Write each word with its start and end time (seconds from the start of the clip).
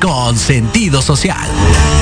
Con 0.00 0.38
sentido 0.38 1.02
social. 1.02 1.95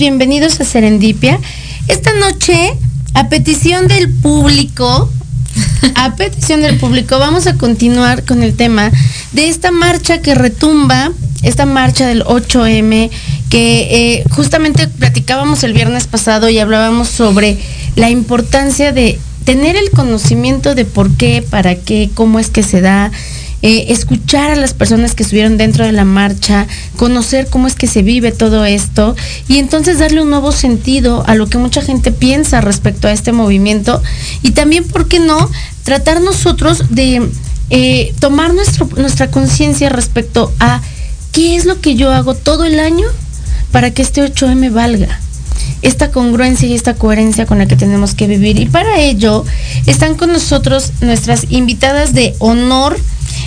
Bienvenidos 0.00 0.58
a 0.62 0.64
Serendipia. 0.64 1.38
Esta 1.86 2.14
noche, 2.14 2.72
a 3.12 3.28
petición 3.28 3.86
del 3.86 4.08
público, 4.10 5.10
a 5.94 6.16
petición 6.16 6.62
del 6.62 6.78
público, 6.78 7.18
vamos 7.18 7.46
a 7.46 7.58
continuar 7.58 8.24
con 8.24 8.42
el 8.42 8.56
tema 8.56 8.90
de 9.32 9.50
esta 9.50 9.70
marcha 9.70 10.22
que 10.22 10.34
retumba, 10.34 11.12
esta 11.42 11.66
marcha 11.66 12.06
del 12.06 12.24
8M, 12.24 13.10
que 13.50 13.88
eh, 13.90 14.24
justamente 14.30 14.88
platicábamos 14.88 15.64
el 15.64 15.74
viernes 15.74 16.06
pasado 16.06 16.48
y 16.48 16.58
hablábamos 16.58 17.08
sobre 17.08 17.58
la 17.94 18.08
importancia 18.08 18.92
de 18.92 19.18
tener 19.44 19.76
el 19.76 19.90
conocimiento 19.90 20.74
de 20.74 20.86
por 20.86 21.14
qué, 21.18 21.42
para 21.42 21.74
qué, 21.74 22.08
cómo 22.14 22.38
es 22.38 22.48
que 22.48 22.62
se 22.62 22.80
da, 22.80 23.12
eh, 23.62 23.86
escuchar 23.88 24.50
a 24.50 24.56
las 24.56 24.74
personas 24.74 25.14
que 25.14 25.22
estuvieron 25.22 25.56
dentro 25.56 25.84
de 25.84 25.92
la 25.92 26.04
marcha, 26.04 26.66
conocer 26.96 27.48
cómo 27.48 27.66
es 27.66 27.74
que 27.74 27.86
se 27.86 28.02
vive 28.02 28.32
todo 28.32 28.64
esto 28.64 29.16
y 29.48 29.58
entonces 29.58 29.98
darle 29.98 30.22
un 30.22 30.30
nuevo 30.30 30.52
sentido 30.52 31.24
a 31.26 31.34
lo 31.34 31.46
que 31.48 31.58
mucha 31.58 31.82
gente 31.82 32.12
piensa 32.12 32.60
respecto 32.60 33.08
a 33.08 33.12
este 33.12 33.32
movimiento 33.32 34.02
y 34.42 34.52
también, 34.52 34.84
¿por 34.84 35.08
qué 35.08 35.20
no?, 35.20 35.50
tratar 35.84 36.20
nosotros 36.20 36.84
de 36.90 37.28
eh, 37.70 38.14
tomar 38.18 38.54
nuestro, 38.54 38.88
nuestra 38.96 39.30
conciencia 39.30 39.88
respecto 39.88 40.52
a 40.58 40.80
qué 41.32 41.56
es 41.56 41.64
lo 41.64 41.80
que 41.80 41.94
yo 41.94 42.10
hago 42.12 42.34
todo 42.34 42.64
el 42.64 42.80
año 42.80 43.06
para 43.72 43.92
que 43.92 44.02
este 44.02 44.22
8M 44.22 44.72
valga 44.72 45.20
esta 45.82 46.10
congruencia 46.10 46.68
y 46.68 46.74
esta 46.74 46.94
coherencia 46.94 47.46
con 47.46 47.58
la 47.58 47.66
que 47.66 47.76
tenemos 47.76 48.14
que 48.14 48.26
vivir. 48.26 48.58
Y 48.58 48.66
para 48.66 49.00
ello 49.00 49.44
están 49.86 50.14
con 50.14 50.32
nosotros 50.32 50.92
nuestras 51.00 51.46
invitadas 51.50 52.12
de 52.12 52.34
honor. 52.38 52.98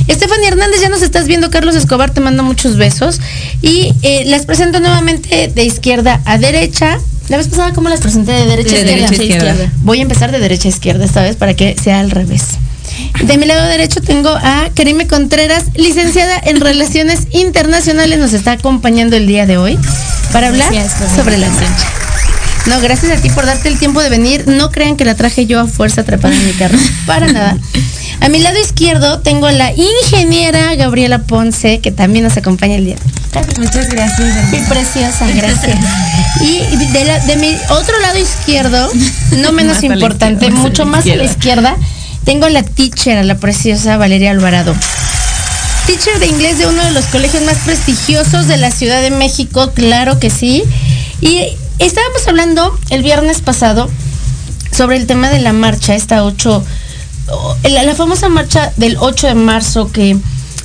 Stephanie 0.09 0.47
Hernández, 0.47 0.81
ya 0.81 0.90
nos 0.90 1.02
estás 1.02 1.28
viendo, 1.28 1.50
Carlos 1.50 1.75
Escobar, 1.75 2.12
te 2.12 2.22
mando 2.22 2.44
muchos 2.44 2.78
besos. 2.78 3.19
Y 3.62 3.94
eh, 4.02 4.24
las 4.28 4.46
presento 4.46 4.80
nuevamente 4.80 5.52
de 5.53 5.64
izquierda 5.64 6.22
a 6.25 6.38
derecha. 6.38 7.00
La 7.30 7.38
vez 7.38 7.47
pasada, 7.47 7.72
¿cómo 7.74 7.90
las 7.90 8.02
presenté 8.02 8.34
de 8.34 8.46
derecha 8.46 8.75
a 8.75 8.80
De 8.80 8.84
izquierda? 8.84 9.06
derecha 9.08 9.22
a 9.22 9.25
izquierda. 9.25 9.72
Voy 9.84 10.00
a 10.00 10.02
empezar 10.02 10.31
de 10.31 10.40
derecha 10.40 10.68
a 10.68 10.72
izquierda 10.72 11.06
esta 11.06 11.22
vez 11.22 11.36
para 11.36 11.53
que 11.53 11.75
sea 11.81 12.00
al 12.00 12.12
revés. 12.12 12.44
De 13.24 13.38
mi 13.38 13.46
lado 13.46 13.66
derecho 13.68 14.02
tengo 14.02 14.30
a 14.30 14.69
Karime 14.75 15.08
Contreras, 15.08 15.66
licenciada 15.75 16.40
en 16.44 16.59
Relaciones 16.59 17.22
Internacionales, 17.31 18.19
nos 18.19 18.34
está 18.34 18.52
acompañando 18.52 19.16
el 19.16 19.25
día 19.25 19.46
de 19.46 19.58
hoy 19.58 19.80
para 20.31 20.50
hablar 20.50 20.72
Gracias 20.72 21.16
sobre 21.16 21.38
la 21.38 21.50
marcha. 21.50 21.88
No, 22.66 22.80
gracias 22.80 23.18
a 23.18 23.22
ti 23.22 23.30
por 23.30 23.46
darte 23.46 23.68
el 23.68 23.78
tiempo 23.78 24.02
de 24.02 24.09
venir. 24.09 24.47
No 24.47 24.72
crean 24.72 24.96
que 24.96 25.06
la 25.06 25.16
traje 25.16 25.46
yo 25.46 25.59
a 25.59 25.68
fuerza 25.68 26.02
atrapada 26.02 26.34
en 26.34 26.46
mi 26.46 26.53
carro. 26.53 26.78
Para 27.06 27.31
nada. 27.31 27.58
A 28.22 28.29
mi 28.29 28.40
lado 28.40 28.57
izquierdo 28.59 29.19
tengo 29.19 29.47
a 29.47 29.51
la 29.51 29.72
ingeniera 29.74 30.75
Gabriela 30.75 31.19
Ponce, 31.19 31.79
que 31.79 31.91
también 31.91 32.24
nos 32.24 32.38
acompaña 32.38 32.75
el 32.75 32.85
día. 32.85 32.96
Muchas 33.59 33.90
gracias. 33.90 34.50
Sí, 34.50 34.57
preciosa, 34.69 35.28
gracias. 35.35 35.78
Y 36.41 36.59
de, 36.91 37.06
la- 37.06 37.19
de 37.19 37.35
mi 37.38 37.56
otro 37.69 38.00
lado 38.01 38.18
izquierdo, 38.18 38.90
no 39.38 39.51
menos 39.53 39.75
Más 39.75 39.84
importante, 39.84 40.50
mucho 40.50 40.85
más 40.85 41.06
a 41.06 41.16
la 41.16 41.24
izquierda, 41.24 41.75
tengo 42.25 42.46
a 42.47 42.50
la 42.50 42.63
teacher, 42.63 43.18
a 43.18 43.24
la 43.24 43.35
preciosa 43.38 43.97
Valeria 43.97 44.31
Alvarado. 44.31 44.74
Teacher 45.85 46.18
de 46.19 46.28
inglés 46.28 46.57
de 46.57 46.66
uno 46.68 46.84
de 46.84 46.91
los 46.91 47.06
colegios 47.06 47.44
más 47.44 47.57
prestigiosos 47.66 48.47
de 48.47 48.57
la 48.57 48.72
Ciudad 48.72 49.01
de 49.01 49.12
México, 49.12 49.72
claro 49.75 50.18
que 50.19 50.30
sí. 50.30 50.63
Y 51.22 51.41
estábamos 51.80 52.27
hablando 52.27 52.77
el 52.89 53.04
viernes 53.04 53.42
pasado 53.42 53.89
sobre 54.75 54.98
el 54.98 55.06
tema 55.06 55.30
de 55.30 55.39
la 55.39 55.54
marcha, 55.54 55.94
esta 55.94 56.24
8, 56.24 56.57
o- 56.57 56.65
la, 57.64 57.96
famosa 57.96 58.30
marcha 58.30 58.72
del 58.78 58.98
8 59.00 59.28
de 59.28 59.36
marzo 59.36 59.92
que 59.92 60.18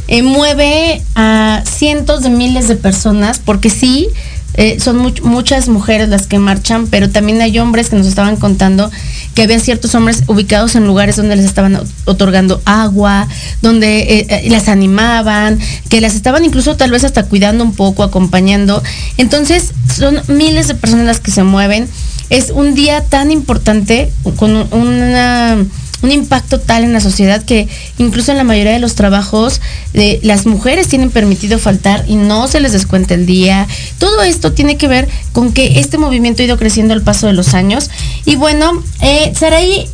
eh, 0.08 0.22
mueve 0.22 1.02
a 1.14 1.62
cientos 1.64 2.22
de 2.22 2.30
miles 2.30 2.68
de 2.68 2.76
personas, 2.76 3.38
porque 3.38 3.70
sí, 3.70 4.08
eh, 4.54 4.80
son 4.80 4.98
much- 4.98 5.20
muchas 5.22 5.68
mujeres 5.68 6.08
las 6.08 6.26
que 6.26 6.38
marchan, 6.38 6.86
pero 6.88 7.10
también 7.10 7.40
hay 7.42 7.58
hombres 7.58 7.90
que 7.90 7.96
nos 7.96 8.06
estaban 8.06 8.36
contando 8.36 8.90
que 9.34 9.42
habían 9.44 9.60
ciertos 9.60 9.94
hombres 9.94 10.24
ubicados 10.26 10.74
en 10.74 10.84
lugares 10.84 11.14
donde 11.14 11.36
les 11.36 11.44
estaban 11.44 11.78
otorgando 12.06 12.60
agua, 12.64 13.28
donde 13.62 14.26
eh, 14.28 14.48
las 14.48 14.66
animaban, 14.68 15.60
que 15.88 16.00
las 16.00 16.14
estaban 16.16 16.44
incluso 16.44 16.76
tal 16.76 16.90
vez 16.90 17.04
hasta 17.04 17.22
cuidando 17.24 17.62
un 17.62 17.72
poco, 17.74 18.02
acompañando. 18.02 18.82
Entonces, 19.16 19.72
son 19.96 20.20
miles 20.26 20.66
de 20.66 20.74
personas 20.74 21.06
las 21.06 21.20
que 21.20 21.30
se 21.30 21.44
mueven. 21.44 21.88
Es 22.30 22.50
un 22.50 22.74
día 22.74 23.02
tan 23.04 23.30
importante, 23.30 24.10
con 24.36 24.56
un- 24.56 24.68
una 24.72 25.58
un 26.02 26.12
impacto 26.12 26.60
tal 26.60 26.84
en 26.84 26.92
la 26.92 27.00
sociedad 27.00 27.44
que 27.44 27.68
incluso 27.98 28.30
en 28.30 28.38
la 28.38 28.44
mayoría 28.44 28.72
de 28.72 28.78
los 28.78 28.94
trabajos 28.94 29.60
eh, 29.94 30.20
las 30.22 30.46
mujeres 30.46 30.88
tienen 30.88 31.10
permitido 31.10 31.58
faltar 31.58 32.04
y 32.06 32.16
no 32.16 32.48
se 32.48 32.60
les 32.60 32.72
descuenta 32.72 33.14
el 33.14 33.26
día. 33.26 33.66
Todo 33.98 34.22
esto 34.22 34.52
tiene 34.52 34.76
que 34.76 34.88
ver 34.88 35.08
con 35.32 35.52
que 35.52 35.80
este 35.80 35.98
movimiento 35.98 36.42
ha 36.42 36.46
ido 36.46 36.58
creciendo 36.58 36.94
al 36.94 37.02
paso 37.02 37.26
de 37.26 37.32
los 37.32 37.54
años. 37.54 37.90
Y 38.24 38.36
bueno, 38.36 38.82
eh, 39.00 39.32
Saraí, 39.34 39.88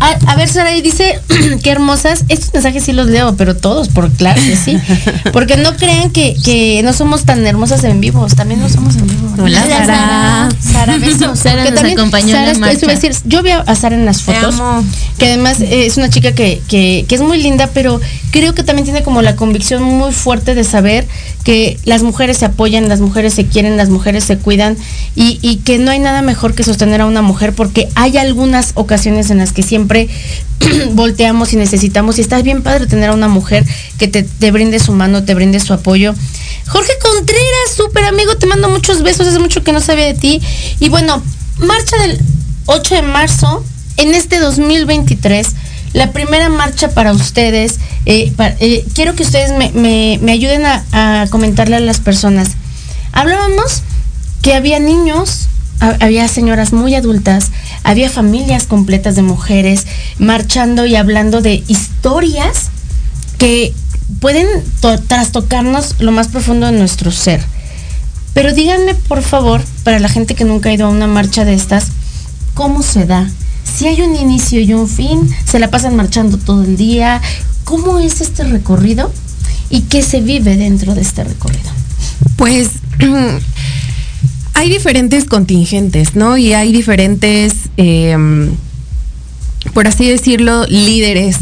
a, 0.00 0.32
a 0.32 0.36
ver 0.36 0.48
Saraí 0.48 0.80
dice, 0.80 1.20
qué 1.62 1.70
hermosas, 1.70 2.24
estos 2.28 2.52
mensajes 2.54 2.84
sí 2.84 2.92
los 2.92 3.06
leo, 3.06 3.36
pero 3.36 3.54
todos, 3.54 3.88
por 3.88 4.10
claro 4.10 4.40
que 4.40 4.56
sí. 4.56 4.78
Porque 5.32 5.58
no 5.58 5.76
crean 5.76 6.10
que, 6.10 6.34
que 6.42 6.80
no 6.82 6.92
somos 6.94 7.24
tan 7.24 7.46
hermosas 7.46 7.84
en 7.84 8.00
vivo, 8.00 8.26
también 8.34 8.60
no 8.60 8.68
somos 8.68 8.96
en 8.96 9.06
vivo. 9.06 9.34
Hola, 9.38 9.62
Sara. 9.66 10.48
Sara, 10.58 10.98
besos. 10.98 11.38
Sara 11.42 11.64
Porque 11.64 11.82
nos 11.82 11.92
acompañó 11.92 12.34
en 12.34 12.46
la 12.46 12.54
Sara, 12.54 12.72
eso 12.72 12.86
iba 12.86 12.92
a 12.92 12.94
marcha. 12.94 13.08
decir, 13.08 13.12
yo 13.26 13.42
vi 13.42 13.50
a 13.50 13.74
Sara 13.74 13.94
en 13.94 14.06
las 14.06 14.22
fotos 14.22 14.54
que 15.18 15.26
además 15.26 15.60
eh, 15.60 15.84
es 15.84 15.98
una 15.98 16.08
chica 16.08 16.32
que, 16.32 16.62
que, 16.66 17.04
que 17.06 17.14
es 17.14 17.20
muy 17.20 17.42
linda, 17.42 17.68
pero 17.74 18.00
creo 18.30 18.54
que 18.54 18.62
también 18.62 18.84
tiene 18.84 19.02
como 19.02 19.20
la 19.20 19.36
convicción 19.36 19.82
muy 19.82 20.12
fuerte 20.12 20.54
de 20.54 20.64
saber 20.64 21.06
que 21.44 21.78
las 21.84 22.02
mujeres 22.02 22.38
se 22.38 22.46
apoyan, 22.46 22.88
las 22.88 23.00
mujeres 23.00 23.34
se 23.34 23.44
quieren, 23.46 23.76
las 23.76 23.90
mujeres 23.90 24.24
se 24.24 24.38
cuidan 24.38 24.78
y, 25.14 25.38
y 25.42 25.56
que 25.56 25.78
no 25.78 25.90
hay 25.90 25.98
nada 25.98 26.22
mejor 26.22 26.54
que 26.54 26.62
sostener 26.62 27.02
a 27.02 27.06
una 27.06 27.20
mujer 27.20 27.52
porque 27.52 27.88
hay 27.96 28.16
algunas 28.16 28.72
ocasiones 28.74 29.30
en 29.30 29.38
las 29.38 29.52
que 29.52 29.62
siempre 29.62 29.89
volteamos 30.92 31.52
y 31.52 31.56
necesitamos 31.56 32.18
y 32.18 32.20
está 32.20 32.40
bien 32.42 32.62
padre 32.62 32.86
tener 32.86 33.10
a 33.10 33.14
una 33.14 33.28
mujer 33.28 33.64
que 33.98 34.08
te, 34.08 34.50
brinde 34.50 34.78
su 34.78 34.92
mano, 34.92 35.24
te 35.24 35.34
brinde 35.34 35.58
su 35.60 35.72
apoyo. 35.72 36.14
Jorge 36.68 36.92
Contreras, 37.02 37.74
súper 37.76 38.04
amigo, 38.04 38.36
te 38.36 38.46
mando 38.46 38.68
muchos 38.68 39.02
besos, 39.02 39.26
hace 39.26 39.38
mucho 39.38 39.62
que 39.64 39.72
no 39.72 39.80
sabía 39.80 40.06
de 40.06 40.14
ti. 40.14 40.40
Y 40.78 40.88
bueno, 40.88 41.22
marcha 41.58 41.96
del 41.98 42.20
8 42.66 42.94
de 42.94 43.02
marzo, 43.02 43.64
en 43.96 44.14
este 44.14 44.38
2023, 44.38 45.48
la 45.92 46.12
primera 46.12 46.48
marcha 46.48 46.90
para 46.90 47.12
ustedes. 47.12 47.78
eh, 48.06 48.32
eh, 48.60 48.84
quiero 48.94 49.14
que 49.16 49.24
ustedes 49.24 49.50
me, 49.74 50.20
ayuden 50.30 50.64
a, 50.66 51.26
comentarle 51.30 51.76
a 51.76 51.80
las 51.80 51.98
personas. 52.00 52.50
Hablábamos 53.12 53.82
que 54.42 54.54
había 54.54 54.78
niños, 54.78 55.48
ha- 55.80 55.96
había 56.00 56.28
señoras 56.28 56.72
muy 56.72 56.94
adultas, 56.94 57.50
había 57.84 58.10
familias 58.10 58.66
completas 58.66 59.16
de 59.16 59.22
mujeres 59.22 59.86
marchando 60.18 60.86
y 60.86 60.96
hablando 60.96 61.40
de 61.40 61.62
historias 61.68 62.68
que 63.38 63.72
pueden 64.20 64.46
to- 64.80 64.98
trastocarnos 65.00 65.96
lo 66.00 66.12
más 66.12 66.28
profundo 66.28 66.66
de 66.66 66.72
nuestro 66.72 67.10
ser. 67.10 67.42
Pero 68.34 68.52
díganme, 68.52 68.94
por 68.94 69.22
favor, 69.22 69.62
para 69.82 69.98
la 69.98 70.08
gente 70.08 70.34
que 70.34 70.44
nunca 70.44 70.68
ha 70.68 70.72
ido 70.72 70.86
a 70.86 70.90
una 70.90 71.06
marcha 71.06 71.44
de 71.44 71.54
estas, 71.54 71.86
¿cómo 72.54 72.82
se 72.82 73.06
da? 73.06 73.28
Si 73.64 73.86
hay 73.86 74.02
un 74.02 74.14
inicio 74.16 74.60
y 74.60 74.72
un 74.74 74.88
fin, 74.88 75.28
se 75.46 75.58
la 75.58 75.68
pasan 75.70 75.96
marchando 75.96 76.38
todo 76.38 76.62
el 76.62 76.76
día. 76.76 77.20
¿Cómo 77.64 77.98
es 77.98 78.20
este 78.20 78.44
recorrido? 78.44 79.12
¿Y 79.68 79.82
qué 79.82 80.02
se 80.02 80.20
vive 80.20 80.56
dentro 80.56 80.94
de 80.94 81.02
este 81.02 81.24
recorrido? 81.24 81.70
Pues 82.36 82.68
hay 84.54 84.68
diferentes 84.68 85.24
contingentes, 85.24 86.14
¿no? 86.14 86.36
Y 86.36 86.52
hay 86.52 86.72
diferentes, 86.72 87.54
eh, 87.76 88.16
por 89.74 89.86
así 89.86 90.08
decirlo, 90.08 90.66
líderes 90.66 91.36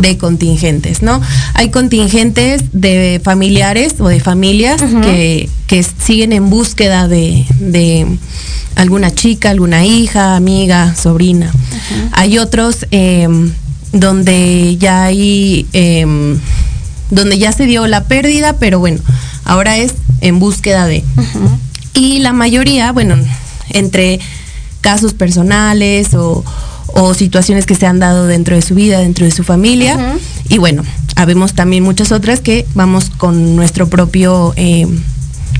de 0.00 0.18
contingentes, 0.18 1.02
¿no? 1.02 1.20
Hay 1.54 1.70
contingentes 1.70 2.64
de 2.72 3.20
familiares 3.22 3.94
o 3.98 4.08
de 4.08 4.20
familias 4.20 4.82
que, 5.02 5.48
que 5.66 5.82
siguen 5.82 6.32
en 6.32 6.50
búsqueda 6.50 7.08
de, 7.08 7.44
de 7.60 8.06
alguna 8.76 9.10
chica, 9.10 9.50
alguna 9.50 9.84
hija, 9.84 10.36
amiga, 10.36 10.94
sobrina. 10.94 11.50
Hay 12.12 12.38
otros 12.38 12.86
em, 12.90 13.50
donde 13.92 14.76
ya 14.78 15.04
hay, 15.04 15.66
em, 15.72 16.38
donde 17.10 17.38
ya 17.38 17.52
se 17.52 17.66
dio 17.66 17.86
la 17.86 18.04
pérdida, 18.04 18.54
pero 18.58 18.78
bueno, 18.78 19.00
ahora 19.44 19.78
es 19.78 19.94
en 20.20 20.38
búsqueda 20.38 20.86
de. 20.86 21.02
Y 21.96 22.18
la 22.20 22.32
mayoría, 22.32 22.92
bueno, 22.92 23.16
entre 23.70 24.20
casos 24.80 25.14
personales 25.14 26.14
o, 26.14 26.44
o 26.88 27.14
situaciones 27.14 27.66
que 27.66 27.74
se 27.74 27.86
han 27.86 27.98
dado 27.98 28.26
dentro 28.26 28.54
de 28.54 28.62
su 28.62 28.74
vida, 28.74 29.00
dentro 29.00 29.24
de 29.24 29.32
su 29.32 29.42
familia. 29.42 30.16
Y 30.48 30.58
bueno, 30.58 30.82
habemos 31.16 31.54
también 31.54 31.82
muchas 31.82 32.12
otras 32.12 32.40
que 32.40 32.66
vamos 32.74 33.10
con 33.16 33.56
nuestro 33.56 33.88
propio 33.88 34.52
eh, 34.56 34.86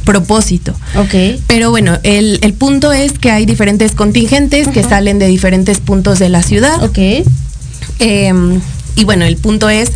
propósito. 0.05 0.73
Ok. 0.97 1.41
Pero 1.49 1.71
bueno, 1.71 1.99
el, 2.05 2.38
el 2.43 2.53
punto 2.55 2.93
es 2.93 3.19
que 3.19 3.31
hay 3.33 3.47
diferentes 3.47 3.93
contingentes 3.93 4.69
que 4.69 4.83
salen 4.85 5.19
de 5.19 5.27
diferentes 5.27 5.81
puntos 5.81 6.19
de 6.21 6.29
la 6.29 6.43
ciudad. 6.43 6.85
Ok. 6.85 6.99
Eh, 7.99 8.33
y 8.94 9.05
bueno, 9.05 9.25
el 9.25 9.37
punto 9.37 9.69
es 9.71 9.91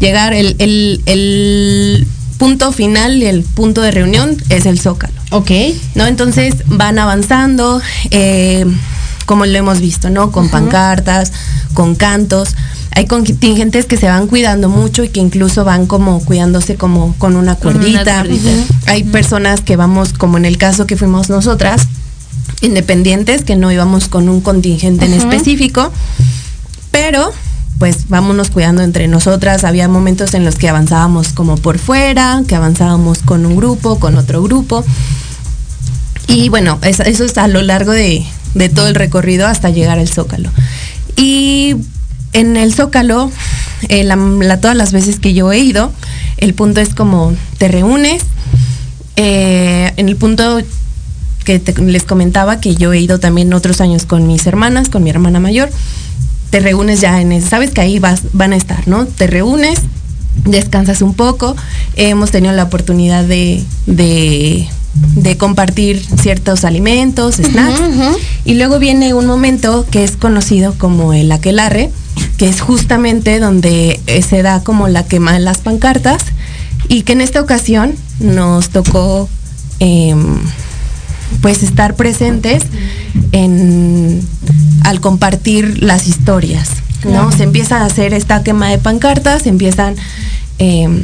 llegar, 0.00 0.34
el, 0.34 0.56
el- 0.58 1.00
el 1.06 2.06
punto 2.44 2.72
final 2.72 3.22
y 3.22 3.24
el 3.24 3.42
punto 3.42 3.80
de 3.80 3.90
reunión 3.90 4.36
es 4.50 4.66
el 4.66 4.78
zócalo. 4.78 5.14
Ok. 5.30 5.50
¿no? 5.94 6.06
Entonces 6.06 6.56
van 6.66 6.98
avanzando, 6.98 7.80
eh, 8.10 8.66
como 9.24 9.46
lo 9.46 9.56
hemos 9.56 9.80
visto, 9.80 10.10
¿no? 10.10 10.30
Con 10.30 10.50
pancartas, 10.50 11.32
con 11.72 11.94
cantos. 11.94 12.54
Hay 12.90 13.06
contingentes 13.06 13.86
que 13.86 13.96
se 13.96 14.08
van 14.08 14.26
cuidando 14.26 14.68
mucho 14.68 15.04
y 15.04 15.08
que 15.08 15.20
incluso 15.20 15.64
van 15.64 15.86
como 15.86 16.22
cuidándose 16.22 16.74
como 16.74 17.14
con 17.16 17.34
una 17.36 17.56
Con 17.56 17.76
una 17.76 17.82
cuerdita. 17.82 18.26
Hay 18.88 19.04
personas 19.04 19.62
que 19.62 19.76
vamos, 19.76 20.12
como 20.12 20.36
en 20.36 20.44
el 20.44 20.58
caso 20.58 20.86
que 20.86 20.98
fuimos 20.98 21.30
nosotras, 21.30 21.88
independientes, 22.60 23.42
que 23.42 23.56
no 23.56 23.72
íbamos 23.72 24.08
con 24.08 24.28
un 24.28 24.42
contingente 24.42 25.06
en 25.06 25.14
específico, 25.14 25.90
pero 26.90 27.32
pues 27.78 28.08
vámonos 28.08 28.50
cuidando 28.50 28.82
entre 28.82 29.08
nosotras. 29.08 29.64
Había 29.64 29.88
momentos 29.88 30.34
en 30.34 30.44
los 30.44 30.54
que 30.56 30.68
avanzábamos 30.68 31.32
como 31.32 31.56
por 31.56 31.78
fuera, 31.78 32.42
que 32.46 32.54
avanzábamos 32.54 33.18
con 33.18 33.44
un 33.46 33.56
grupo, 33.56 33.98
con 33.98 34.16
otro 34.16 34.42
grupo. 34.42 34.84
Y 36.26 36.48
bueno, 36.48 36.78
es- 36.82 37.00
eso 37.00 37.24
es 37.24 37.36
a 37.38 37.48
lo 37.48 37.62
largo 37.62 37.92
de, 37.92 38.24
todo 38.74 38.88
el 38.88 38.94
recorrido 38.94 39.46
hasta 39.46 39.70
llegar 39.70 39.98
al 39.98 40.08
Zócalo. 40.08 40.50
Y 41.16 41.76
en 42.32 42.56
el 42.56 42.72
Zócalo, 42.74 43.30
eh, 43.88 44.08
todas 44.60 44.76
las 44.76 44.92
veces 44.92 45.18
que 45.18 45.34
yo 45.34 45.52
he 45.52 45.58
ido, 45.58 45.92
el 46.38 46.54
punto 46.54 46.80
es 46.80 46.94
como 46.94 47.34
te 47.58 47.68
reúnes. 47.68 48.22
eh, 49.16 49.92
en 49.96 50.08
el 50.08 50.16
punto 50.16 50.58
que 51.44 51.62
les 51.82 52.02
comentaba 52.02 52.58
que 52.60 52.74
yo 52.74 52.92
he 52.92 52.98
ido 53.00 53.20
también 53.20 53.52
otros 53.54 53.80
años 53.80 54.06
con 54.06 54.26
mis 54.26 54.44
hermanas, 54.46 54.88
con 54.88 55.04
mi 55.04 55.10
hermana 55.10 55.38
mayor, 55.38 55.70
te 56.54 56.60
reúnes 56.60 57.00
ya 57.00 57.20
en 57.20 57.32
ese, 57.32 57.48
sabes 57.48 57.72
que 57.72 57.80
ahí 57.80 57.98
vas, 57.98 58.22
van 58.32 58.52
a 58.52 58.56
estar, 58.56 58.86
¿no? 58.86 59.06
Te 59.06 59.26
reúnes, 59.26 59.80
descansas 60.44 61.02
un 61.02 61.12
poco, 61.12 61.56
hemos 61.96 62.30
tenido 62.30 62.54
la 62.54 62.62
oportunidad 62.62 63.24
de, 63.24 63.64
de, 63.86 64.68
de 65.16 65.36
compartir 65.36 66.00
ciertos 66.22 66.64
alimentos, 66.64 67.38
snacks, 67.42 67.80
y 68.44 68.54
luego 68.54 68.78
viene 68.78 69.14
un 69.14 69.26
momento 69.26 69.84
que 69.90 70.04
es 70.04 70.12
conocido 70.12 70.74
como 70.78 71.12
el 71.12 71.32
aquelarre, 71.32 71.90
que 72.38 72.48
es 72.48 72.60
justamente 72.60 73.40
donde 73.40 73.98
eh, 74.06 74.22
se 74.22 74.42
da 74.42 74.62
como 74.62 74.86
la 74.86 75.02
quema 75.02 75.32
de 75.32 75.40
las 75.40 75.58
pancartas, 75.58 76.22
y 76.88 77.02
que 77.02 77.14
en 77.14 77.20
esta 77.20 77.40
ocasión 77.40 77.96
nos 78.20 78.68
tocó 78.68 79.28
em, 79.80 80.36
pues 81.40 81.62
estar 81.62 81.94
presentes 81.96 82.62
en 83.32 84.20
al 84.82 85.00
compartir 85.00 85.82
las 85.82 86.06
historias, 86.06 86.68
¿no? 87.04 87.32
Se 87.32 87.42
empieza 87.42 87.78
a 87.78 87.86
hacer 87.86 88.12
esta 88.12 88.42
quema 88.42 88.68
de 88.68 88.78
pancartas, 88.78 89.42
se 89.42 89.48
empiezan 89.48 89.96
em, 90.58 91.02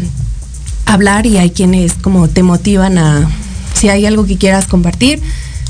a 0.87 0.93
hablar 0.93 1.27
y 1.27 1.39
hay 1.39 1.51
quienes 1.51 1.95
como 1.95 2.29
te 2.29 2.43
motivan 2.43 2.99
a 2.99 3.29
si 3.75 3.89
hay 3.89 4.05
algo 4.05 4.27
que 4.27 4.37
quieras 4.37 4.67
compartir, 4.67 5.21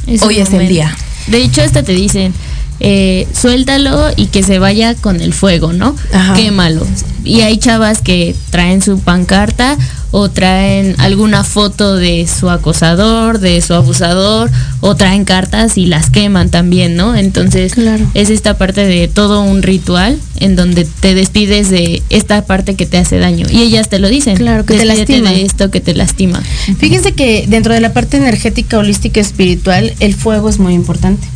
Es 0.06 0.22
hoy 0.22 0.38
es 0.38 0.52
el 0.52 0.68
día. 0.68 0.96
De 1.28 1.38
hecho, 1.42 1.62
hasta 1.62 1.82
te 1.82 1.92
dicen, 1.92 2.32
eh, 2.80 3.28
suéltalo 3.38 4.08
y 4.16 4.26
que 4.26 4.42
se 4.42 4.58
vaya 4.58 4.94
con 4.94 5.20
el 5.20 5.32
fuego, 5.32 5.72
¿no? 5.72 5.94
Ajá. 6.12 6.34
Quémalo. 6.34 6.86
Y 7.24 7.42
hay 7.42 7.58
chavas 7.58 8.00
que 8.00 8.34
traen 8.50 8.80
su 8.80 8.98
pancarta 9.00 9.76
o 10.12 10.28
traen 10.30 10.96
alguna 10.98 11.44
foto 11.44 11.94
de 11.94 12.26
su 12.26 12.50
acosador, 12.50 13.38
de 13.38 13.60
su 13.60 13.74
abusador, 13.74 14.50
o 14.80 14.96
traen 14.96 15.24
cartas 15.24 15.76
y 15.78 15.86
las 15.86 16.10
queman 16.10 16.48
también, 16.50 16.96
¿no? 16.96 17.14
Entonces, 17.14 17.74
Claro. 17.74 18.04
es 18.14 18.30
esta 18.30 18.56
parte 18.58 18.86
de 18.86 19.06
todo 19.06 19.42
un 19.42 19.62
ritual 19.62 20.18
en 20.40 20.56
donde 20.56 20.84
te 20.84 21.14
despides 21.14 21.70
de 21.70 22.02
esta 22.10 22.44
parte 22.46 22.74
que 22.74 22.86
te 22.86 22.98
hace 22.98 23.18
daño. 23.18 23.46
Y 23.50 23.60
ellas 23.60 23.88
te 23.88 23.98
lo 24.00 24.08
dicen. 24.08 24.36
Claro, 24.36 24.64
que 24.64 24.78
te 24.78 24.84
lastima. 24.84 25.30
de 25.30 25.42
esto 25.44 25.70
que 25.70 25.80
te 25.80 25.94
lastima. 25.94 26.42
Fíjense 26.78 27.12
que 27.12 27.44
dentro 27.46 27.74
de 27.74 27.80
la 27.80 27.92
parte 27.92 28.16
energética, 28.16 28.78
holística, 28.78 29.20
espiritual, 29.20 29.92
el 30.00 30.14
fuego 30.14 30.48
es 30.48 30.58
muy 30.58 30.74
importante. 30.74 31.28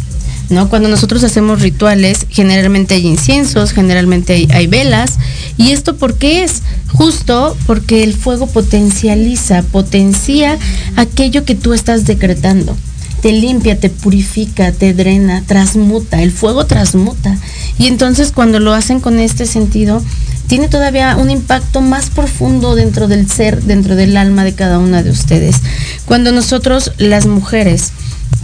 ¿No? 0.50 0.68
Cuando 0.68 0.88
nosotros 0.88 1.24
hacemos 1.24 1.62
rituales, 1.62 2.26
generalmente 2.28 2.94
hay 2.94 3.06
inciensos, 3.06 3.72
generalmente 3.72 4.34
hay, 4.34 4.48
hay 4.52 4.66
velas. 4.66 5.18
¿Y 5.56 5.72
esto 5.72 5.96
por 5.96 6.18
qué 6.18 6.44
es? 6.44 6.62
Justo 6.92 7.56
porque 7.66 8.04
el 8.04 8.12
fuego 8.12 8.46
potencializa, 8.46 9.62
potencia 9.62 10.58
aquello 10.96 11.44
que 11.44 11.54
tú 11.54 11.72
estás 11.72 12.04
decretando. 12.04 12.76
Te 13.22 13.32
limpia, 13.32 13.80
te 13.80 13.88
purifica, 13.88 14.70
te 14.70 14.92
drena, 14.92 15.42
transmuta. 15.46 16.22
El 16.22 16.30
fuego 16.30 16.66
transmuta. 16.66 17.38
Y 17.78 17.86
entonces 17.86 18.32
cuando 18.32 18.60
lo 18.60 18.74
hacen 18.74 19.00
con 19.00 19.18
este 19.18 19.46
sentido, 19.46 20.02
tiene 20.46 20.68
todavía 20.68 21.16
un 21.16 21.30
impacto 21.30 21.80
más 21.80 22.10
profundo 22.10 22.74
dentro 22.74 23.08
del 23.08 23.30
ser, 23.30 23.62
dentro 23.62 23.96
del 23.96 24.16
alma 24.16 24.44
de 24.44 24.54
cada 24.54 24.78
una 24.78 25.02
de 25.02 25.10
ustedes. 25.10 25.56
Cuando 26.04 26.32
nosotros, 26.32 26.92
las 26.98 27.26
mujeres, 27.26 27.92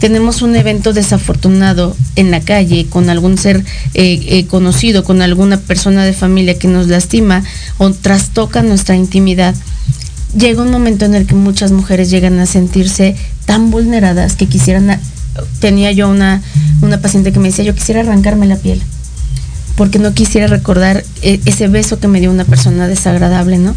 tenemos 0.00 0.42
un 0.42 0.56
evento 0.56 0.92
desafortunado 0.92 1.96
en 2.16 2.30
la 2.30 2.40
calle 2.40 2.86
con 2.88 3.10
algún 3.10 3.36
ser 3.36 3.58
eh, 3.94 4.20
eh, 4.26 4.46
conocido, 4.46 5.04
con 5.04 5.22
alguna 5.22 5.58
persona 5.58 6.04
de 6.04 6.12
familia 6.12 6.58
que 6.58 6.68
nos 6.68 6.88
lastima 6.88 7.44
o 7.78 7.90
trastoca 7.90 8.62
nuestra 8.62 8.96
intimidad, 8.96 9.54
llega 10.36 10.62
un 10.62 10.70
momento 10.70 11.04
en 11.04 11.14
el 11.14 11.26
que 11.26 11.34
muchas 11.34 11.72
mujeres 11.72 12.10
llegan 12.10 12.38
a 12.38 12.46
sentirse 12.46 13.16
tan 13.44 13.70
vulneradas 13.70 14.36
que 14.36 14.46
quisieran, 14.46 14.98
tenía 15.60 15.92
yo 15.92 16.08
una, 16.08 16.42
una 16.80 17.00
paciente 17.00 17.32
que 17.32 17.38
me 17.38 17.48
decía, 17.48 17.64
yo 17.64 17.74
quisiera 17.74 18.00
arrancarme 18.00 18.46
la 18.46 18.56
piel 18.56 18.82
porque 19.76 19.98
no 19.98 20.12
quisiera 20.12 20.46
recordar 20.46 21.04
eh, 21.22 21.40
ese 21.46 21.66
beso 21.68 21.98
que 21.98 22.06
me 22.06 22.20
dio 22.20 22.30
una 22.30 22.44
persona 22.44 22.86
desagradable, 22.86 23.56
¿no? 23.56 23.74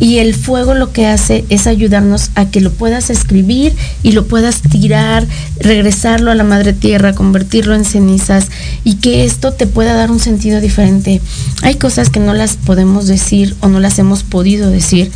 Y 0.00 0.18
el 0.18 0.34
fuego 0.34 0.74
lo 0.74 0.92
que 0.92 1.06
hace 1.06 1.44
es 1.50 1.66
ayudarnos 1.66 2.30
a 2.34 2.46
que 2.46 2.60
lo 2.60 2.72
puedas 2.72 3.10
escribir 3.10 3.74
y 4.02 4.12
lo 4.12 4.26
puedas 4.26 4.60
tirar, 4.62 5.26
regresarlo 5.60 6.30
a 6.30 6.34
la 6.34 6.44
madre 6.44 6.72
tierra, 6.72 7.14
convertirlo 7.14 7.74
en 7.74 7.84
cenizas 7.84 8.48
y 8.82 8.96
que 8.96 9.24
esto 9.24 9.52
te 9.52 9.66
pueda 9.66 9.94
dar 9.94 10.10
un 10.10 10.18
sentido 10.18 10.60
diferente. 10.60 11.20
Hay 11.62 11.76
cosas 11.76 12.10
que 12.10 12.20
no 12.20 12.34
las 12.34 12.56
podemos 12.56 13.06
decir 13.06 13.54
o 13.60 13.68
no 13.68 13.78
las 13.78 13.98
hemos 13.98 14.24
podido 14.24 14.70
decir 14.70 15.12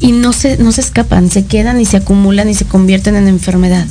y 0.00 0.12
no 0.12 0.32
se, 0.32 0.56
no 0.56 0.72
se 0.72 0.80
escapan, 0.80 1.30
se 1.30 1.44
quedan 1.44 1.80
y 1.80 1.84
se 1.84 1.98
acumulan 1.98 2.48
y 2.48 2.54
se 2.54 2.64
convierten 2.64 3.14
en 3.16 3.28
enfermedad. 3.28 3.86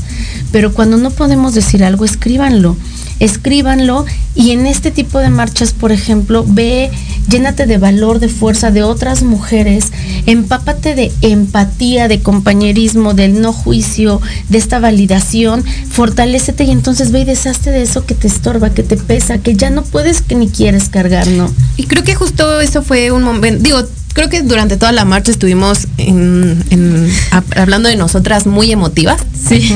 Pero 0.52 0.74
cuando 0.74 0.98
no 0.98 1.12
podemos 1.12 1.54
decir 1.54 1.84
algo, 1.84 2.04
escríbanlo 2.04 2.76
escríbanlo 3.22 4.06
y 4.36 4.52
en 4.52 4.66
este 4.66 4.92
tipo 4.92 5.20
de 5.20 5.30
marchas, 5.30 5.74
por 5.74 5.92
ejemplo, 5.92 6.44
ve, 6.48 6.90
llénate 7.30 7.66
de 7.66 7.78
valor, 7.78 8.20
de 8.20 8.28
fuerza 8.28 8.72
de 8.72 8.84
otras 8.84 9.24
mujeres, 9.24 9.92
empápate 10.26 10.96
de 10.96 11.12
empatía, 11.22 12.08
de 12.08 12.22
compañerismo, 12.22 13.14
del 13.14 13.42
no 13.42 13.54
juicio, 13.54 14.20
de 14.50 14.58
esta 14.58 14.80
validación, 14.80 15.64
fortalécete 15.90 16.64
y 16.66 16.72
entonces 16.72 17.12
ve 17.12 17.22
y 17.22 17.26
deshazte 17.26 17.70
de 17.72 17.84
eso 17.84 18.06
que 18.06 18.16
te 18.16 18.28
estorba, 18.28 18.72
que 18.72 18.84
te 18.84 18.98
pesa, 18.98 19.38
que 19.38 19.56
ya 19.56 19.70
no 19.70 19.84
puedes 19.84 20.22
que 20.22 20.36
ni 20.36 20.50
quieres 20.50 20.90
cargar, 20.90 21.28
¿no? 21.28 21.50
Y 21.78 21.84
creo 21.86 22.04
que 22.04 22.16
justo 22.16 22.60
eso 22.60 22.82
fue 22.82 23.12
un 23.12 23.24
momento, 23.24 23.64
digo, 23.64 23.80
creo 24.14 24.30
que 24.30 24.42
durante 24.42 24.76
toda 24.78 24.92
la 24.92 25.06
marcha 25.06 25.32
estuvimos 25.32 25.88
en- 25.98 26.64
en- 26.70 27.08
hab- 27.32 27.58
hablando 27.58 27.88
de 27.88 27.96
nosotras 27.96 28.46
muy 28.46 28.72
emotivas. 28.72 29.22
Sí. 29.48 29.74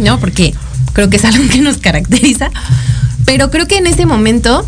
¿No? 0.00 0.20
Porque 0.20 0.54
creo 0.98 1.10
que 1.10 1.16
es 1.16 1.24
algo 1.36 1.48
que 1.48 1.60
nos 1.60 1.78
caracteriza. 1.78 2.50
Pero 3.24 3.52
creo 3.52 3.68
que 3.68 3.76
en 3.76 3.86
ese 3.86 4.04
momento 4.04 4.66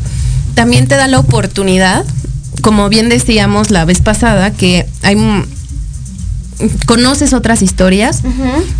también 0.55 0.87
te 0.87 0.95
da 0.95 1.09
la 1.09 1.19
oportunidad, 1.19 2.05
como 2.63 2.89
bien 2.89 3.09
decíamos 3.09 3.71
la 3.71 3.85
vez 3.85 4.01
pasada, 4.01 4.53
que 4.53 4.87
hay, 5.03 5.17
conoces 6.87 7.33
otras 7.33 7.63
historias 7.63 8.23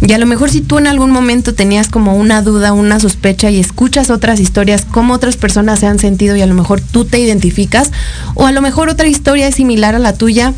y 0.07 0.13
a 0.13 0.19
lo 0.19 0.27
mejor 0.27 0.51
si 0.51 0.61
tú 0.61 0.79
en 0.79 0.87
algún 0.87 1.11
momento 1.11 1.53
tenías 1.53 1.89
como 1.89 2.15
una 2.15 2.43
duda, 2.43 2.73
una 2.73 3.01
sospecha 3.01 3.51
y 3.51 3.59
escuchas 3.59 4.11
otras 4.11 4.39
historias, 4.39 4.87
cómo 4.89 5.15
otras 5.15 5.37
personas 5.37 5.81
se 5.81 5.87
han 5.87 5.99
sentido 5.99 6.37
y 6.37 6.43
a 6.43 6.47
lo 6.47 6.55
mejor 6.55 6.81
tú 6.81 7.05
te 7.05 7.19
identificas 7.19 7.91
o 8.35 8.47
a 8.47 8.53
lo 8.53 8.61
mejor 8.61 8.91
otra 8.91 9.09
historia 9.09 9.49
es 9.49 9.57
similar 9.57 9.97
a 9.97 9.99
la 9.99 10.13
tuya 10.13 10.53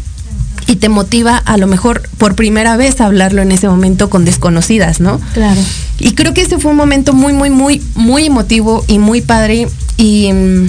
y 0.66 0.76
te 0.76 0.88
motiva 0.88 1.36
a 1.36 1.56
lo 1.56 1.66
mejor 1.66 2.02
por 2.18 2.34
primera 2.34 2.76
vez 2.76 3.00
a 3.00 3.06
hablarlo 3.06 3.42
en 3.42 3.52
ese 3.52 3.68
momento 3.68 4.10
con 4.10 4.24
desconocidas, 4.24 5.00
¿no? 5.00 5.20
Claro. 5.34 5.60
Y 6.02 6.14
creo 6.14 6.34
que 6.34 6.42
ese 6.42 6.58
fue 6.58 6.70
un 6.72 6.76
momento 6.76 7.12
muy, 7.12 7.32
muy, 7.32 7.48
muy, 7.50 7.80
muy 7.94 8.26
emotivo 8.26 8.84
y 8.88 8.98
muy 8.98 9.20
padre. 9.20 9.68
Y 9.96 10.32
mm, 10.32 10.66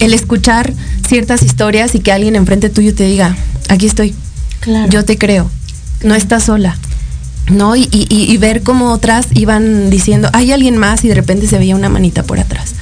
el 0.00 0.14
escuchar 0.14 0.72
ciertas 1.06 1.42
historias 1.42 1.94
y 1.94 2.00
que 2.00 2.12
alguien 2.12 2.34
enfrente 2.36 2.68
tuyo 2.68 2.94
te 2.94 3.04
diga, 3.04 3.36
aquí 3.68 3.86
estoy, 3.86 4.14
Claro. 4.60 4.90
yo 4.90 5.04
te 5.04 5.16
creo, 5.16 5.50
no 6.02 6.14
estás 6.14 6.44
sola. 6.44 6.76
¿No? 7.50 7.76
Y, 7.76 7.88
y- 7.90 8.06
y 8.10 8.36
ver 8.36 8.62
cómo 8.62 8.92
otras 8.92 9.28
iban 9.34 9.88
diciendo, 9.88 10.28
hay 10.34 10.52
alguien 10.52 10.76
más 10.76 11.02
y 11.04 11.08
de 11.08 11.14
repente 11.14 11.46
se 11.46 11.56
veía 11.56 11.76
una 11.76 11.88
manita 11.88 12.22
por 12.22 12.38
atrás. 12.38 12.74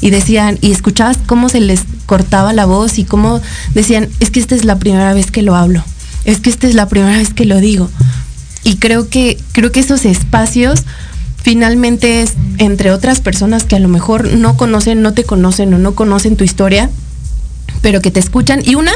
Y 0.00 0.08
decían, 0.08 0.56
y 0.62 0.70
escuchabas 0.72 1.18
cómo 1.26 1.50
se 1.50 1.60
les 1.60 1.82
cortaba 2.06 2.54
la 2.54 2.64
voz 2.64 2.98
y 2.98 3.04
cómo 3.04 3.42
decían, 3.74 4.08
es 4.20 4.30
que 4.30 4.40
esta 4.40 4.54
es 4.54 4.64
la 4.64 4.78
primera 4.78 5.12
vez 5.12 5.30
que 5.30 5.42
lo 5.42 5.54
hablo, 5.54 5.84
es 6.24 6.40
que 6.40 6.48
esta 6.48 6.66
es 6.66 6.74
la 6.74 6.88
primera 6.88 7.18
vez 7.18 7.34
que 7.34 7.44
lo 7.44 7.60
digo. 7.60 7.90
Y 8.62 8.76
creo 8.76 9.10
que, 9.10 9.36
creo 9.52 9.72
que 9.72 9.80
esos 9.80 10.06
espacios 10.06 10.84
finalmente 11.44 12.22
es 12.22 12.32
entre 12.56 12.90
otras 12.90 13.20
personas 13.20 13.64
que 13.64 13.76
a 13.76 13.78
lo 13.78 13.88
mejor 13.88 14.32
no 14.32 14.56
conocen, 14.56 15.02
no 15.02 15.12
te 15.12 15.24
conocen 15.24 15.74
o 15.74 15.78
no 15.78 15.94
conocen 15.94 16.36
tu 16.36 16.42
historia, 16.42 16.88
pero 17.82 18.00
que 18.00 18.10
te 18.10 18.18
escuchan. 18.18 18.62
Y 18.64 18.76
una, 18.76 18.92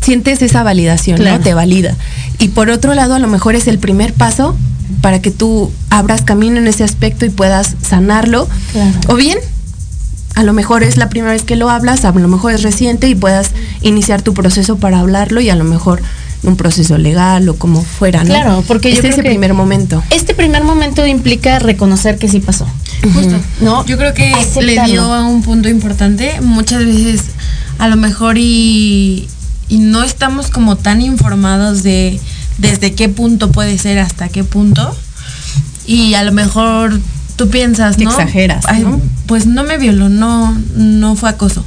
sientes 0.00 0.42
esa 0.42 0.64
validación, 0.64 1.18
Claro. 1.18 1.38
¿no? 1.38 1.44
Te 1.44 1.54
valida. 1.54 1.96
Y 2.40 2.48
por 2.48 2.68
otro 2.68 2.94
lado, 2.94 3.14
a 3.14 3.20
lo 3.20 3.28
mejor 3.28 3.54
es 3.54 3.68
el 3.68 3.78
primer 3.78 4.12
paso 4.12 4.56
para 5.02 5.22
que 5.22 5.30
tú 5.30 5.70
abras 5.88 6.22
camino 6.22 6.58
en 6.58 6.66
ese 6.66 6.82
aspecto 6.82 7.24
y 7.24 7.30
puedas 7.30 7.76
sanarlo. 7.80 8.48
Claro. 8.72 8.98
O 9.06 9.14
bien, 9.14 9.38
a 10.34 10.42
lo 10.42 10.52
mejor 10.52 10.82
es 10.82 10.96
la 10.96 11.08
primera 11.08 11.32
vez 11.32 11.44
que 11.44 11.54
lo 11.54 11.70
hablas, 11.70 12.04
a 12.04 12.10
lo 12.10 12.26
mejor 12.26 12.52
es 12.52 12.62
reciente 12.64 13.08
y 13.08 13.14
puedas 13.14 13.52
iniciar 13.82 14.20
tu 14.20 14.34
proceso 14.34 14.78
para 14.78 14.98
hablarlo 14.98 15.40
y 15.40 15.48
a 15.48 15.54
lo 15.54 15.64
mejor 15.64 16.02
un 16.42 16.56
proceso 16.56 16.98
legal 16.98 17.48
o 17.48 17.56
como 17.56 17.82
fuera, 17.82 18.20
¿no? 18.24 18.26
Claro, 18.26 18.64
porque 18.66 18.88
yo 18.90 18.94
es 18.94 19.00
creo 19.00 19.12
ese 19.12 19.22
que- 19.22 19.28
primer 19.30 19.54
momento. 19.54 20.02
Este 20.10 20.34
primer 20.34 20.64
momento 20.64 21.06
implica 21.06 21.58
reconocer 21.60 22.18
que 22.18 22.28
sí 22.28 22.40
pasó. 22.40 22.66
Justo. 23.14 23.36
¿No? 23.60 23.84
Yo 23.86 23.96
creo 23.96 24.12
que 24.14 24.32
Aceptarlo. 24.32 24.62
le 24.62 24.82
dio 24.90 25.02
a 25.12 25.24
un 25.26 25.42
punto 25.42 25.68
importante. 25.68 26.40
Muchas 26.40 26.84
veces, 26.84 27.22
a 27.78 27.88
lo 27.88 27.96
mejor, 27.96 28.38
y, 28.38 29.28
y 29.68 29.78
no 29.78 30.02
estamos 30.02 30.50
como 30.50 30.76
tan 30.76 31.00
informados 31.00 31.82
de 31.82 32.20
desde 32.58 32.92
qué 32.94 33.08
punto 33.08 33.50
puede 33.52 33.78
ser 33.78 33.98
hasta 33.98 34.28
qué 34.28 34.42
punto. 34.44 34.96
Y 35.86 36.14
a 36.14 36.22
lo 36.24 36.32
mejor 36.32 37.00
tú 37.36 37.48
piensas, 37.48 37.96
Que 37.96 38.04
¿no? 38.04 38.10
exageras, 38.10 38.64
Ay, 38.68 38.82
¿no? 38.82 39.00
Pues 39.26 39.46
no 39.46 39.64
me 39.64 39.78
violó, 39.78 40.08
no, 40.08 40.56
no 40.76 41.16
fue 41.16 41.30
acoso. 41.30 41.64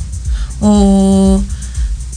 O 0.62 1.42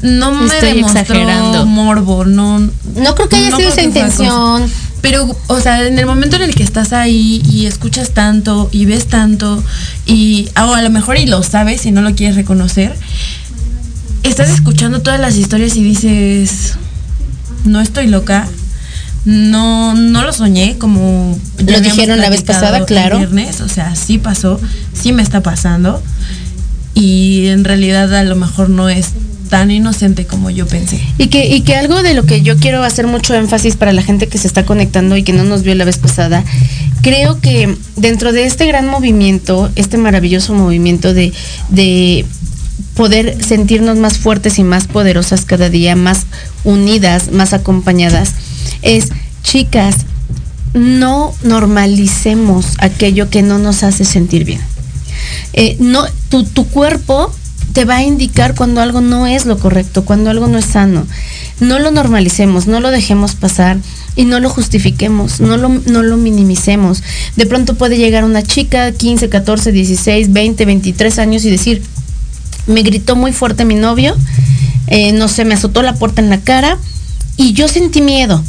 no 0.02 0.32
me 0.32 0.46
Estoy 0.46 0.74
demostró 0.74 1.00
exagerando. 1.00 1.66
morbo, 1.66 2.24
no. 2.24 2.60
No 2.60 3.14
creo 3.14 3.28
que 3.28 3.36
haya 3.36 3.56
sido 3.56 3.68
esa 3.68 3.82
intención. 3.82 4.70
Pero, 5.00 5.36
o 5.46 5.60
sea, 5.60 5.86
en 5.86 5.98
el 5.98 6.06
momento 6.06 6.36
en 6.36 6.42
el 6.42 6.54
que 6.54 6.64
estás 6.64 6.92
ahí 6.92 7.40
y 7.48 7.66
escuchas 7.66 8.10
tanto 8.10 8.68
y 8.72 8.84
ves 8.84 9.06
tanto 9.06 9.62
y 10.06 10.48
o 10.56 10.74
a 10.74 10.82
lo 10.82 10.90
mejor 10.90 11.18
y 11.18 11.26
lo 11.26 11.42
sabes 11.44 11.86
y 11.86 11.92
no 11.92 12.02
lo 12.02 12.14
quieres 12.16 12.34
reconocer, 12.34 12.96
estás 14.24 14.50
escuchando 14.50 15.00
todas 15.00 15.20
las 15.20 15.36
historias 15.36 15.76
y 15.76 15.84
dices, 15.84 16.74
no 17.64 17.80
estoy 17.80 18.08
loca, 18.08 18.48
no, 19.24 19.94
no 19.94 20.22
lo 20.24 20.32
soñé 20.32 20.78
como 20.78 21.38
ya 21.58 21.74
Lo 21.74 21.80
dijeron 21.80 22.18
la 22.18 22.30
vez 22.30 22.42
pasada, 22.42 22.78
el 22.78 22.86
claro. 22.86 23.18
viernes, 23.18 23.60
o 23.60 23.68
sea, 23.68 23.94
sí 23.94 24.18
pasó, 24.18 24.60
sí 24.94 25.12
me 25.12 25.22
está 25.22 25.42
pasando 25.42 26.02
y 26.94 27.46
en 27.46 27.62
realidad 27.62 28.12
a 28.14 28.24
lo 28.24 28.34
mejor 28.34 28.68
no 28.68 28.88
es 28.88 29.10
tan 29.48 29.70
inocente 29.70 30.26
como 30.26 30.50
yo 30.50 30.66
pensé. 30.66 31.00
Y 31.18 31.28
que, 31.28 31.48
y 31.48 31.62
que 31.62 31.74
algo 31.74 32.02
de 32.02 32.14
lo 32.14 32.24
que 32.24 32.42
yo 32.42 32.56
quiero 32.58 32.84
hacer 32.84 33.06
mucho 33.06 33.34
énfasis 33.34 33.76
para 33.76 33.92
la 33.92 34.02
gente 34.02 34.28
que 34.28 34.38
se 34.38 34.46
está 34.46 34.64
conectando 34.64 35.16
y 35.16 35.22
que 35.22 35.32
no 35.32 35.44
nos 35.44 35.62
vio 35.62 35.74
la 35.74 35.84
vez 35.84 35.98
pasada, 35.98 36.44
creo 37.02 37.40
que 37.40 37.76
dentro 37.96 38.32
de 38.32 38.44
este 38.44 38.66
gran 38.66 38.86
movimiento, 38.88 39.70
este 39.76 39.96
maravilloso 39.96 40.54
movimiento 40.54 41.14
de, 41.14 41.32
de 41.70 42.24
poder 42.94 43.42
sentirnos 43.44 43.96
más 43.96 44.18
fuertes 44.18 44.58
y 44.58 44.64
más 44.64 44.86
poderosas 44.86 45.44
cada 45.44 45.70
día, 45.70 45.96
más 45.96 46.26
unidas, 46.64 47.32
más 47.32 47.52
acompañadas, 47.52 48.34
es, 48.82 49.08
chicas, 49.42 49.96
no 50.74 51.34
normalicemos 51.42 52.76
aquello 52.78 53.30
que 53.30 53.42
no 53.42 53.58
nos 53.58 53.82
hace 53.82 54.04
sentir 54.04 54.44
bien. 54.44 54.60
Eh, 55.52 55.76
no, 55.80 56.04
tu, 56.28 56.44
tu 56.44 56.66
cuerpo 56.66 57.32
te 57.78 57.84
va 57.84 57.98
a 57.98 58.02
indicar 58.02 58.56
cuando 58.56 58.80
algo 58.80 59.00
no 59.00 59.28
es 59.28 59.46
lo 59.46 59.56
correcto, 59.56 60.04
cuando 60.04 60.30
algo 60.30 60.48
no 60.48 60.58
es 60.58 60.64
sano. 60.64 61.06
No 61.60 61.78
lo 61.78 61.92
normalicemos, 61.92 62.66
no 62.66 62.80
lo 62.80 62.90
dejemos 62.90 63.36
pasar 63.36 63.78
y 64.16 64.24
no 64.24 64.40
lo 64.40 64.50
justifiquemos, 64.50 65.38
no 65.38 65.56
lo, 65.56 65.68
no 65.68 66.02
lo 66.02 66.16
minimicemos. 66.16 67.04
De 67.36 67.46
pronto 67.46 67.74
puede 67.74 67.96
llegar 67.96 68.24
una 68.24 68.42
chica, 68.42 68.90
15, 68.90 69.28
14, 69.28 69.70
16, 69.70 70.32
20, 70.32 70.64
23 70.64 71.18
años 71.20 71.44
y 71.44 71.50
decir, 71.50 71.80
me 72.66 72.82
gritó 72.82 73.14
muy 73.14 73.30
fuerte 73.30 73.64
mi 73.64 73.76
novio, 73.76 74.16
eh, 74.88 75.12
no 75.12 75.28
sé, 75.28 75.44
me 75.44 75.54
azotó 75.54 75.82
la 75.82 75.94
puerta 75.94 76.20
en 76.20 76.30
la 76.30 76.40
cara 76.40 76.78
y 77.36 77.52
yo 77.52 77.68
sentí 77.68 78.00
miedo. 78.00 78.42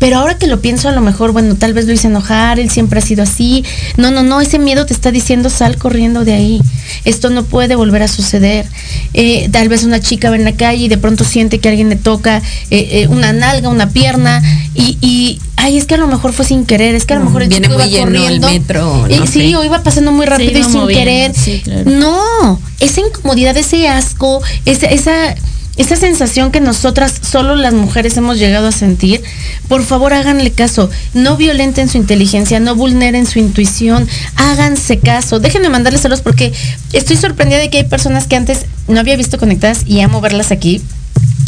Pero 0.00 0.18
ahora 0.18 0.36
que 0.36 0.48
lo 0.48 0.60
pienso, 0.60 0.88
a 0.88 0.92
lo 0.92 1.00
mejor, 1.02 1.30
bueno, 1.30 1.54
tal 1.54 1.72
vez 1.74 1.86
lo 1.86 1.92
hice 1.92 2.08
enojar, 2.08 2.58
él 2.58 2.70
siempre 2.70 2.98
ha 2.98 3.02
sido 3.02 3.22
así. 3.22 3.64
No, 3.96 4.10
no, 4.10 4.24
no, 4.24 4.40
ese 4.40 4.58
miedo 4.58 4.84
te 4.86 4.94
está 4.94 5.12
diciendo 5.12 5.50
sal 5.50 5.76
corriendo 5.76 6.24
de 6.24 6.32
ahí. 6.32 6.60
Esto 7.04 7.30
no 7.30 7.44
puede 7.44 7.76
volver 7.76 8.02
a 8.02 8.08
suceder. 8.08 8.66
Eh, 9.14 9.48
tal 9.52 9.68
vez 9.68 9.84
una 9.84 10.00
chica 10.00 10.30
va 10.30 10.36
en 10.36 10.44
la 10.44 10.52
calle 10.56 10.86
y 10.86 10.88
de 10.88 10.98
pronto 10.98 11.22
siente 11.22 11.58
que 11.60 11.68
alguien 11.68 11.90
le 11.90 11.96
toca 11.96 12.38
eh, 12.70 12.88
eh, 13.02 13.06
una 13.08 13.32
nalga, 13.32 13.68
una 13.68 13.90
pierna 13.90 14.42
y, 14.74 14.96
y, 15.02 15.38
ay, 15.56 15.76
es 15.76 15.84
que 15.84 15.94
a 15.94 15.98
lo 15.98 16.06
mejor 16.06 16.32
fue 16.32 16.44
sin 16.46 16.64
querer, 16.64 16.94
es 16.94 17.04
que 17.04 17.12
a 17.14 17.18
lo 17.18 17.26
mejor 17.26 17.42
el 17.42 17.48
Viene 17.50 17.68
chico 17.68 17.78
muy 17.78 17.88
iba 17.88 17.98
lleno 17.98 18.08
el 18.26 18.40
corriendo. 18.40 18.48
metro, 18.48 19.06
no 19.08 19.26
sí, 19.26 19.54
o 19.54 19.64
iba 19.64 19.82
pasando 19.82 20.12
muy 20.12 20.24
rápido 20.26 20.58
y 20.58 20.62
sin 20.62 20.72
moviendo, 20.72 21.04
querer. 21.04 21.32
sí, 21.34 21.60
claro. 21.62 21.90
No, 21.90 22.58
esa 22.80 23.00
incomodidad, 23.02 23.54
ese 23.56 23.86
asco, 23.86 24.40
esa, 24.64 24.86
esa, 24.86 25.34
esa 25.76 25.96
sensación 25.96 26.50
que 26.50 26.60
nosotras, 26.60 27.14
solo 27.22 27.56
las 27.56 27.72
mujeres 27.72 28.16
hemos 28.16 28.38
llegado 28.38 28.66
a 28.66 28.72
sentir, 28.72 29.22
por 29.68 29.82
favor 29.84 30.12
háganle 30.12 30.50
caso. 30.50 30.90
No 31.14 31.36
violenten 31.36 31.88
su 31.88 31.96
inteligencia, 31.96 32.60
no 32.60 32.74
vulneren 32.74 33.26
su 33.26 33.38
intuición, 33.38 34.06
háganse 34.36 34.98
caso. 34.98 35.40
Déjenme 35.40 35.68
mandarles 35.68 36.02
saludos 36.02 36.22
porque 36.22 36.52
estoy 36.92 37.16
sorprendida 37.16 37.58
de 37.58 37.70
que 37.70 37.78
hay 37.78 37.84
personas 37.84 38.26
que 38.26 38.36
antes 38.36 38.66
no 38.88 39.00
había 39.00 39.16
visto 39.16 39.38
conectadas 39.38 39.84
y 39.86 40.00
amo 40.00 40.20
verlas 40.20 40.50
aquí. 40.50 40.82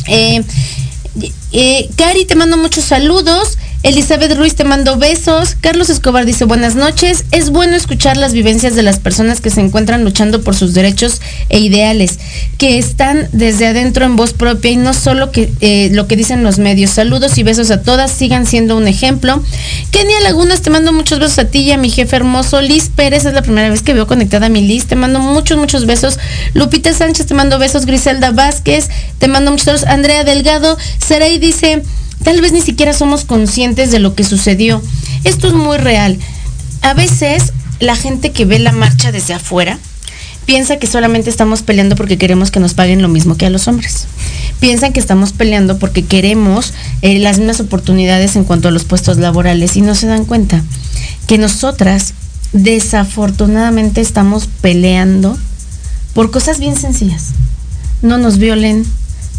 Eh, 0.07 0.43
eh, 1.53 1.91
Cari, 1.97 2.25
te 2.25 2.35
mando 2.35 2.57
muchos 2.57 2.85
saludos. 2.85 3.59
Elizabeth 3.83 4.37
Ruiz 4.37 4.55
te 4.55 4.63
mando 4.63 4.97
besos. 4.97 5.57
Carlos 5.61 5.91
Escobar 5.91 6.25
dice 6.25 6.45
buenas 6.45 6.77
noches. 6.77 7.25
Es 7.33 7.51
bueno 7.51 7.75
escuchar 7.75 8.17
las 8.17 8.33
vivencias 8.33 8.77
de 8.77 8.85
las 8.85 9.01
personas 9.01 9.41
que 9.41 9.51
se 9.51 9.61
encuentran 9.61 10.05
luchando 10.05 10.43
por 10.43 10.55
sus 10.55 10.73
derechos 10.73 11.21
e 11.49 11.59
ideales, 11.59 12.21
que 12.59 12.79
están 12.79 13.29
desde 13.33 13.67
adentro 13.67 14.05
en 14.05 14.15
voz 14.15 14.35
propia 14.35 14.71
y 14.71 14.77
no 14.77 14.95
solo 14.95 15.33
que 15.33 15.51
eh, 15.61 15.89
lo 15.91 16.07
que 16.07 16.15
dicen 16.15 16.45
los 16.45 16.61
medios. 16.61 16.93
Saludos 16.93 17.37
y 17.39 17.43
besos 17.43 17.73
a 17.73 17.83
todas. 17.83 18.13
Sigan 18.13 18.47
siendo 18.47 18.77
un 18.77 18.87
ejemplo. 18.87 19.43
Kenia 19.91 20.21
Lagunas, 20.21 20.63
te 20.63 20.71
mando 20.71 20.93
muchos 20.93 21.19
besos 21.19 21.41
a 21.41 21.47
ti 21.47 21.63
y 21.63 21.73
a 21.73 21.77
mi 21.77 21.91
jefe 21.91 22.15
hermoso. 22.15 22.63
Liz 22.63 22.89
Pérez, 22.95 23.25
es 23.25 23.35
la 23.35 23.43
primera 23.43 23.69
vez 23.69 23.83
que 23.83 23.95
veo 23.95 24.07
conectada 24.07 24.47
a 24.47 24.49
mi 24.49 24.61
Liz. 24.61 24.87
Te 24.87 24.95
mando 24.95 25.19
muchos, 25.19 25.59
muchos 25.59 25.87
besos. 25.87 26.21
Lupita 26.55 26.95
Sánchez, 26.95 27.27
te 27.27 27.35
mando 27.35 27.59
besos. 27.59 27.85
Griselda 27.85 28.31
Vázquez, 28.31 28.89
te 29.19 29.27
mando 29.27 29.51
muchos 29.51 29.67
besos. 29.67 29.89
Andrea 29.89 30.23
Delgado. 30.23 30.79
Saray 31.05 31.39
dice, 31.41 31.83
tal 32.25 32.41
vez 32.41 32.53
ni 32.53 32.61
siquiera 32.61 32.93
somos 32.93 33.25
conscientes 33.25 33.91
de 33.91 33.99
lo 33.99 34.15
que 34.15 34.25
sucedió. 34.25 34.83
Esto 35.25 35.49
es 35.49 35.55
muy 35.55 35.79
real. 35.79 36.19
A 36.81 36.95
veces 36.95 37.53
la 37.81 37.97
gente 37.97 38.33
que 38.33 38.45
ve 38.45 38.59
la 38.59 38.73
marcha 38.73 39.13
desde 39.13 39.35
afuera 39.35 39.79
piensa 40.47 40.77
que 40.77 40.87
solamente 40.87 41.31
estamos 41.31 41.63
peleando 41.63 41.97
porque 41.97 42.19
queremos 42.19 42.51
que 42.51 42.61
nos 42.61 42.75
paguen 42.75 43.03
lo 43.03 43.09
mismo 43.09 43.37
que 43.37 43.47
a 43.47 43.51
los 43.51 43.69
hombres. 43.69 44.07
Piensan 44.61 44.93
que 44.93 45.01
estamos 45.01 45.33
peleando 45.33 45.79
porque 45.79 46.05
queremos 46.05 46.73
eh, 47.03 47.19
las 47.19 47.39
mismas 47.39 47.61
oportunidades 47.61 48.37
en 48.37 48.45
cuanto 48.45 48.69
a 48.69 48.71
los 48.71 48.85
puestos 48.85 49.19
laborales 49.19 49.77
y 49.77 49.81
no 49.81 49.95
se 49.95 50.07
dan 50.07 50.25
cuenta 50.25 50.63
que 51.27 51.39
nosotras 51.39 52.15
desafortunadamente 52.53 54.01
estamos 54.01 54.49
peleando 54.61 55.37
por 56.15 56.31
cosas 56.31 56.59
bien 56.59 56.77
sencillas. 56.77 57.31
No 58.03 58.19
nos 58.19 58.39
violen, 58.39 58.85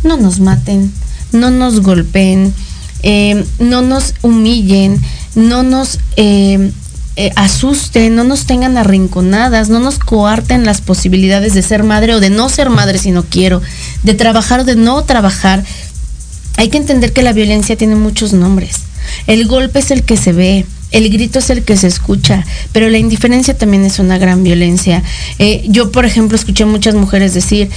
no 0.04 0.18
nos 0.18 0.40
maten, 0.40 0.92
no 1.32 1.52
nos 1.52 1.82
golpeen, 1.82 2.54
eh, 3.04 3.46
no 3.60 3.82
nos 3.82 4.16
humillen, 4.22 5.00
no 5.36 5.64
nos 5.64 6.00
eh, 6.16 6.72
eh, 7.16 7.32
asusten, 7.36 8.16
no 8.16 8.24
nos 8.24 8.46
tengan 8.46 8.78
arrinconadas, 8.78 9.70
no 9.70 9.80
nos 9.80 10.00
coarten 10.00 10.66
las 10.66 10.82
posibilidades 10.82 11.54
de 11.54 11.62
ser 11.62 11.84
madre 11.84 12.16
o 12.16 12.20
de 12.20 12.30
no 12.30 12.50
ser 12.50 12.70
madre 12.70 12.98
si 12.98 13.12
no 13.12 13.24
quiero, 13.24 13.62
de 14.04 14.14
trabajar 14.16 14.62
o 14.62 14.64
de 14.64 14.76
no 14.76 15.04
trabajar. 15.04 15.64
hay 16.58 16.70
que 16.70 16.78
entender 16.78 17.14
que 17.14 17.22
la 17.22 17.34
violencia 17.34 17.76
tiene 17.76 17.96
muchos 17.96 18.34
nombres. 18.34 18.78
El 19.28 19.48
golpe 19.48 19.80
es 19.80 19.92
el 19.92 20.04
que 20.04 20.18
se 20.18 20.34
ve, 20.34 20.66
el 20.94 21.10
grito 21.10 21.40
es 21.40 21.50
el 21.50 21.64
que 21.64 21.76
se 21.76 21.88
escucha, 21.88 22.46
pero 22.72 22.88
la 22.90 23.00
indiferencia 23.00 23.58
también 23.58 23.84
es 23.84 24.00
una 24.00 24.18
gran 24.20 24.44
violencia. 24.44 25.04
Eh, 25.40 25.66
yo, 25.68 25.92
por 25.92 26.06
ejemplo, 26.06 26.38
escuché 26.38 26.66
muchas 26.66 26.94
mujeres 26.94 27.34
decir, 27.34 27.70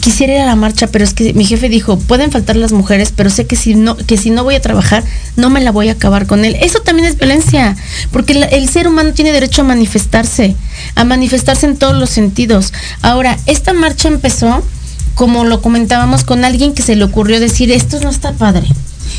quisiera 0.00 0.34
ir 0.34 0.40
a 0.40 0.46
la 0.46 0.56
marcha, 0.56 0.86
pero 0.86 1.04
es 1.04 1.12
que 1.12 1.34
mi 1.34 1.44
jefe 1.44 1.68
dijo, 1.68 1.98
pueden 1.98 2.30
faltar 2.32 2.56
las 2.56 2.72
mujeres, 2.72 3.12
pero 3.14 3.28
sé 3.28 3.46
que 3.46 3.54
si 3.54 3.74
no, 3.74 3.96
que 3.96 4.16
si 4.16 4.30
no 4.30 4.44
voy 4.44 4.54
a 4.54 4.62
trabajar, 4.62 5.04
no 5.36 5.50
me 5.50 5.60
la 5.60 5.70
voy 5.70 5.90
a 5.90 5.92
acabar 5.92 6.26
con 6.26 6.46
él. 6.46 6.56
Eso 6.60 6.80
también 6.80 7.06
es 7.06 7.18
violencia, 7.18 7.76
porque 8.10 8.32
el 8.50 8.68
ser 8.68 8.88
humano 8.88 9.12
tiene 9.12 9.30
derecho 9.32 9.60
a 9.62 9.64
manifestarse, 9.64 10.56
a 10.94 11.04
manifestarse 11.04 11.66
en 11.66 11.76
todos 11.76 11.96
los 11.96 12.08
sentidos. 12.08 12.72
Ahora, 13.02 13.38
esta 13.44 13.74
marcha 13.74 14.08
empezó, 14.08 14.62
como 15.14 15.44
lo 15.44 15.60
comentábamos, 15.60 16.24
con 16.24 16.46
alguien 16.46 16.72
que 16.72 16.82
se 16.82 16.96
le 16.96 17.04
ocurrió 17.04 17.40
decir, 17.40 17.70
esto 17.70 18.00
no 18.00 18.08
está 18.08 18.32
padre. 18.32 18.66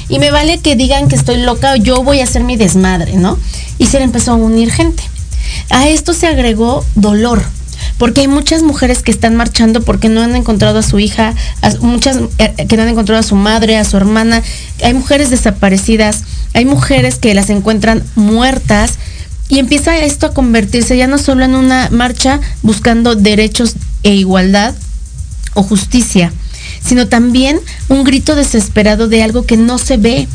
Y 0.10 0.20
me 0.20 0.32
vale 0.32 0.58
que 0.60 0.76
digan 0.76 1.08
que 1.08 1.16
estoy 1.16 1.38
loca 1.38 1.76
yo 1.78 2.04
voy 2.04 2.20
a 2.20 2.24
hacer 2.24 2.44
mi 2.44 2.58
desmadre, 2.58 3.14
¿no? 3.14 3.38
Y 3.78 3.86
se 3.86 4.00
le 4.00 4.06
empezó 4.06 4.32
a 4.32 4.36
unir 4.36 4.72
gente. 4.72 5.04
A 5.70 5.88
esto 5.88 6.14
se 6.14 6.28
agregó 6.28 6.84
dolor, 6.96 7.44
porque 7.98 8.22
hay 8.22 8.28
muchas 8.28 8.64
mujeres 8.64 9.02
que 9.04 9.12
están 9.12 9.36
marchando 9.36 9.82
porque 9.82 10.10
no 10.10 10.22
han 10.22 10.36
encontrado 10.36 10.80
a 10.80 10.84
su 10.84 11.00
hija, 11.00 11.34
a- 11.62 11.70
muchas 11.82 12.18
eh, 12.40 12.66
que 12.68 12.76
no 12.76 12.84
han 12.84 12.90
encontrado 12.90 13.20
a 13.20 13.24
su 13.24 13.36
madre, 13.36 13.78
a 13.78 13.86
su 13.86 13.98
hermana, 13.98 14.42
hay 14.84 14.94
mujeres 14.94 15.30
desaparecidas, 15.30 16.24
hay 16.54 16.66
mujeres 16.66 17.16
que 17.16 17.34
las 17.34 17.50
encuentran 17.50 18.04
muertas 18.16 18.98
y 19.48 19.60
empieza 19.60 19.98
esto 19.98 20.28
a 20.28 20.34
convertirse 20.34 20.98
ya 20.98 21.08
no 21.08 21.18
solo 21.18 21.44
en 21.46 21.56
una 21.56 21.90
marcha 21.92 22.40
buscando 22.64 23.16
derechos 23.16 23.76
e 24.04 24.14
igualdad 24.16 24.74
o 25.54 25.64
justicia, 25.64 26.32
sino 26.84 27.08
también 27.08 27.60
un 27.88 28.04
grito 28.04 28.36
desesperado 28.36 29.08
de 29.08 29.24
algo 29.24 29.46
que 29.46 29.58
no 29.58 29.78
se 29.78 29.98
ve, 29.98 30.28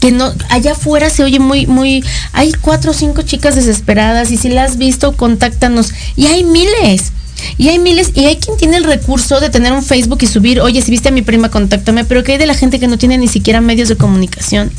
que 0.00 0.12
no 0.12 0.32
allá 0.48 0.72
afuera 0.72 1.10
se 1.10 1.22
oye 1.22 1.38
muy 1.38 1.66
muy 1.66 2.02
hay 2.32 2.52
cuatro 2.52 2.92
o 2.92 2.94
cinco 2.94 3.22
chicas 3.22 3.54
desesperadas 3.54 4.30
y 4.30 4.38
si 4.38 4.48
las 4.48 4.72
has 4.72 4.76
visto 4.78 5.16
contáctanos 5.16 5.92
y 6.16 6.26
hay 6.26 6.42
miles 6.42 7.12
y 7.58 7.68
hay 7.68 7.78
miles 7.78 8.12
y 8.14 8.24
hay 8.24 8.36
quien 8.36 8.56
tiene 8.56 8.76
el 8.76 8.84
recurso 8.84 9.40
de 9.40 9.50
tener 9.50 9.72
un 9.72 9.82
Facebook 9.82 10.18
y 10.22 10.26
subir, 10.26 10.60
oye, 10.60 10.82
si 10.82 10.90
viste 10.90 11.08
a 11.08 11.12
mi 11.12 11.22
prima, 11.22 11.50
contáctame, 11.50 12.04
pero 12.04 12.22
que 12.22 12.32
hay 12.32 12.38
de 12.38 12.46
la 12.46 12.54
gente 12.54 12.78
que 12.78 12.88
no 12.88 12.98
tiene 12.98 13.18
ni 13.18 13.28
siquiera 13.28 13.60
medios 13.60 13.88
de 13.88 13.96
comunicación, 13.96 14.70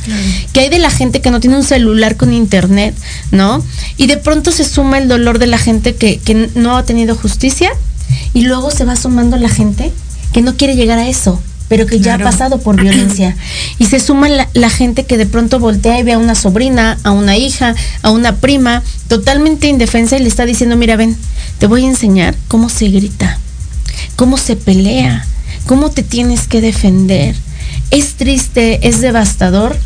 que 0.54 0.62
hay 0.62 0.70
de 0.70 0.80
la 0.80 0.90
gente 0.90 1.22
que 1.22 1.32
no 1.32 1.40
tiene 1.40 1.58
un 1.58 1.64
celular 1.64 2.18
con 2.18 2.34
internet, 2.34 2.96
¿no? 3.32 3.64
Y 3.98 4.08
de 4.08 4.18
pronto 4.18 4.52
se 4.52 4.64
suma 4.64 4.98
el 4.98 5.08
dolor 5.08 5.40
de 5.40 5.48
la 5.48 5.58
gente 5.58 5.96
que, 5.96 6.18
que 6.20 6.50
no 6.56 6.78
ha 6.78 6.86
tenido 6.86 7.16
justicia 7.16 7.72
y 8.34 8.42
luego 8.42 8.72
se 8.72 8.86
va 8.86 8.96
sumando 8.96 9.38
la 9.38 9.50
gente 9.50 9.92
que 10.34 10.42
no 10.42 10.56
quiere 10.56 10.76
llegar 10.76 10.98
a 11.00 11.08
eso, 11.08 11.42
pero 11.68 11.86
que 11.86 11.98
ya 12.00 12.16
Claro. 12.16 12.28
ha 12.28 12.32
pasado 12.32 12.60
por 12.60 12.80
violencia. 12.82 13.36
Y 13.80 13.86
se 13.86 14.00
suma 14.00 14.30
la, 14.30 14.48
la 14.54 14.70
gente 14.70 15.06
que 15.06 15.18
de 15.18 15.26
pronto 15.26 15.60
voltea 15.60 16.00
y 16.00 16.04
ve 16.04 16.14
a 16.14 16.18
una 16.20 16.36
sobrina, 16.36 16.98
a 17.04 17.12
una 17.12 17.36
hija, 17.38 17.74
a 18.04 18.12
una 18.12 18.36
prima, 18.36 18.84
totalmente 19.08 19.68
indefensa 19.68 20.18
y 20.18 20.22
le 20.22 20.28
está 20.28 20.46
diciendo, 20.46 20.76
mira, 20.76 20.96
ven, 20.96 21.18
te 21.58 21.68
voy 21.68 21.84
a 21.86 21.90
enseñar 21.90 22.36
cómo 22.48 22.70
se 22.70 22.90
grita, 22.90 23.40
cómo 24.16 24.38
se 24.38 24.56
pelea, 24.56 25.26
cómo 25.66 25.90
te 25.90 26.04
tienes 26.04 26.48
que 26.48 26.62
defender. 26.62 27.36
Es 27.90 28.14
triste, 28.14 28.88
es 28.88 29.02
devastador 29.02 29.78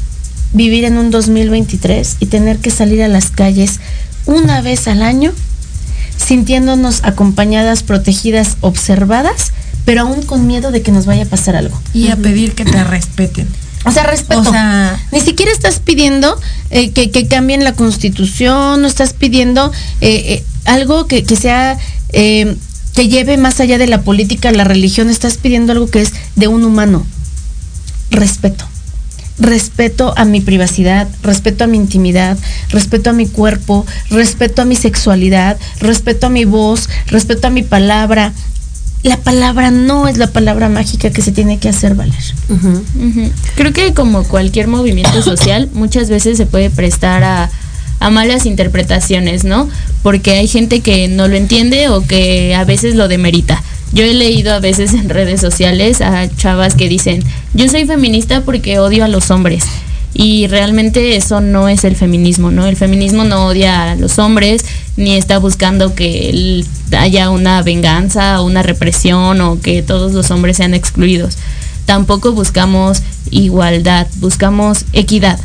vivir 0.54 0.84
en 0.86 0.98
un 0.98 1.10
2023 1.12 2.18
y 2.20 2.26
tener 2.28 2.58
que 2.58 2.70
salir 2.72 3.02
a 3.04 3.08
las 3.08 3.30
calles 3.30 3.80
una 4.26 4.62
vez 4.62 4.88
al 4.88 5.02
año 5.04 5.34
sintiéndonos 6.18 7.02
acompañadas, 7.04 7.84
protegidas, 7.84 8.58
observadas, 8.62 9.52
pero 9.86 10.02
aún 10.02 10.24
con 10.24 10.48
miedo 10.48 10.72
de 10.72 10.82
que 10.82 10.92
nos 10.92 11.06
vaya 11.06 11.24
a 11.24 11.28
pasar 11.28 11.56
algo. 11.56 11.80
Y 11.94 12.10
a 12.10 12.16
pedir 12.16 12.54
que 12.54 12.66
te 12.66 12.84
respeten. 12.84 13.48
O 13.86 13.92
sea, 13.92 14.04
respeto. 14.04 14.42
O 14.42 14.44
sea- 14.44 15.00
ni 15.12 15.22
siquiera 15.22 15.52
estás 15.52 15.80
pidiendo 15.80 16.40
eh, 16.72 16.90
que, 16.92 17.12
que 17.12 17.28
cambien 17.28 17.64
la 17.64 17.74
constitución, 17.74 18.82
no 18.82 18.88
estás 18.88 19.14
pidiendo 19.14 19.72
eh, 20.02 20.24
eh, 20.34 20.44
algo 20.66 21.06
que, 21.08 21.24
que 21.24 21.36
sea, 21.36 21.78
que 22.12 23.08
lleve 23.10 23.38
más 23.38 23.60
allá 23.60 23.78
de 23.78 23.88
la 23.88 24.02
política, 24.02 24.52
la 24.52 24.64
religión, 24.64 25.10
estás 25.10 25.38
pidiendo 25.38 25.72
algo 25.74 25.88
que 25.88 26.02
es 26.02 26.14
de 26.36 26.48
un 26.48 26.64
humano. 26.64 27.06
Respeto. 28.10 28.66
Respeto 29.38 30.14
a 30.16 30.24
mi 30.24 30.40
privacidad, 30.40 31.10
respeto 31.22 31.66
a 31.66 31.68
mi 31.68 31.76
intimidad, 31.76 32.38
respeto 32.70 33.10
a 33.10 33.14
mi 33.14 33.28
cuerpo, 33.28 33.86
respeto 34.10 34.62
a 34.62 34.66
mi 34.66 34.78
sexualidad, 34.78 35.58
respeto 35.80 36.28
a 36.28 36.30
mi 36.30 36.46
voz, 36.46 36.88
respeto 37.08 37.48
a 37.48 37.50
mi 37.50 37.62
palabra. 37.62 38.32
La 39.06 39.18
palabra 39.18 39.70
no 39.70 40.08
es 40.08 40.18
la 40.18 40.26
palabra 40.26 40.68
mágica 40.68 41.12
que 41.12 41.22
se 41.22 41.32
tiene 41.32 41.60
que 41.60 41.70
hacer 41.70 41.94
valer. 41.94 42.16
Creo 43.56 43.72
que 43.72 43.94
como 43.94 44.24
cualquier 44.24 44.68
movimiento 44.68 45.22
social, 45.22 45.70
muchas 45.74 46.10
veces 46.10 46.38
se 46.38 46.48
puede 46.48 46.72
prestar 46.72 47.24
a, 47.24 47.52
a 48.00 48.10
malas 48.10 48.48
interpretaciones, 48.48 49.44
¿no? 49.44 49.70
Porque 50.02 50.32
hay 50.32 50.48
gente 50.48 50.80
que 50.80 51.08
no 51.08 51.28
lo 51.28 51.36
entiende 51.36 51.88
o 51.90 52.02
que 52.08 52.56
a 52.56 52.64
veces 52.64 52.96
lo 52.96 53.08
demerita. 53.08 53.62
Yo 53.94 54.04
he 54.04 54.14
leído 54.16 54.56
a 54.56 54.60
veces 54.60 54.96
en 54.96 55.08
redes 55.08 55.40
sociales 55.40 56.02
a 56.02 56.28
chavas 56.36 56.74
que 56.74 56.90
dicen, 56.90 57.24
yo 57.54 57.70
soy 57.70 57.86
feminista 57.86 58.42
porque 58.42 58.80
odio 58.80 59.06
a 59.06 59.08
los 59.08 59.30
hombres. 59.30 59.66
Y 60.18 60.48
realmente 60.48 61.18
eso 61.18 61.42
no 61.42 61.68
es 61.68 61.84
el 61.84 61.98
feminismo, 61.98 62.50
¿no? 62.50 62.66
El 62.66 62.78
feminismo 62.78 63.26
no 63.26 63.48
odia 63.48 63.92
a 63.92 63.96
los 63.96 64.18
hombres, 64.18 64.64
ni 64.96 65.14
está 65.16 65.40
buscando 65.40 65.94
que 65.94 66.64
haya 66.98 67.30
una 67.30 67.62
venganza 67.62 68.40
una 68.40 68.64
represión 68.64 69.42
o 69.42 69.60
que 69.60 69.84
todos 69.84 70.14
los 70.14 70.32
hombres 70.32 70.56
sean 70.56 70.74
excluidos. 70.74 71.38
Tampoco 71.86 72.32
buscamos 72.32 73.02
igualdad, 73.30 74.08
buscamos 74.16 74.86
equidad. 74.94 75.38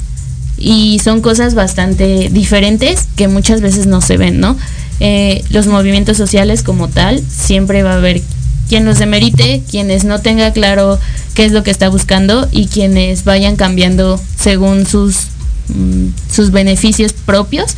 Y 0.57 1.01
son 1.03 1.21
cosas 1.21 1.55
bastante 1.57 2.29
diferentes 2.31 3.09
que 3.17 3.27
muchas 3.27 3.63
veces 3.63 3.89
no 3.89 4.01
se 4.01 4.19
ven, 4.19 4.39
¿no? 4.39 4.57
Eh, 5.01 5.43
los 5.51 5.67
movimientos 5.67 6.17
sociales 6.17 6.63
como 6.63 6.87
tal, 6.87 7.21
siempre 7.29 7.83
va 7.83 7.95
a 7.95 7.97
haber 7.97 8.23
quien 8.71 8.85
los 8.85 9.01
demerite, 9.01 9.65
quienes 9.69 10.05
no 10.05 10.21
tenga 10.21 10.53
claro 10.53 10.97
qué 11.35 11.45
es 11.45 11.51
lo 11.51 11.65
que 11.65 11.73
está 11.73 11.89
buscando 11.89 12.49
y 12.53 12.69
quienes 12.69 13.25
vayan 13.25 13.57
cambiando 13.57 14.21
según 14.39 14.87
sus, 14.87 15.27
mm, 15.71 16.07
sus 16.33 16.53
beneficios 16.53 17.13
propios. 17.13 17.75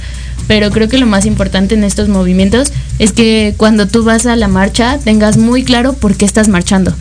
Pero 0.49 0.71
creo 0.71 0.91
que 0.91 0.99
lo 0.99 1.07
más 1.07 1.25
importante 1.25 1.75
en 1.75 1.83
estos 1.83 2.11
movimientos 2.11 2.73
es 2.99 3.13
que 3.13 3.55
cuando 3.57 3.89
tú 3.89 4.05
vas 4.05 4.27
a 4.27 4.37
la 4.37 4.49
marcha 4.49 4.99
tengas 5.03 5.39
muy 5.39 5.65
claro 5.65 5.95
por 5.95 6.15
qué 6.15 6.27
estás 6.27 6.49
marchando. 6.49 6.95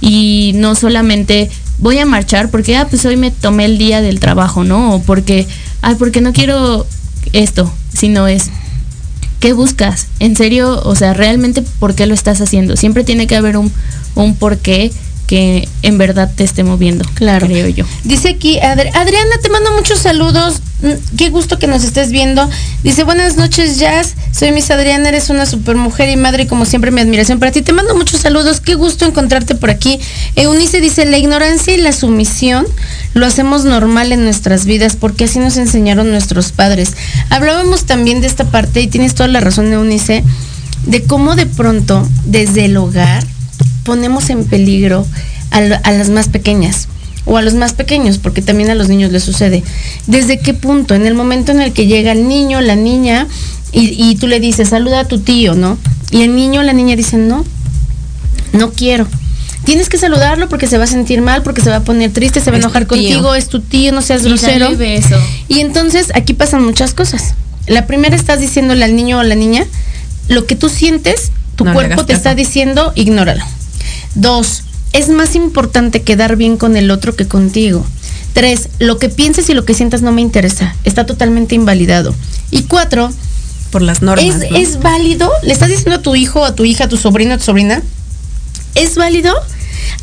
Y 0.00 0.52
no 0.54 0.74
solamente 0.74 1.50
voy 1.78 1.98
a 1.98 2.06
marchar 2.06 2.50
porque, 2.50 2.78
ah, 2.78 2.86
pues 2.88 3.04
hoy 3.04 3.18
me 3.18 3.30
tomé 3.30 3.66
el 3.66 3.76
día 3.76 4.00
del 4.00 4.20
trabajo, 4.20 4.64
¿no? 4.64 4.94
O 4.94 5.02
porque, 5.02 5.46
ay, 5.82 5.96
porque 5.96 6.22
no 6.22 6.32
quiero 6.32 6.86
esto, 7.34 7.70
sino 7.92 8.26
es, 8.26 8.50
¿qué 9.44 9.52
buscas? 9.52 10.06
En 10.20 10.36
serio, 10.38 10.80
o 10.86 10.96
sea, 10.96 11.12
realmente, 11.12 11.60
¿por 11.78 11.94
qué 11.94 12.06
lo 12.06 12.14
estás 12.14 12.40
haciendo? 12.40 12.78
Siempre 12.78 13.04
tiene 13.04 13.26
que 13.26 13.36
haber 13.36 13.58
un, 13.58 13.70
un 14.14 14.36
porqué 14.36 14.90
que 15.26 15.68
en 15.82 15.98
verdad 15.98 16.30
te 16.34 16.44
esté 16.44 16.64
moviendo, 16.64 17.04
Claro. 17.12 17.46
creo 17.46 17.68
yo. 17.68 17.84
Dice 18.04 18.30
aquí, 18.30 18.56
Adri- 18.58 18.90
Adriana, 18.94 19.36
te 19.42 19.50
mando 19.50 19.70
muchos 19.72 19.98
saludos. 19.98 20.60
Mm, 20.82 21.16
Qué 21.18 21.28
gusto 21.28 21.58
que 21.58 21.66
nos 21.66 21.84
estés 21.84 22.10
viendo. 22.10 22.48
Dice, 22.82 23.04
buenas 23.04 23.36
noches, 23.36 23.78
Jazz. 23.78 24.14
Soy 24.32 24.50
Miss 24.52 24.70
Adriana, 24.70 25.10
eres 25.10 25.28
una 25.28 25.44
super 25.44 25.76
mujer 25.76 26.08
y 26.08 26.16
madre, 26.16 26.44
y 26.44 26.46
como 26.46 26.64
siempre, 26.64 26.90
mi 26.90 27.02
admiración 27.02 27.38
para 27.38 27.52
ti. 27.52 27.60
Te 27.60 27.72
mando 27.72 27.94
muchos 27.94 28.20
saludos. 28.22 28.60
Qué 28.60 28.74
gusto 28.76 29.04
encontrarte 29.04 29.54
por 29.54 29.68
aquí. 29.68 29.98
Eunice 30.36 30.80
dice, 30.80 31.04
la 31.04 31.18
ignorancia 31.18 31.74
y 31.74 31.78
la 31.78 31.92
sumisión 31.92 32.66
lo 33.14 33.26
hacemos 33.26 33.64
normal 33.64 34.12
en 34.12 34.24
nuestras 34.24 34.66
vidas 34.66 34.96
porque 34.96 35.24
así 35.24 35.38
nos 35.38 35.56
enseñaron 35.56 36.10
nuestros 36.10 36.52
padres. 36.52 36.94
Hablábamos 37.30 37.84
también 37.84 38.20
de 38.20 38.26
esta 38.26 38.44
parte, 38.44 38.80
y 38.82 38.88
tienes 38.88 39.14
toda 39.14 39.28
la 39.28 39.40
razón, 39.40 39.72
Eunice, 39.72 40.24
de 40.86 41.04
cómo 41.04 41.36
de 41.36 41.46
pronto, 41.46 42.06
desde 42.26 42.66
el 42.66 42.76
hogar, 42.76 43.24
ponemos 43.84 44.30
en 44.30 44.44
peligro 44.44 45.06
a, 45.50 45.60
las 45.60 46.10
más 46.10 46.28
pequeñas 46.28 46.88
o 47.24 47.36
a 47.36 47.42
los 47.42 47.54
más 47.54 47.72
pequeños, 47.72 48.18
porque 48.18 48.42
también 48.42 48.70
a 48.70 48.74
los 48.74 48.88
niños 48.88 49.12
les 49.12 49.22
sucede. 49.22 49.62
¿Desde 50.06 50.40
qué 50.40 50.52
punto? 50.52 50.94
En 50.94 51.06
el 51.06 51.14
momento 51.14 51.52
en 51.52 51.62
el 51.62 51.72
que 51.72 51.86
llega 51.86 52.12
el 52.12 52.28
niño, 52.28 52.60
la 52.60 52.76
niña, 52.76 53.28
y, 53.72 53.94
y 53.96 54.16
tú 54.16 54.26
le 54.26 54.40
dices, 54.40 54.68
saluda 54.68 55.00
a 55.00 55.08
tu 55.08 55.20
tío, 55.20 55.54
¿no? 55.54 55.78
Y 56.10 56.22
el 56.22 56.34
niño 56.34 56.62
la 56.62 56.72
niña 56.72 56.96
dicen, 56.96 57.28
no, 57.28 57.44
no 58.52 58.72
quiero. 58.72 59.06
Tienes 59.64 59.88
que 59.88 59.98
saludarlo 59.98 60.48
porque 60.48 60.66
se 60.66 60.78
va 60.78 60.84
a 60.84 60.86
sentir 60.86 61.20
mal, 61.22 61.42
porque 61.42 61.60
se 61.62 61.70
va 61.70 61.76
a 61.76 61.80
poner 61.84 62.12
triste, 62.12 62.40
se 62.40 62.50
va 62.50 62.56
a 62.56 62.60
enojar 62.60 62.86
contigo, 62.86 63.34
es 63.34 63.48
tu 63.48 63.60
tío, 63.60 63.92
no 63.92 64.02
seas 64.02 64.22
Y 64.22 64.26
grosero. 64.28 64.76
beso. 64.76 65.16
Y 65.48 65.60
entonces 65.60 66.08
aquí 66.14 66.34
pasan 66.34 66.64
muchas 66.64 66.92
cosas. 66.94 67.34
La 67.66 67.86
primera 67.86 68.14
estás 68.14 68.40
diciéndole 68.40 68.84
al 68.84 68.94
niño 68.94 69.16
o 69.18 69.20
a 69.20 69.24
la 69.24 69.34
niña 69.34 69.64
lo 70.28 70.46
que 70.46 70.54
tú 70.56 70.68
sientes, 70.68 71.32
tu 71.56 71.64
No 71.64 71.72
cuerpo 71.72 72.04
te 72.04 72.12
está 72.12 72.34
diciendo, 72.34 72.92
ignóralo. 72.94 73.42
Dos, 74.14 74.62
es 74.92 75.08
más 75.08 75.34
importante 75.34 76.02
quedar 76.02 76.36
bien 76.36 76.56
con 76.56 76.76
el 76.76 76.90
otro 76.90 77.16
que 77.16 77.26
contigo. 77.26 77.84
Tres, 78.32 78.68
lo 78.80 78.98
que 78.98 79.08
pienses 79.08 79.48
y 79.48 79.54
lo 79.54 79.64
que 79.64 79.74
sientas 79.74 80.02
no 80.02 80.12
me 80.12 80.20
interesa. 80.20 80.74
Está 80.84 81.06
totalmente 81.06 81.54
invalidado. 81.54 82.14
Y 82.50 82.62
cuatro, 82.64 83.10
Por 83.70 83.82
las 83.82 84.02
normas. 84.02 84.42
es, 84.42 84.50
¿no? 84.50 84.56
es 84.56 84.80
válido, 84.80 85.30
le 85.42 85.52
estás 85.52 85.68
diciendo 85.68 85.96
a 85.96 86.02
tu 86.02 86.14
hijo, 86.16 86.44
a 86.44 86.54
tu 86.54 86.64
hija, 86.64 86.84
a 86.84 86.88
tu 86.88 86.96
sobrino, 86.96 87.34
a 87.34 87.38
tu 87.38 87.44
sobrina, 87.44 87.82
es 88.74 88.96
válido 88.96 89.34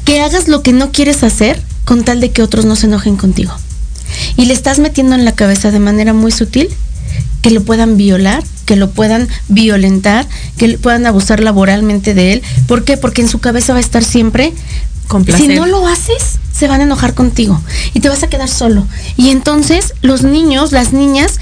que 0.06 0.22
hagas 0.22 0.48
lo 0.48 0.62
que 0.64 0.74
no 0.74 0.92
quieres 0.92 1.24
hacer 1.24 1.62
con 1.86 2.04
tal 2.04 2.20
de 2.20 2.32
que 2.32 2.44
otros 2.44 2.66
no 2.66 2.76
se 2.76 2.88
enojen 2.88 3.18
contigo. 3.18 3.54
Y 4.38 4.46
le 4.46 4.54
estás 4.54 4.80
metiendo 4.80 5.16
en 5.16 5.26
la 5.26 5.36
cabeza 5.36 5.72
de 5.72 5.80
manera 5.80 6.14
muy 6.14 6.32
sutil 6.32 6.70
que 7.42 7.52
lo 7.52 7.64
puedan 7.64 7.98
violar, 7.98 8.44
que 8.66 8.76
lo 8.76 8.92
puedan 8.92 9.28
violentar, 9.48 10.28
que 10.58 10.78
puedan 10.78 11.06
abusar 11.06 11.42
laboralmente 11.42 12.14
de 12.14 12.34
él. 12.34 12.44
¿Por 12.68 12.84
qué? 12.84 12.98
Porque 12.98 13.22
en 13.22 13.28
su 13.28 13.40
cabeza 13.40 13.74
va 13.74 13.80
a 13.80 13.82
estar 13.82 14.04
siempre 14.04 14.54
si 15.36 15.48
no 15.50 15.66
lo 15.66 15.88
haces, 15.88 16.40
se 16.54 16.68
van 16.68 16.80
a 16.80 16.84
enojar 16.86 17.14
contigo 17.14 17.62
y 17.94 18.00
te 18.00 18.08
vas 18.08 18.24
a 18.24 18.30
quedar 18.30 18.48
solo. 18.48 18.88
Y 19.18 19.30
entonces 19.30 19.94
los 20.02 20.24
niños, 20.24 20.72
las 20.72 20.94
niñas, 20.94 21.40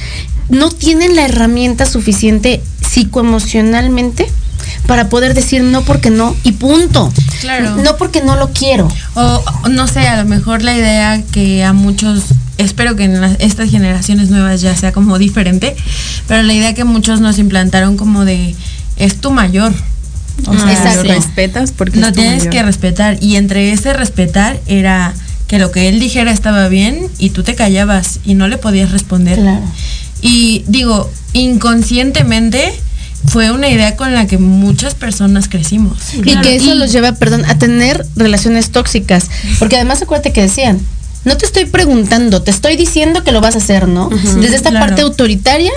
no 0.49 0.71
tienen 0.71 1.15
la 1.15 1.25
herramienta 1.25 1.85
suficiente 1.85 2.61
psicoemocionalmente 2.89 4.27
para 4.87 5.09
poder 5.09 5.33
decir 5.33 5.63
no 5.63 5.83
porque 5.83 6.09
no 6.09 6.35
y 6.43 6.53
punto. 6.53 7.11
Claro. 7.41 7.75
No 7.77 7.95
porque 7.97 8.21
no 8.21 8.35
lo 8.35 8.49
quiero. 8.51 8.87
O 9.15 9.43
no 9.69 9.87
sé, 9.87 10.07
a 10.07 10.21
lo 10.21 10.27
mejor 10.27 10.61
la 10.63 10.75
idea 10.75 11.21
que 11.31 11.63
a 11.63 11.73
muchos, 11.73 12.23
espero 12.57 12.95
que 12.95 13.03
en 13.03 13.21
las- 13.21 13.37
estas 13.39 13.69
generaciones 13.69 14.29
nuevas 14.29 14.61
ya 14.61 14.75
sea 14.75 14.91
como 14.91 15.17
diferente, 15.19 15.75
pero 16.27 16.41
la 16.43 16.53
idea 16.53 16.73
que 16.73 16.83
muchos 16.85 17.21
nos 17.21 17.37
implantaron 17.39 17.97
como 17.97 18.25
de 18.25 18.55
es 18.97 19.21
tu 19.21 19.31
mayor. 19.31 19.73
O 20.47 20.53
sea, 20.57 20.71
Exacto. 20.71 21.03
Lo 21.03 21.13
respetas 21.13 21.71
porque 21.71 21.99
lo 21.99 22.07
es 22.07 22.13
tu 22.13 22.19
tienes 22.21 22.39
mayor. 22.39 22.53
que 22.53 22.63
respetar. 22.63 23.17
Y 23.21 23.35
entre 23.35 23.71
ese 23.71 23.93
respetar 23.93 24.59
era 24.67 25.13
que 25.47 25.59
lo 25.59 25.71
que 25.71 25.89
él 25.89 25.99
dijera 25.99 26.31
estaba 26.31 26.67
bien 26.69 27.07
y 27.17 27.31
tú 27.31 27.43
te 27.43 27.55
callabas 27.55 28.19
y 28.25 28.35
no 28.35 28.47
le 28.47 28.57
podías 28.57 28.91
responder. 28.91 29.37
Claro. 29.39 29.61
Y 30.21 30.63
digo, 30.67 31.09
inconscientemente 31.33 32.73
fue 33.29 33.51
una 33.51 33.69
idea 33.69 33.95
con 33.95 34.13
la 34.13 34.27
que 34.27 34.37
muchas 34.37 34.95
personas 34.95 35.47
crecimos. 35.47 35.97
Y 36.13 36.35
que 36.41 36.55
eso 36.55 36.73
los 36.75 36.91
lleva, 36.91 37.13
perdón, 37.13 37.45
a 37.45 37.57
tener 37.57 38.05
relaciones 38.15 38.71
tóxicas. 38.71 39.27
Porque 39.59 39.75
además 39.75 40.01
acuérdate 40.01 40.33
que 40.33 40.41
decían, 40.41 40.79
no 41.25 41.37
te 41.37 41.45
estoy 41.45 41.65
preguntando, 41.65 42.41
te 42.41 42.51
estoy 42.51 42.75
diciendo 42.75 43.23
que 43.23 43.31
lo 43.31 43.41
vas 43.41 43.55
a 43.55 43.59
hacer, 43.59 43.87
¿no? 43.87 44.09
Desde 44.09 44.55
esta 44.55 44.69
Claro. 44.71 44.85
parte 44.87 45.01
autoritaria, 45.01 45.71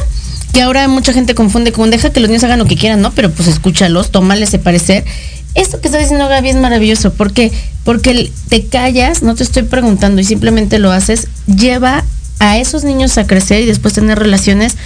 que 0.53 0.63
ahora 0.63 0.87
mucha 0.89 1.13
gente 1.13 1.35
confunde 1.35 1.73
con 1.73 1.91
deja 1.91 2.11
que 2.11 2.21
los 2.21 2.29
niños 2.29 2.45
hagan 2.45 2.59
lo 2.59 2.67
que 2.67 2.77
quieran, 2.77 3.01
¿no? 3.01 3.11
Pero 3.13 3.31
pues 3.31 3.49
escúchalos, 3.49 4.11
tómales 4.11 4.49
ese 4.49 4.59
parecer. 4.59 5.05
Esto 5.55 5.81
que 5.81 5.89
está 5.89 5.99
diciendo 5.99 6.29
Gaby 6.29 6.51
es 6.51 6.57
maravilloso. 6.57 7.13
¿Por 7.13 7.33
qué? 7.33 7.53
Porque 7.85 8.33
te 8.49 8.65
callas, 8.67 9.23
no 9.23 9.35
te 9.35 9.43
estoy 9.43 9.65
preguntando 9.65 10.21
y 10.21 10.25
simplemente 10.25 10.79
lo 10.79 10.91
haces, 10.93 11.29
lleva 11.47 12.05
a 12.39 12.59
esos 12.59 12.85
niños 12.85 13.19
a 13.19 13.27
crecer 13.27 13.63
y 13.63 13.67
después 13.67 13.95
tener 13.95 14.19
relaciones 14.19 14.77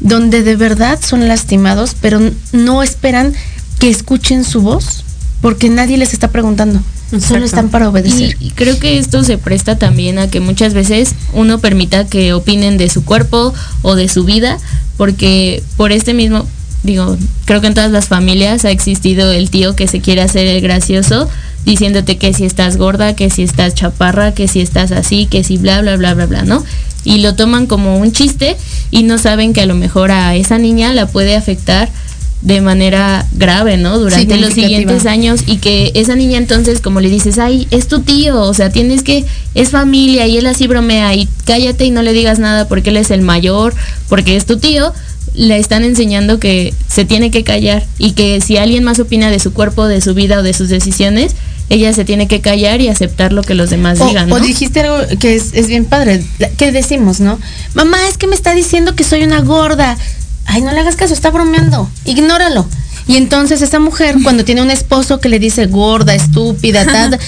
donde 0.00 0.42
de 0.42 0.56
verdad 0.56 0.98
son 1.02 1.28
lastimados, 1.28 1.96
pero 2.00 2.20
no 2.52 2.82
esperan 2.82 3.32
que 3.78 3.90
escuchen 3.90 4.44
su 4.44 4.62
voz, 4.62 5.04
porque 5.40 5.68
nadie 5.68 5.98
les 5.98 6.12
está 6.12 6.28
preguntando. 6.28 6.80
Solo 7.20 7.44
están 7.44 7.68
para 7.68 7.88
obedecer. 7.88 8.36
Y, 8.40 8.48
y 8.48 8.50
creo 8.50 8.78
que 8.78 8.98
esto 8.98 9.22
se 9.22 9.38
presta 9.38 9.76
también 9.78 10.18
a 10.18 10.28
que 10.28 10.40
muchas 10.40 10.74
veces 10.74 11.14
uno 11.32 11.58
permita 11.58 12.06
que 12.06 12.32
opinen 12.32 12.76
de 12.76 12.88
su 12.88 13.04
cuerpo 13.04 13.54
o 13.82 13.94
de 13.94 14.08
su 14.08 14.24
vida, 14.24 14.58
porque 14.96 15.62
por 15.76 15.92
este 15.92 16.14
mismo, 16.14 16.46
digo, 16.82 17.16
creo 17.44 17.60
que 17.60 17.68
en 17.68 17.74
todas 17.74 17.92
las 17.92 18.08
familias 18.08 18.64
ha 18.64 18.70
existido 18.70 19.30
el 19.32 19.50
tío 19.50 19.76
que 19.76 19.86
se 19.86 20.00
quiere 20.00 20.22
hacer 20.22 20.46
el 20.46 20.60
gracioso, 20.60 21.28
diciéndote 21.64 22.16
que 22.18 22.32
si 22.32 22.44
estás 22.44 22.76
gorda, 22.76 23.14
que 23.16 23.30
si 23.30 23.42
estás 23.42 23.74
chaparra, 23.74 24.34
que 24.34 24.48
si 24.48 24.60
estás 24.60 24.92
así, 24.92 25.26
que 25.26 25.44
si 25.44 25.56
bla, 25.56 25.80
bla, 25.80 25.96
bla, 25.96 26.14
bla, 26.14 26.26
bla, 26.26 26.42
¿no? 26.42 26.64
Y 27.04 27.18
lo 27.18 27.34
toman 27.34 27.66
como 27.66 27.98
un 27.98 28.12
chiste 28.12 28.56
y 28.90 29.02
no 29.02 29.18
saben 29.18 29.52
que 29.52 29.60
a 29.60 29.66
lo 29.66 29.74
mejor 29.74 30.10
a 30.10 30.34
esa 30.36 30.58
niña 30.58 30.92
la 30.92 31.06
puede 31.06 31.36
afectar 31.36 31.90
de 32.44 32.60
manera 32.60 33.26
grave, 33.32 33.78
¿no? 33.78 33.98
Durante 33.98 34.36
los 34.36 34.52
siguientes 34.52 35.06
años 35.06 35.40
y 35.46 35.56
que 35.56 35.92
esa 35.94 36.14
niña 36.14 36.36
entonces 36.36 36.82
como 36.82 37.00
le 37.00 37.08
dices, 37.08 37.38
ay, 37.38 37.66
es 37.70 37.88
tu 37.88 38.00
tío, 38.00 38.38
o 38.42 38.52
sea, 38.52 38.70
tienes 38.70 39.02
que, 39.02 39.24
es 39.54 39.70
familia 39.70 40.26
y 40.26 40.36
él 40.36 40.46
así 40.46 40.66
bromea 40.66 41.14
y 41.14 41.26
cállate 41.46 41.86
y 41.86 41.90
no 41.90 42.02
le 42.02 42.12
digas 42.12 42.38
nada 42.38 42.68
porque 42.68 42.90
él 42.90 42.98
es 42.98 43.10
el 43.10 43.22
mayor, 43.22 43.74
porque 44.10 44.36
es 44.36 44.44
tu 44.44 44.58
tío, 44.58 44.92
le 45.32 45.58
están 45.58 45.84
enseñando 45.84 46.38
que 46.38 46.74
se 46.86 47.06
tiene 47.06 47.30
que 47.30 47.44
callar 47.44 47.84
y 47.98 48.12
que 48.12 48.42
si 48.42 48.58
alguien 48.58 48.84
más 48.84 49.00
opina 49.00 49.30
de 49.30 49.38
su 49.38 49.54
cuerpo, 49.54 49.86
de 49.86 50.02
su 50.02 50.12
vida 50.12 50.40
o 50.40 50.42
de 50.42 50.52
sus 50.52 50.68
decisiones, 50.68 51.34
ella 51.70 51.92
se 51.92 52.04
tiene 52.04 52.28
que 52.28 52.40
callar 52.40 52.80
y 52.80 52.88
aceptar 52.88 53.32
lo 53.32 53.42
que 53.42 53.54
los 53.54 53.70
demás 53.70 54.00
O, 54.00 54.06
digan, 54.06 54.30
o 54.30 54.38
¿no? 54.38 54.44
dijiste 54.44 54.80
algo 54.80 54.98
que 55.18 55.34
es, 55.34 55.54
es 55.54 55.66
bien 55.66 55.84
padre. 55.84 56.22
¿Qué 56.56 56.72
decimos, 56.72 57.20
no? 57.20 57.38
Mamá, 57.74 57.98
es 58.08 58.18
que 58.18 58.26
me 58.26 58.34
está 58.34 58.54
diciendo 58.54 58.94
que 58.94 59.04
soy 59.04 59.22
una 59.22 59.40
gorda. 59.40 59.96
Ay, 60.46 60.60
no 60.62 60.72
le 60.72 60.80
hagas 60.80 60.96
caso, 60.96 61.14
está 61.14 61.30
bromeando. 61.30 61.88
Ignóralo. 62.04 62.66
Y 63.06 63.16
entonces 63.16 63.62
esa 63.62 63.80
mujer, 63.80 64.16
cuando 64.22 64.44
tiene 64.44 64.62
un 64.62 64.70
esposo 64.70 65.20
que 65.20 65.28
le 65.28 65.38
dice 65.38 65.66
gorda, 65.66 66.14
estúpida, 66.14 66.84
tal, 66.84 67.18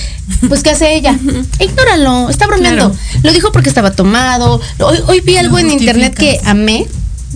pues 0.49 0.62
¿qué 0.62 0.70
hace 0.70 0.94
ella? 0.94 1.18
Ignóralo, 1.59 2.29
está 2.31 2.46
bromeando. 2.46 2.94
Lo 3.22 3.33
dijo 3.33 3.53
porque 3.53 3.68
estaba 3.68 3.92
tomado. 3.92 4.61
Hoy, 4.79 4.99
hoy 5.07 5.20
vi 5.20 5.37
algo 5.37 5.59
en 5.59 5.70
internet 5.70 6.14
que 6.14 6.40
amé 6.44 6.87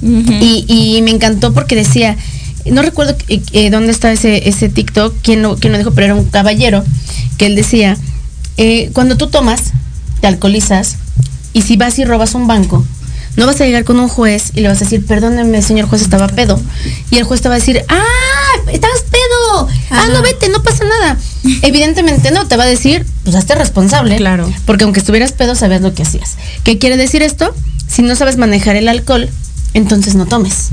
y, 0.02 0.64
y 0.68 1.02
me 1.02 1.10
encantó 1.10 1.52
porque 1.52 1.76
decía, 1.76 2.16
no 2.70 2.82
recuerdo 2.82 3.16
eh, 3.28 3.42
eh, 3.52 3.70
dónde 3.70 3.92
está 3.92 4.12
ese, 4.12 4.48
ese 4.48 4.68
TikTok, 4.68 5.14
quién 5.22 5.42
lo, 5.42 5.56
quién 5.56 5.72
lo 5.72 5.78
dijo, 5.78 5.92
pero 5.92 6.06
era 6.06 6.14
un 6.14 6.24
caballero 6.24 6.84
que 7.38 7.46
él 7.46 7.54
decía, 7.54 7.96
eh, 8.56 8.90
cuando 8.92 9.16
tú 9.16 9.28
tomas, 9.28 9.72
te 10.20 10.26
alcoholizas, 10.26 10.96
y 11.52 11.62
si 11.62 11.76
vas 11.76 11.98
y 11.98 12.04
robas 12.04 12.34
un 12.34 12.46
banco, 12.46 12.84
no 13.36 13.46
vas 13.46 13.60
a 13.60 13.64
llegar 13.64 13.84
con 13.84 13.98
un 14.00 14.08
juez 14.08 14.52
y 14.54 14.60
le 14.60 14.68
vas 14.68 14.78
a 14.78 14.84
decir, 14.84 15.06
perdóneme, 15.06 15.62
señor 15.62 15.88
juez, 15.88 16.02
estaba 16.02 16.28
pedo. 16.28 16.60
Y 17.10 17.16
el 17.16 17.24
juez 17.24 17.40
te 17.40 17.48
va 17.48 17.54
a 17.54 17.58
decir, 17.58 17.82
ah, 17.88 18.70
estabas 18.72 19.02
pedo, 19.02 19.68
ah, 19.90 20.08
no 20.12 20.22
vete, 20.22 20.48
no 20.48 20.62
pasa 20.62 20.84
nada. 20.84 21.16
Evidentemente 21.62 22.32
no, 22.32 22.46
te 22.46 22.56
va 22.56 22.64
a 22.64 22.66
decir, 22.66 23.06
pues 23.24 23.36
hazte 23.36 23.54
responsable. 23.54 24.16
Claro. 24.16 24.52
Porque 24.66 24.84
aunque 24.84 25.00
estuvieras 25.00 25.32
pedo, 25.32 25.54
sabías 25.54 25.80
lo 25.80 25.94
que 25.94 26.02
hacías. 26.02 26.36
¿Qué 26.64 26.78
quiere 26.78 26.96
decir 26.96 27.22
esto? 27.22 27.54
Si 27.86 28.02
no 28.02 28.14
sabes 28.16 28.36
manejar 28.36 28.76
el 28.76 28.88
alcohol, 28.88 29.30
entonces 29.74 30.14
no 30.16 30.26
tomes. 30.26 30.70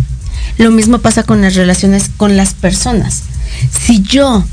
Lo 0.58 0.72
mismo 0.72 1.00
pasa 1.00 1.24
con 1.24 1.41
las 1.41 1.56
relaciones 1.56 2.10
con 2.15 2.38
las 2.38 2.54
personas. 2.54 3.24
Si 3.72 4.02
yo 4.02 4.43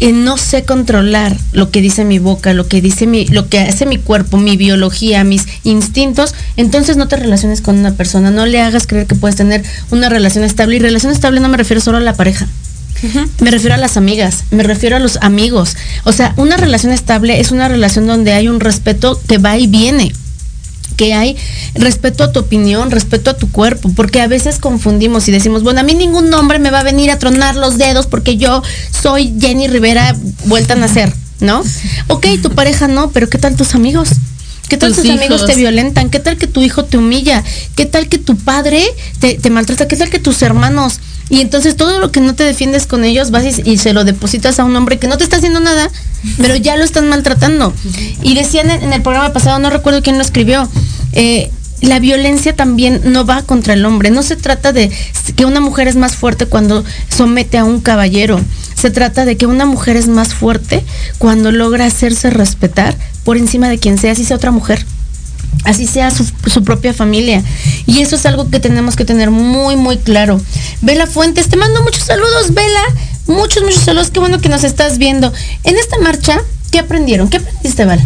eh, 0.00 0.12
no 0.12 0.36
sé 0.36 0.64
controlar 0.64 1.36
lo 1.52 1.70
que 1.70 1.80
dice 1.80 2.04
mi 2.04 2.18
boca, 2.18 2.54
lo 2.54 2.66
que 2.66 2.80
dice 2.80 3.06
mi, 3.06 3.26
lo 3.26 3.48
que 3.48 3.60
hace 3.60 3.86
mi 3.86 3.98
cuerpo, 3.98 4.36
mi 4.36 4.56
biología, 4.56 5.22
mis 5.22 5.46
instintos, 5.64 6.34
entonces 6.56 6.96
no 6.96 7.08
te 7.08 7.16
relaciones 7.16 7.60
con 7.60 7.78
una 7.78 7.92
persona, 7.92 8.30
no 8.30 8.46
le 8.46 8.60
hagas 8.60 8.86
creer 8.86 9.06
que 9.06 9.14
puedes 9.14 9.36
tener 9.36 9.62
una 9.90 10.08
relación 10.08 10.44
estable. 10.44 10.76
Y 10.76 10.78
relación 10.80 11.12
estable 11.12 11.40
no 11.40 11.48
me 11.48 11.56
refiero 11.56 11.80
solo 11.80 11.98
a 11.98 12.00
la 12.00 12.14
pareja. 12.14 12.48
Me 13.40 13.50
refiero 13.50 13.74
a 13.74 13.78
las 13.78 13.96
amigas, 13.96 14.44
me 14.50 14.62
refiero 14.62 14.96
a 14.96 15.00
los 15.00 15.18
amigos. 15.22 15.76
O 16.04 16.12
sea, 16.12 16.34
una 16.36 16.56
relación 16.56 16.92
estable 16.92 17.40
es 17.40 17.50
una 17.50 17.68
relación 17.68 18.06
donde 18.06 18.32
hay 18.32 18.48
un 18.48 18.60
respeto 18.60 19.20
que 19.26 19.38
va 19.38 19.58
y 19.58 19.66
viene 19.66 20.12
que 20.92 21.14
hay 21.14 21.36
respeto 21.74 22.24
a 22.24 22.32
tu 22.32 22.40
opinión, 22.40 22.90
respeto 22.90 23.30
a 23.30 23.36
tu 23.36 23.50
cuerpo, 23.50 23.90
porque 23.94 24.20
a 24.20 24.26
veces 24.26 24.58
confundimos 24.58 25.28
y 25.28 25.32
decimos, 25.32 25.62
bueno, 25.62 25.80
a 25.80 25.82
mí 25.82 25.94
ningún 25.94 26.32
hombre 26.34 26.58
me 26.58 26.70
va 26.70 26.80
a 26.80 26.84
venir 26.84 27.10
a 27.10 27.18
tronar 27.18 27.56
los 27.56 27.78
dedos 27.78 28.06
porque 28.06 28.36
yo 28.36 28.62
soy 29.02 29.34
Jenny 29.40 29.68
Rivera 29.68 30.16
vuelta 30.44 30.74
a 30.74 30.76
nacer, 30.76 31.12
¿no? 31.40 31.62
Ok, 32.08 32.26
tu 32.42 32.50
pareja 32.50 32.88
no, 32.88 33.10
pero 33.10 33.28
¿qué 33.28 33.38
tal 33.38 33.56
tus 33.56 33.74
amigos? 33.74 34.10
¿Qué 34.68 34.78
tal 34.78 34.94
Tus 34.94 35.02
tus 35.02 35.10
amigos 35.10 35.44
te 35.44 35.54
violentan? 35.54 36.08
¿Qué 36.08 36.18
tal 36.18 36.38
que 36.38 36.46
tu 36.46 36.62
hijo 36.62 36.84
te 36.86 36.96
humilla? 36.96 37.44
¿Qué 37.76 37.84
tal 37.84 38.08
que 38.08 38.16
tu 38.16 38.36
padre 38.36 38.82
te, 39.18 39.34
te 39.34 39.50
maltrata? 39.50 39.86
¿Qué 39.86 39.96
tal 39.96 40.08
que 40.08 40.18
tus 40.18 40.40
hermanos? 40.40 40.98
Y 41.28 41.40
entonces 41.40 41.76
todo 41.76 41.98
lo 41.98 42.10
que 42.10 42.20
no 42.20 42.34
te 42.34 42.44
defiendes 42.44 42.86
con 42.86 43.04
ellos 43.04 43.30
vas 43.30 43.44
y, 43.58 43.78
se 43.78 43.92
lo 43.92 44.04
depositas 44.04 44.58
a 44.58 44.64
un 44.64 44.76
hombre 44.76 44.98
que 44.98 45.08
no 45.08 45.16
te 45.16 45.24
está 45.24 45.36
haciendo 45.36 45.60
nada, 45.60 45.90
pero 46.38 46.56
ya 46.56 46.76
lo 46.76 46.84
están 46.84 47.08
maltratando. 47.08 47.72
Y 48.22 48.34
decían 48.34 48.70
en, 48.70 48.92
el 48.92 49.02
programa 49.02 49.32
pasado, 49.32 49.58
no 49.58 49.70
recuerdo 49.70 50.02
quién 50.02 50.18
lo 50.18 50.22
escribió, 50.22 50.68
eh, 51.12 51.50
la 51.80 51.98
violencia 51.98 52.54
también 52.54 53.00
no 53.04 53.24
va 53.24 53.42
contra 53.42 53.74
el 53.74 53.84
hombre. 53.84 54.10
No 54.10 54.22
se 54.22 54.36
trata 54.36 54.72
de 54.72 54.90
que 55.34 55.44
una 55.44 55.60
mujer 55.60 55.88
es 55.88 55.96
más 55.96 56.16
fuerte 56.16 56.46
cuando 56.46 56.84
somete 57.08 57.58
a 57.58 57.64
un 57.64 57.80
caballero. 57.80 58.40
Se 58.74 58.90
trata 58.90 59.24
de 59.24 59.36
que 59.36 59.46
una 59.46 59.66
mujer 59.66 59.96
es 59.96 60.08
más 60.08 60.34
fuerte 60.34 60.84
cuando 61.18 61.50
logra 61.50 61.86
hacerse 61.86 62.30
respetar 62.30 62.96
por 63.24 63.36
encima 63.36 63.68
de 63.68 63.78
quien 63.78 63.98
sea, 63.98 64.12
así 64.12 64.24
sea 64.24 64.36
otra 64.36 64.50
mujer 64.50 64.84
así 65.64 65.86
sea 65.86 66.10
su, 66.10 66.24
su 66.46 66.64
propia 66.64 66.92
familia. 66.92 67.42
Y 67.86 68.00
eso 68.00 68.16
es 68.16 68.26
algo 68.26 68.50
que 68.50 68.60
tenemos 68.60 68.96
que 68.96 69.04
tener 69.04 69.30
muy, 69.30 69.76
muy 69.76 69.98
claro. 69.98 70.40
Vela 70.80 71.06
Fuentes, 71.06 71.48
te 71.48 71.56
mando 71.56 71.82
muchos 71.82 72.04
saludos, 72.04 72.54
Vela. 72.54 72.82
Muchos, 73.26 73.62
muchos 73.62 73.82
saludos. 73.82 74.10
Qué 74.10 74.20
bueno 74.20 74.40
que 74.40 74.48
nos 74.48 74.64
estás 74.64 74.98
viendo. 74.98 75.32
En 75.64 75.76
esta 75.76 75.98
marcha, 75.98 76.40
¿qué 76.70 76.78
aprendieron? 76.78 77.28
¿Qué 77.28 77.38
aprendiste, 77.38 77.84
Val? 77.84 78.00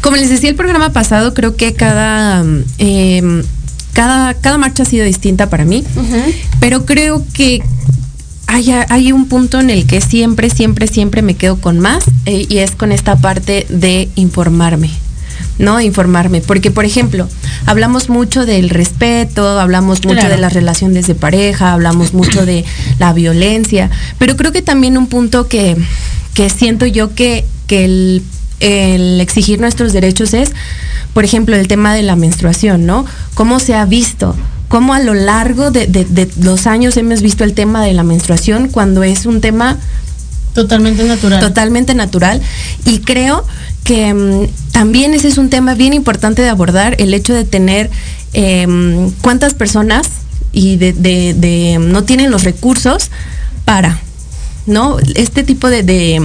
Como 0.00 0.16
les 0.16 0.30
decía 0.30 0.50
el 0.50 0.56
programa 0.56 0.92
pasado, 0.92 1.34
creo 1.34 1.56
que 1.56 1.74
cada, 1.74 2.44
mm, 2.44 2.64
eh, 2.78 3.42
cada, 3.92 4.34
cada 4.34 4.58
marcha 4.58 4.84
ha 4.84 4.86
sido 4.86 5.04
distinta 5.04 5.50
para 5.50 5.64
mí, 5.64 5.84
pero 6.60 6.86
creo 6.86 7.24
que 7.32 7.62
hay, 8.46 8.70
hay 8.70 9.10
un 9.10 9.26
punto 9.26 9.58
en 9.58 9.70
el 9.70 9.86
que 9.86 10.00
siempre, 10.00 10.50
siempre, 10.50 10.86
siempre 10.86 11.22
me 11.22 11.34
quedo 11.34 11.60
con 11.60 11.80
más 11.80 12.04
eh, 12.26 12.46
y 12.48 12.58
es 12.58 12.72
con 12.72 12.92
esta 12.92 13.16
parte 13.16 13.66
de 13.68 14.08
informarme. 14.14 14.90
¿No? 15.58 15.80
Informarme. 15.80 16.40
Porque, 16.40 16.70
por 16.70 16.84
ejemplo, 16.84 17.28
hablamos 17.66 18.08
mucho 18.08 18.44
del 18.46 18.68
respeto, 18.70 19.58
hablamos 19.58 20.04
mucho 20.04 20.20
Claro. 20.20 20.34
de 20.34 20.40
las 20.40 20.52
relaciones 20.52 21.06
de 21.06 21.14
pareja, 21.14 21.72
hablamos 21.72 22.12
mucho 22.14 22.44
de 22.46 22.64
la 22.98 23.12
violencia, 23.12 23.90
pero 24.18 24.36
creo 24.36 24.52
que 24.52 24.62
también 24.62 24.96
un 24.98 25.06
punto 25.06 25.48
que, 25.48 25.76
que 26.34 26.50
siento 26.50 26.86
yo 26.86 27.14
que, 27.14 27.44
que 27.66 27.84
el 27.84 28.22
el 28.58 29.20
exigir 29.20 29.60
nuestros 29.60 29.92
derechos 29.92 30.32
es, 30.32 30.50
por 31.12 31.24
ejemplo, 31.26 31.54
el 31.56 31.68
tema 31.68 31.94
de 31.94 32.02
la 32.02 32.16
menstruación, 32.16 32.86
¿no? 32.86 33.04
¿Cómo 33.34 33.60
se 33.60 33.74
ha 33.74 33.84
visto? 33.84 34.34
¿Cómo 34.68 34.94
a 34.94 34.98
lo 35.00 35.12
largo 35.12 35.70
de, 35.70 35.86
de- 35.86 36.06
de 36.06 36.26
los 36.40 36.66
años 36.66 36.96
hemos 36.96 37.20
visto 37.20 37.44
el 37.44 37.52
tema 37.52 37.84
de 37.84 37.92
la 37.92 38.02
menstruación 38.02 38.68
cuando 38.68 39.02
es 39.02 39.26
un 39.26 39.42
tema 39.42 39.76
Totalmente 40.54 41.04
natural. 41.04 41.40
totalmente 41.40 41.94
natural 41.94 42.40
y 42.86 43.00
creo 43.00 43.44
que 43.86 44.12
mm, 44.12 44.72
también 44.72 45.14
ese 45.14 45.28
es 45.28 45.38
un 45.38 45.48
tema 45.48 45.74
bien 45.74 45.94
importante 45.94 46.42
de 46.42 46.48
abordar 46.50 46.96
el 47.00 47.14
hecho 47.14 47.32
de 47.32 47.44
tener 47.44 47.88
em, 48.34 49.10
cuántas 49.22 49.54
personas 49.54 50.08
y 50.52 50.76
de, 50.76 50.92
de- 50.92 51.34
de, 51.34 51.78
no 51.80 52.04
tienen 52.04 52.30
los 52.30 52.42
recursos 52.44 53.10
para 53.64 53.98
no 54.66 54.98
este 55.14 55.44
tipo 55.44 55.68
de, 55.70 56.20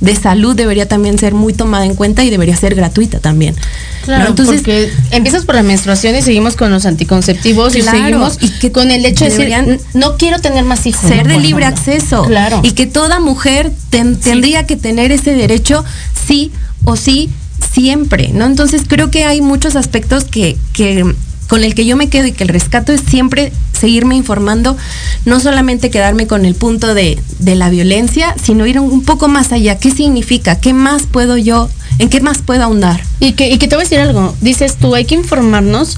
de 0.00 0.14
salud 0.14 0.54
debería 0.54 0.86
también 0.86 1.18
ser 1.18 1.34
muy 1.34 1.52
tomada 1.52 1.84
en 1.84 1.94
cuenta 1.94 2.22
y 2.24 2.30
debería 2.30 2.56
ser 2.56 2.74
gratuita 2.76 3.18
también 3.18 3.56
Claro, 4.04 4.24
¿no? 4.24 4.30
entonces 4.30 4.56
porque 4.62 4.92
empiezas 5.10 5.44
por 5.44 5.54
la 5.56 5.62
menstruación 5.64 6.14
y 6.16 6.22
seguimos 6.22 6.54
con 6.56 6.70
los 6.70 6.86
anticonceptivos 6.86 7.72
Claro, 7.74 7.98
y 7.98 8.00
seguimos 8.02 8.38
y 8.40 8.48
que 8.60 8.70
con 8.72 8.90
el 8.92 9.04
hecho 9.04 9.24
de 9.24 9.30
decir, 9.30 9.46
deberían 9.48 9.68
"N- 9.68 9.80
no 9.94 10.16
quiero 10.16 10.38
tener 10.40 10.64
más 10.64 10.86
hijos. 10.86 11.08
ser 11.08 11.26
¿no? 11.26 11.32
de 11.34 11.40
libre 11.40 11.64
ejemplo. 11.64 11.92
acceso. 11.92 12.22
Claro. 12.24 12.60
Y 12.62 12.72
que 12.72 12.86
toda 12.86 13.18
mujer 13.20 13.72
ten- 13.90 14.16
tendría 14.16 14.66
que 14.66 14.76
tener 14.76 15.10
ese 15.12 15.34
derecho 15.34 15.84
sí 16.26 16.52
o 16.84 16.94
sí 16.96 17.28
siempre, 17.74 18.30
¿no? 18.32 18.46
Entonces 18.46 18.82
creo 18.86 19.10
que 19.10 19.24
hay 19.24 19.40
muchos 19.40 19.74
aspectos 19.76 20.24
que, 20.24 20.56
que 20.72 21.04
con 21.48 21.64
el 21.64 21.74
que 21.74 21.86
yo 21.86 21.96
me 21.96 22.08
quedo 22.08 22.26
y 22.26 22.32
que 22.32 22.44
el 22.44 22.50
rescato 22.50 22.92
es 22.92 23.00
siempre 23.00 23.52
seguirme 23.72 24.16
informando, 24.16 24.76
no 25.24 25.40
solamente 25.40 25.90
quedarme 25.90 26.26
con 26.26 26.44
el 26.44 26.54
punto 26.54 26.94
de, 26.94 27.18
de 27.38 27.54
la 27.54 27.70
violencia, 27.70 28.34
sino 28.42 28.66
ir 28.66 28.78
un 28.78 29.02
poco 29.02 29.28
más 29.28 29.52
allá. 29.52 29.78
¿Qué 29.78 29.90
significa? 29.90 30.60
¿Qué 30.60 30.74
más 30.74 31.04
puedo 31.04 31.36
yo, 31.36 31.70
en 31.98 32.08
qué 32.08 32.20
más 32.20 32.38
puedo 32.38 32.64
ahondar? 32.64 33.02
Y 33.20 33.32
que, 33.32 33.48
y 33.50 33.58
que 33.58 33.66
te 33.66 33.76
voy 33.76 33.82
a 33.82 33.84
decir 33.84 34.00
algo, 34.00 34.36
dices 34.40 34.76
tú, 34.76 34.94
hay 34.94 35.04
que 35.04 35.14
informarnos 35.14 35.96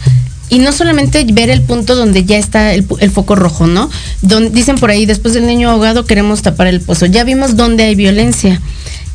y 0.51 0.59
no 0.59 0.73
solamente 0.73 1.25
ver 1.33 1.49
el 1.49 1.63
punto 1.63 1.95
donde 1.95 2.25
ya 2.25 2.37
está 2.37 2.75
el, 2.75 2.85
el 2.99 3.11
foco 3.11 3.37
rojo, 3.37 3.67
¿no? 3.67 3.89
Dicen 4.53 4.77
por 4.77 4.91
ahí, 4.91 5.07
después 5.07 5.33
del 5.33 5.47
niño 5.47 5.71
ahogado 5.71 6.05
queremos 6.05 6.43
tapar 6.43 6.67
el 6.67 6.81
pozo. 6.81 7.07
Ya 7.07 7.25
vimos 7.25 7.57
dónde 7.57 7.85
hay 7.85 7.95
violencia. 7.95 8.61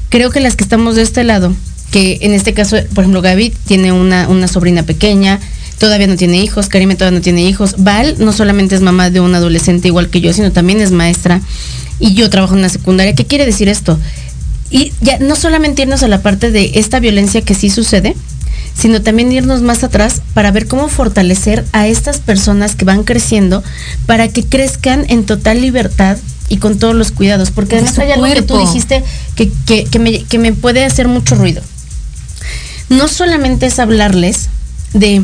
Creo 0.09 0.29
que 0.31 0.39
las 0.39 0.55
que 0.55 0.63
estamos 0.63 0.95
de 0.95 1.01
este 1.01 1.25
lado, 1.25 1.53
que 1.91 2.19
en 2.21 2.31
este 2.31 2.53
caso, 2.53 2.77
por 2.93 3.03
ejemplo, 3.03 3.21
Gaby 3.21 3.53
tiene 3.67 3.91
una, 3.91 4.29
una 4.29 4.47
sobrina 4.47 4.83
pequeña, 4.83 5.41
todavía 5.77 6.07
no 6.07 6.15
tiene 6.15 6.37
hijos, 6.41 6.67
Karime 6.69 6.95
todavía 6.95 7.19
no 7.19 7.23
tiene 7.23 7.43
hijos, 7.43 7.75
Val 7.77 8.15
no 8.19 8.33
solamente 8.33 8.75
es 8.75 8.81
mamá 8.81 9.09
de 9.09 9.19
un 9.19 9.35
adolescente 9.35 9.87
igual 9.87 10.09
que 10.09 10.21
yo, 10.21 10.33
sino 10.33 10.51
también 10.51 10.81
es 10.81 10.91
maestra 10.91 11.41
y 11.99 12.13
yo 12.13 12.29
trabajo 12.29 12.53
en 12.53 12.59
una 12.59 12.69
secundaria. 12.69 13.15
¿Qué 13.15 13.25
quiere 13.25 13.45
decir 13.45 13.69
esto? 13.69 13.99
Y 14.69 14.91
ya 15.01 15.19
no 15.19 15.35
solamente 15.35 15.83
irnos 15.83 16.03
a 16.03 16.07
la 16.07 16.21
parte 16.21 16.51
de 16.51 16.71
esta 16.75 16.99
violencia 16.99 17.41
que 17.41 17.55
sí 17.55 17.69
sucede, 17.69 18.15
sino 18.77 19.01
también 19.01 19.31
irnos 19.31 19.61
más 19.61 19.83
atrás 19.83 20.21
para 20.33 20.51
ver 20.51 20.67
cómo 20.67 20.89
fortalecer 20.89 21.65
a 21.71 21.87
estas 21.87 22.19
personas 22.19 22.75
que 22.75 22.85
van 22.85 23.03
creciendo 23.03 23.63
para 24.05 24.27
que 24.27 24.43
crezcan 24.43 25.05
en 25.07 25.25
total 25.25 25.61
libertad 25.61 26.17
y 26.49 26.57
con 26.57 26.77
todos 26.77 26.95
los 26.95 27.11
cuidados. 27.11 27.51
Porque 27.51 27.75
De 27.75 27.81
además 27.81 27.99
hay 27.99 28.11
algo 28.11 28.25
que 28.25 28.41
tú 28.41 28.57
dijiste 28.57 29.03
que, 29.35 29.51
que, 29.65 29.85
que 29.85 29.99
me, 29.99 30.23
que 30.23 30.39
me 30.39 30.51
puede 30.51 30.83
hacer 30.83 31.07
mucho 31.07 31.35
ruido. 31.35 31.61
No 32.89 33.07
solamente 33.07 33.65
es 33.65 33.79
hablarles 33.79 34.49
de 34.93 35.23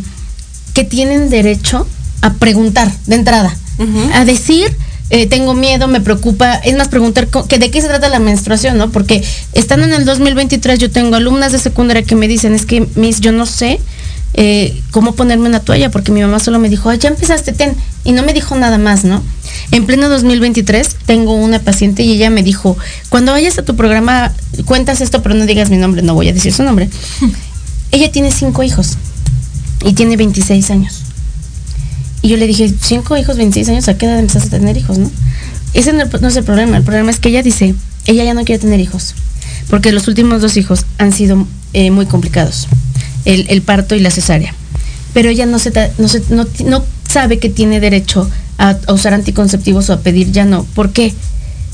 que 0.73 0.83
tienen 0.83 1.29
derecho 1.29 1.87
a 2.21 2.33
preguntar 2.33 2.91
de 3.07 3.15
entrada, 3.15 3.55
a 4.13 4.25
decir, 4.25 4.75
eh, 5.09 5.27
tengo 5.27 5.53
miedo, 5.53 5.87
me 5.87 5.99
preocupa, 6.01 6.53
es 6.55 6.77
más 6.77 6.87
preguntar 6.87 7.27
que 7.27 7.57
de 7.57 7.71
qué 7.71 7.81
se 7.81 7.87
trata 7.87 8.07
la 8.09 8.19
menstruación, 8.19 8.77
¿no? 8.77 8.91
Porque 8.91 9.23
estando 9.53 9.85
en 9.85 9.93
el 9.93 10.05
2023 10.05 10.79
yo 10.79 10.91
tengo 10.91 11.15
alumnas 11.15 11.51
de 11.51 11.59
secundaria 11.59 12.03
que 12.03 12.15
me 12.15 12.27
dicen, 12.27 12.53
es 12.53 12.65
que, 12.65 12.87
Miss, 12.95 13.19
yo 13.19 13.31
no 13.31 13.45
sé 13.45 13.79
eh, 14.33 14.81
cómo 14.91 15.13
ponerme 15.13 15.49
una 15.49 15.59
toalla, 15.59 15.91
porque 15.91 16.13
mi 16.13 16.21
mamá 16.21 16.39
solo 16.39 16.59
me 16.59 16.69
dijo, 16.69 16.89
"Ay, 16.89 16.99
ya 16.99 17.09
empezaste, 17.09 17.51
ten, 17.51 17.75
y 18.05 18.13
no 18.13 18.23
me 18.23 18.33
dijo 18.33 18.55
nada 18.55 18.77
más, 18.77 19.03
¿no? 19.03 19.21
En 19.71 19.85
pleno 19.85 20.07
2023 20.07 20.95
tengo 21.05 21.33
una 21.33 21.59
paciente 21.59 22.03
y 22.03 22.13
ella 22.13 22.29
me 22.29 22.41
dijo, 22.41 22.77
cuando 23.09 23.33
vayas 23.33 23.57
a 23.57 23.63
tu 23.63 23.75
programa, 23.75 24.31
cuentas 24.65 25.01
esto, 25.01 25.21
pero 25.21 25.35
no 25.35 25.45
digas 25.45 25.69
mi 25.69 25.77
nombre, 25.77 26.01
no 26.01 26.13
voy 26.13 26.29
a 26.29 26.33
decir 26.33 26.53
su 26.53 26.63
nombre. 26.63 26.89
ella 27.91 28.09
tiene 28.11 28.31
cinco 28.31 28.63
hijos 28.63 28.97
y 29.83 29.93
tiene 29.93 30.17
26 30.17 30.71
años. 30.71 31.01
Y 32.21 32.29
yo 32.29 32.37
le 32.37 32.47
dije, 32.47 32.71
cinco 32.81 33.17
hijos, 33.17 33.37
26 33.37 33.69
años, 33.69 33.87
¿a 33.87 33.97
qué 33.97 34.05
edad 34.05 34.19
empezaste 34.19 34.55
a 34.55 34.59
tener 34.59 34.77
hijos, 34.77 34.97
no? 34.97 35.09
Ese 35.73 35.93
no, 35.93 36.03
es 36.03 36.35
el 36.35 36.43
problema, 36.43 36.77
el 36.77 36.83
problema 36.83 37.09
es 37.09 37.19
que 37.19 37.29
ella 37.29 37.41
dice, 37.41 37.73
ella 38.05 38.23
ya 38.23 38.33
no 38.33 38.43
quiere 38.43 38.59
tener 38.59 38.79
hijos, 38.79 39.15
porque 39.69 39.91
los 39.91 40.07
últimos 40.07 40.41
dos 40.41 40.57
hijos 40.57 40.85
han 40.97 41.13
sido 41.13 41.47
eh, 41.73 41.89
muy 41.91 42.05
complicados, 42.05 42.67
el, 43.25 43.61
parto 43.61 43.95
y 43.95 43.99
la 43.99 44.11
cesárea. 44.11 44.53
Pero 45.13 45.29
ella 45.29 45.45
no, 45.45 45.59
se, 45.59 45.71
no, 46.29 46.85
sabe 47.07 47.39
que 47.39 47.49
tiene 47.49 47.79
derecho 47.79 48.29
a, 48.57 48.77
a 48.87 48.93
usar 48.93 49.13
anticonceptivos 49.13 49.89
o 49.89 49.93
a 49.93 49.99
pedir 49.99 50.31
ya 50.31 50.45
no. 50.45 50.63
¿Por 50.63 50.91
qué? 50.91 51.13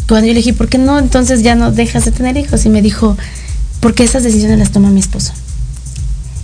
Cuando 0.08 0.28
yo 0.28 0.34
le 0.34 0.39
dije, 0.39 0.54
¿por 0.54 0.70
qué 0.70 0.78
no? 0.78 0.98
Entonces 0.98 1.43
ya 1.43 1.56
no 1.56 1.72
dejas 1.72 2.06
de 2.06 2.12
tener 2.12 2.38
hijos. 2.38 2.65
Y 2.65 2.70
me 2.70 2.82
dijo, 2.82 3.15
porque 3.80 4.04
esas 4.04 4.24
decisiones 4.24 4.58
las 4.58 4.72
toma 4.72 4.89
mi 4.89 5.02
esposo 5.02 5.34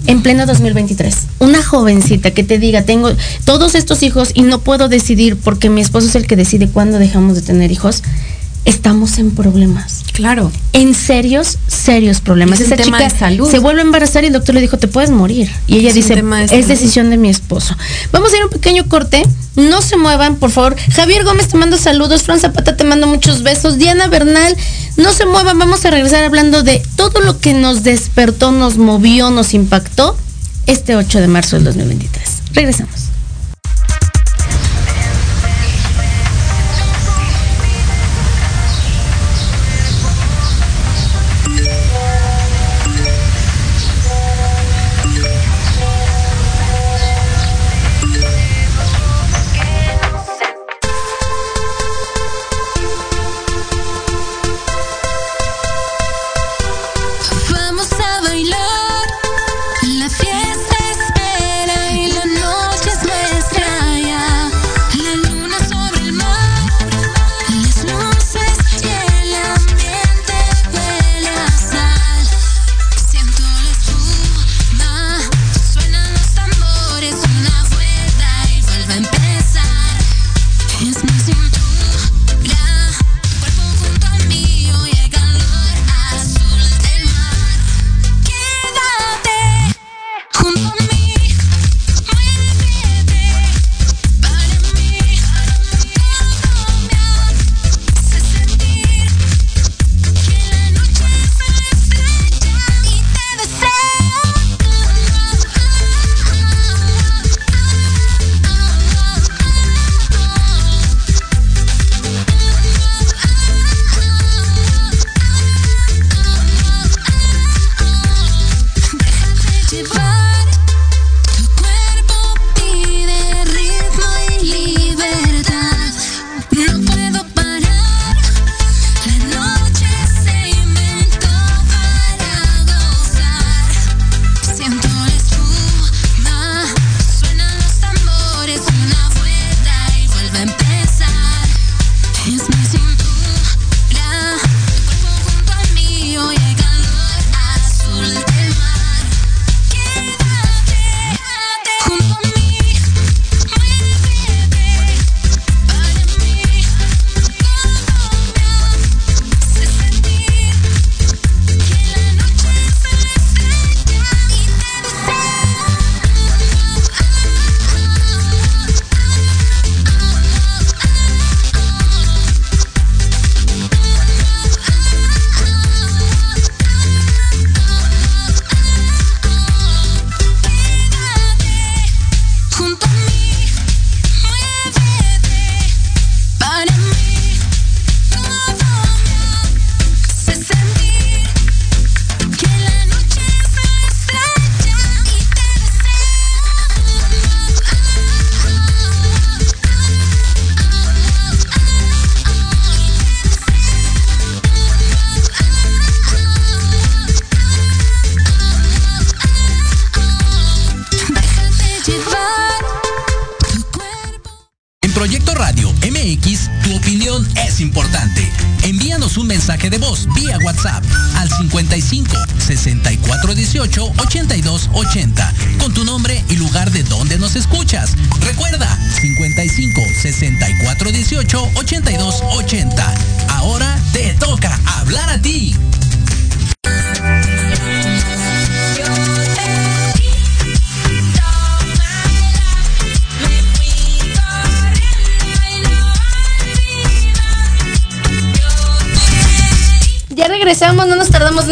en 0.07 0.21
pleno 0.21 0.45
2023. 0.45 1.15
Una 1.39 1.63
jovencita 1.63 2.31
que 2.31 2.43
te 2.43 2.59
diga, 2.59 2.83
tengo 2.83 3.11
todos 3.45 3.75
estos 3.75 4.03
hijos 4.03 4.31
y 4.33 4.43
no 4.43 4.59
puedo 4.59 4.89
decidir 4.89 5.37
porque 5.37 5.69
mi 5.69 5.81
esposo 5.81 6.07
es 6.07 6.15
el 6.15 6.27
que 6.27 6.35
decide 6.35 6.67
cuándo 6.67 6.99
dejamos 6.99 7.35
de 7.35 7.41
tener 7.41 7.71
hijos, 7.71 8.03
estamos 8.65 9.17
en 9.17 9.31
problemas. 9.31 10.03
Claro. 10.13 10.51
En 10.73 10.93
serios, 10.93 11.57
serios 11.67 12.21
problemas. 12.21 12.59
Es 12.59 12.67
Esa 12.67 12.75
tema 12.75 12.97
chica 12.97 13.09
de 13.13 13.19
salud. 13.19 13.49
se 13.49 13.59
vuelve 13.59 13.81
a 13.81 13.83
embarazar 13.83 14.23
y 14.23 14.27
el 14.27 14.33
doctor 14.33 14.55
le 14.55 14.61
dijo, 14.61 14.77
te 14.77 14.87
puedes 14.87 15.09
morir. 15.09 15.51
Y 15.67 15.77
ella 15.77 15.89
Es 15.89 15.95
dice, 15.95 16.15
de 16.15 16.45
es 16.51 16.67
decisión 16.67 17.09
de 17.09 17.17
mi 17.17 17.29
esposo. 17.29 17.75
Vamos 18.11 18.31
a 18.31 18.35
ir 18.37 18.43
a 18.43 18.45
un 18.45 18.51
pequeño 18.51 18.87
corte. 18.87 19.23
No 19.55 19.81
se 19.81 19.97
muevan, 19.97 20.37
por 20.37 20.51
favor. 20.51 20.75
Javier 20.93 21.23
Gómez 21.23 21.47
te 21.47 21.57
mando 21.57 21.77
saludos. 21.77 22.23
Fran 22.23 22.39
Zapata 22.39 22.75
te 22.77 22.83
mando 22.83 23.07
muchos 23.07 23.43
besos. 23.43 23.77
Diana 23.77 24.07
Bernal, 24.07 24.55
no 24.97 25.11
se 25.13 25.25
muevan. 25.25 25.59
Vamos 25.59 25.85
a 25.85 25.91
regresar 25.91 26.23
hablando 26.23 26.63
de 26.63 26.81
todo 26.95 27.19
lo 27.21 27.39
que 27.39 27.53
nos 27.53 27.83
despertó, 27.83 28.51
nos 28.51 28.77
movió, 28.77 29.29
nos 29.29 29.53
impactó 29.53 30.17
este 30.67 30.95
8 30.95 31.19
de 31.19 31.27
marzo 31.27 31.55
del 31.57 31.65
2023. 31.65 32.23
Regresamos. 32.53 33.02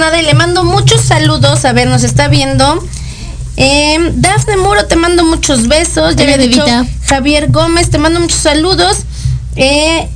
Nada 0.02 0.20
y 0.20 0.26
le 0.26 0.34
mando 0.34 0.64
muchos 0.64 1.02
saludos. 1.02 1.64
A 1.64 1.74
ver, 1.74 1.88
nos 1.88 2.04
está 2.04 2.28
viendo. 2.28 2.84
Eh, 3.56 4.00
Dafne 4.16 4.58
Muro, 4.58 4.88
te 4.88 4.96
mando 4.96 5.24
muchos 5.24 5.68
besos. 5.68 6.16
Ya 6.16 6.24
Hola, 6.24 6.34
había 6.34 6.48
dicho. 6.48 6.66
Javier 7.06 7.52
Gómez, 7.52 7.92
te 7.92 8.00
mando 8.00 8.20
muchos 8.20 8.40
saludos. 8.40 9.06
Eh, 9.56 10.10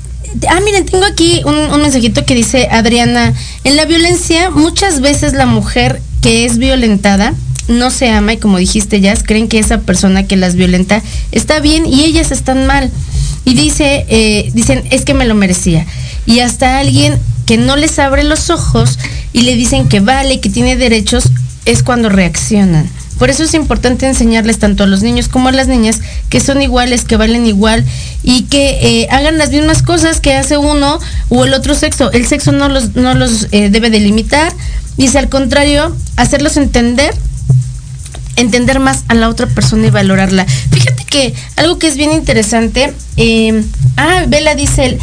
ah, 0.49 0.59
miren, 0.65 0.87
tengo 0.87 1.05
aquí 1.05 1.43
un, 1.45 1.55
un 1.55 1.81
mensajito 1.83 2.25
que 2.25 2.33
dice 2.33 2.67
Adriana. 2.71 3.31
En 3.63 3.75
la 3.75 3.85
violencia, 3.85 4.49
muchas 4.49 5.01
veces 5.01 5.33
la 5.33 5.45
mujer 5.45 6.01
que 6.21 6.45
es 6.45 6.57
violentada 6.57 7.35
no 7.67 7.91
se 7.91 8.09
ama 8.09 8.33
y 8.33 8.37
como 8.37 8.57
dijiste 8.57 9.01
ya, 9.01 9.13
creen 9.15 9.47
que 9.47 9.59
esa 9.59 9.81
persona 9.81 10.25
que 10.25 10.35
las 10.35 10.55
violenta 10.55 11.03
está 11.31 11.59
bien 11.59 11.85
y 11.85 12.05
ellas 12.05 12.31
están 12.31 12.65
mal. 12.65 12.89
Y 13.43 13.53
dice, 13.53 14.07
eh, 14.09 14.49
dicen, 14.55 14.83
es 14.89 15.05
que 15.05 15.13
me 15.13 15.25
lo 15.25 15.35
merecía. 15.35 15.85
Y 16.25 16.39
hasta 16.39 16.79
alguien 16.79 17.19
que 17.45 17.57
no 17.57 17.75
les 17.75 17.99
abre 17.99 18.23
los 18.23 18.49
ojos 18.49 18.97
y 19.35 19.41
le 19.41 19.55
dicen 19.57 19.89
que 19.89 19.99
vale, 19.99 20.39
que 20.39 20.49
tiene 20.49 20.77
derechos, 20.77 21.25
es 21.65 21.83
cuando 21.83 22.07
reaccionan. 22.07 22.89
Por 23.19 23.29
eso 23.29 23.43
es 23.43 23.53
importante 23.53 24.07
enseñarles 24.07 24.59
tanto 24.59 24.85
a 24.85 24.87
los 24.87 25.03
niños 25.03 25.27
como 25.27 25.49
a 25.49 25.51
las 25.51 25.67
niñas 25.67 25.99
que 26.29 26.39
son 26.39 26.61
iguales, 26.61 27.03
que 27.03 27.17
valen 27.17 27.45
igual 27.45 27.83
y 28.23 28.43
que 28.43 28.79
eh, 28.81 29.07
hagan 29.11 29.37
las 29.37 29.49
mismas 29.51 29.83
cosas 29.83 30.21
que 30.21 30.35
hace 30.35 30.57
uno 30.57 30.99
o 31.27 31.43
el 31.43 31.53
otro 31.53 31.75
sexo. 31.75 32.13
El 32.13 32.25
sexo 32.25 32.53
no 32.53 32.69
los, 32.69 32.95
no 32.95 33.13
los 33.13 33.49
eh, 33.51 33.69
debe 33.69 33.89
delimitar, 33.89 34.53
dice 34.95 35.19
al 35.19 35.27
contrario, 35.27 35.93
hacerlos 36.15 36.55
entender 36.55 37.13
entender 38.37 38.79
más 38.79 39.03
a 39.09 39.15
la 39.15 39.27
otra 39.27 39.47
persona 39.47 39.87
y 39.87 39.89
valorarla. 39.89 40.45
Fíjate 40.45 41.03
que 41.03 41.33
algo 41.57 41.77
que 41.77 41.87
es 41.87 41.97
bien 41.97 42.13
interesante, 42.13 42.93
eh, 43.17 43.65
ah, 43.97 44.23
Vela 44.29 44.55
dice, 44.55 44.97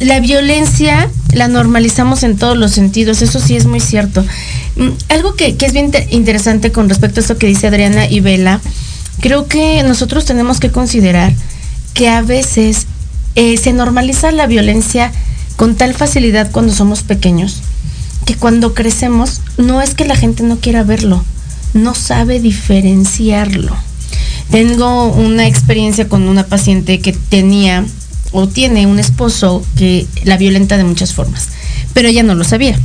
la 0.00 0.20
violencia 0.20 1.10
la 1.32 1.48
normalizamos 1.48 2.22
en 2.22 2.36
todos 2.36 2.56
los 2.56 2.72
sentidos, 2.72 3.22
eso 3.22 3.40
sí 3.40 3.56
es 3.56 3.66
muy 3.66 3.80
cierto. 3.80 4.24
Mm, 4.76 4.90
Algo 5.08 5.34
que, 5.34 5.56
que 5.56 5.66
es 5.66 5.72
bien 5.72 5.86
inter- 5.86 6.06
interesante 6.10 6.72
con 6.72 6.88
respecto 6.88 7.20
a 7.20 7.22
esto 7.22 7.38
que 7.38 7.46
dice 7.46 7.66
Adriana 7.66 8.08
y 8.08 8.20
Vela, 8.20 8.60
creo 9.20 9.46
que 9.46 9.82
nosotros 9.82 10.24
tenemos 10.24 10.60
que 10.60 10.70
considerar 10.70 11.32
que 11.94 12.08
a 12.08 12.22
veces 12.22 12.86
eh, 13.34 13.56
se 13.56 13.72
normaliza 13.72 14.32
la 14.32 14.46
violencia 14.46 15.12
con 15.56 15.76
tal 15.76 15.94
facilidad 15.94 16.50
cuando 16.50 16.74
somos 16.74 17.02
pequeños, 17.02 17.62
que 18.26 18.34
cuando 18.34 18.74
crecemos 18.74 19.40
no 19.56 19.80
es 19.82 19.94
que 19.94 20.04
la 20.04 20.16
gente 20.16 20.42
no 20.42 20.58
quiera 20.58 20.82
verlo, 20.82 21.24
no 21.74 21.94
sabe 21.94 22.40
diferenciarlo. 22.40 23.76
Tengo 24.50 25.06
una 25.06 25.46
experiencia 25.46 26.08
con 26.08 26.28
una 26.28 26.44
paciente 26.46 27.00
que 27.00 27.12
tenía 27.12 27.84
o 28.36 28.46
tiene 28.46 28.86
un 28.86 28.98
esposo 28.98 29.64
que 29.76 30.06
la 30.24 30.36
violenta 30.36 30.76
de 30.76 30.84
muchas 30.84 31.14
formas, 31.14 31.48
pero 31.94 32.08
ella 32.08 32.22
no 32.22 32.34
lo 32.34 32.44
sabía. 32.44 32.78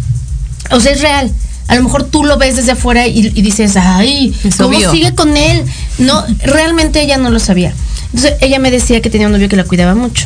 O 0.72 0.80
sea, 0.80 0.94
es 0.94 1.02
real. 1.02 1.30
A 1.68 1.76
lo 1.76 1.84
mejor 1.84 2.06
tú 2.06 2.24
lo 2.24 2.38
ves 2.38 2.56
desde 2.56 2.72
afuera 2.72 3.06
y, 3.06 3.20
y 3.20 3.42
dices, 3.42 3.76
ay, 3.76 4.34
¿cómo 4.58 4.80
sigue 4.92 5.14
con 5.14 5.36
él? 5.36 5.66
No, 5.98 6.24
realmente 6.44 7.02
ella 7.02 7.18
no 7.18 7.30
lo 7.30 7.40
sabía. 7.40 7.74
Entonces 8.14 8.36
ella 8.40 8.60
me 8.60 8.72
decía 8.72 9.02
que 9.02 9.10
tenía 9.10 9.28
un 9.28 9.34
novio 9.34 9.50
que 9.50 9.58
la 9.58 9.66
cuidaba 9.66 9.94
mucho. 9.94 10.26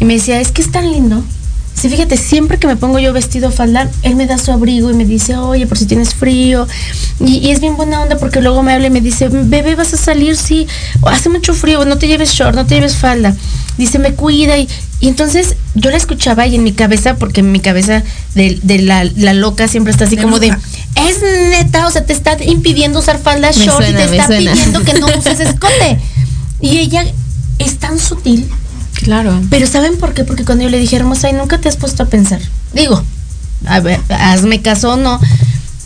Y 0.00 0.04
me 0.04 0.14
decía, 0.14 0.40
es 0.40 0.50
que 0.50 0.62
es 0.62 0.72
tan 0.72 0.90
lindo. 0.90 1.22
Sí, 1.78 1.90
fíjate, 1.90 2.16
siempre 2.16 2.58
que 2.58 2.66
me 2.66 2.76
pongo 2.76 2.98
yo 2.98 3.12
vestido 3.12 3.50
falda, 3.50 3.90
él 4.02 4.16
me 4.16 4.26
da 4.26 4.38
su 4.38 4.50
abrigo 4.50 4.90
y 4.90 4.94
me 4.94 5.04
dice, 5.04 5.36
oye, 5.36 5.66
por 5.66 5.76
si 5.76 5.84
tienes 5.84 6.14
frío. 6.14 6.66
Y, 7.20 7.38
y 7.38 7.50
es 7.50 7.60
bien 7.60 7.76
buena 7.76 8.00
onda 8.00 8.16
porque 8.16 8.40
luego 8.40 8.62
me 8.62 8.72
habla 8.72 8.86
y 8.86 8.90
me 8.90 9.02
dice, 9.02 9.28
bebé, 9.28 9.74
vas 9.74 9.92
a 9.92 9.98
salir, 9.98 10.36
sí, 10.38 10.66
hace 11.06 11.28
mucho 11.28 11.52
frío, 11.52 11.84
no 11.84 11.98
te 11.98 12.08
lleves 12.08 12.32
short, 12.32 12.54
no 12.54 12.64
te 12.64 12.76
lleves 12.76 12.96
falda. 12.96 13.36
Dice, 13.76 13.98
me 13.98 14.14
cuida. 14.14 14.56
Y, 14.56 14.68
y 15.00 15.08
entonces 15.08 15.56
yo 15.74 15.90
la 15.90 15.98
escuchaba 15.98 16.46
y 16.46 16.54
en 16.54 16.62
mi 16.62 16.72
cabeza, 16.72 17.16
porque 17.16 17.40
en 17.40 17.52
mi 17.52 17.60
cabeza 17.60 18.02
de, 18.34 18.58
de 18.62 18.78
la, 18.78 19.04
la 19.04 19.34
loca 19.34 19.68
siempre 19.68 19.90
está 19.92 20.06
así 20.06 20.16
De 20.16 20.22
como 20.22 20.38
de, 20.38 20.48
es 20.48 21.20
neta, 21.50 21.86
o 21.86 21.90
sea, 21.90 22.06
te 22.06 22.14
está 22.14 22.42
impidiendo 22.42 23.00
usar 23.00 23.18
falda 23.18 23.50
Me 23.54 23.64
short 23.66 23.76
suena, 23.84 24.04
y 24.04 24.08
te 24.08 24.16
está 24.16 24.26
suena. 24.28 24.52
pidiendo 24.52 24.82
que 24.82 24.94
no 24.94 25.06
uses 25.18 25.40
escote. 25.40 25.98
Y 26.62 26.78
ella 26.78 27.04
es 27.58 27.76
tan 27.76 27.98
sutil 27.98 28.48
Claro. 29.06 29.40
pero 29.50 29.66
¿saben 29.68 29.96
por 29.98 30.14
qué? 30.14 30.24
Porque 30.24 30.44
cuando 30.44 30.64
yo 30.64 30.70
le 30.70 30.78
dije, 30.80 30.96
hermosa, 30.96 31.30
y 31.30 31.32
nunca 31.32 31.58
te 31.58 31.68
has 31.68 31.76
puesto 31.76 32.02
a 32.02 32.06
pensar. 32.06 32.40
Digo, 32.74 33.02
a 33.66 33.78
ver, 33.80 34.00
hazme 34.08 34.60
caso 34.62 34.94
o 34.94 34.96
no, 34.96 35.20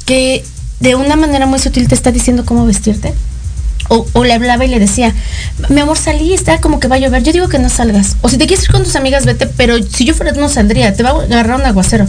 que 0.07 0.43
de 0.81 0.95
una 0.95 1.17
manera 1.17 1.45
muy 1.45 1.59
sutil 1.59 1.87
te 1.87 1.95
está 1.95 2.13
diciendo 2.13 2.45
cómo 2.47 2.65
vestirte. 2.65 3.13
O, 3.93 4.07
o 4.13 4.23
le 4.25 4.33
hablaba 4.33 4.65
y 4.65 4.69
le 4.69 4.79
decía, 4.79 5.13
mi 5.69 5.81
amor, 5.81 5.99
salí, 5.99 6.33
está 6.33 6.61
como 6.63 6.79
que 6.81 6.87
va 6.89 6.97
a 6.97 6.99
llover. 7.01 7.23
Yo 7.25 7.33
digo 7.33 7.49
que 7.49 7.59
no 7.59 7.69
salgas. 7.69 8.17
O 8.23 8.29
si 8.31 8.39
te 8.39 8.47
quieres 8.47 8.65
ir 8.65 8.71
con 8.71 8.85
tus 8.85 8.95
amigas, 8.97 9.27
vete, 9.27 9.47
pero 9.49 9.77
si 9.83 10.05
yo 10.05 10.15
fuera, 10.15 10.31
no 10.33 10.49
saldría, 10.49 10.95
te 10.95 11.03
va 11.03 11.11
a 11.11 11.23
agarrar 11.25 11.59
un 11.61 11.67
aguacero. 11.67 12.07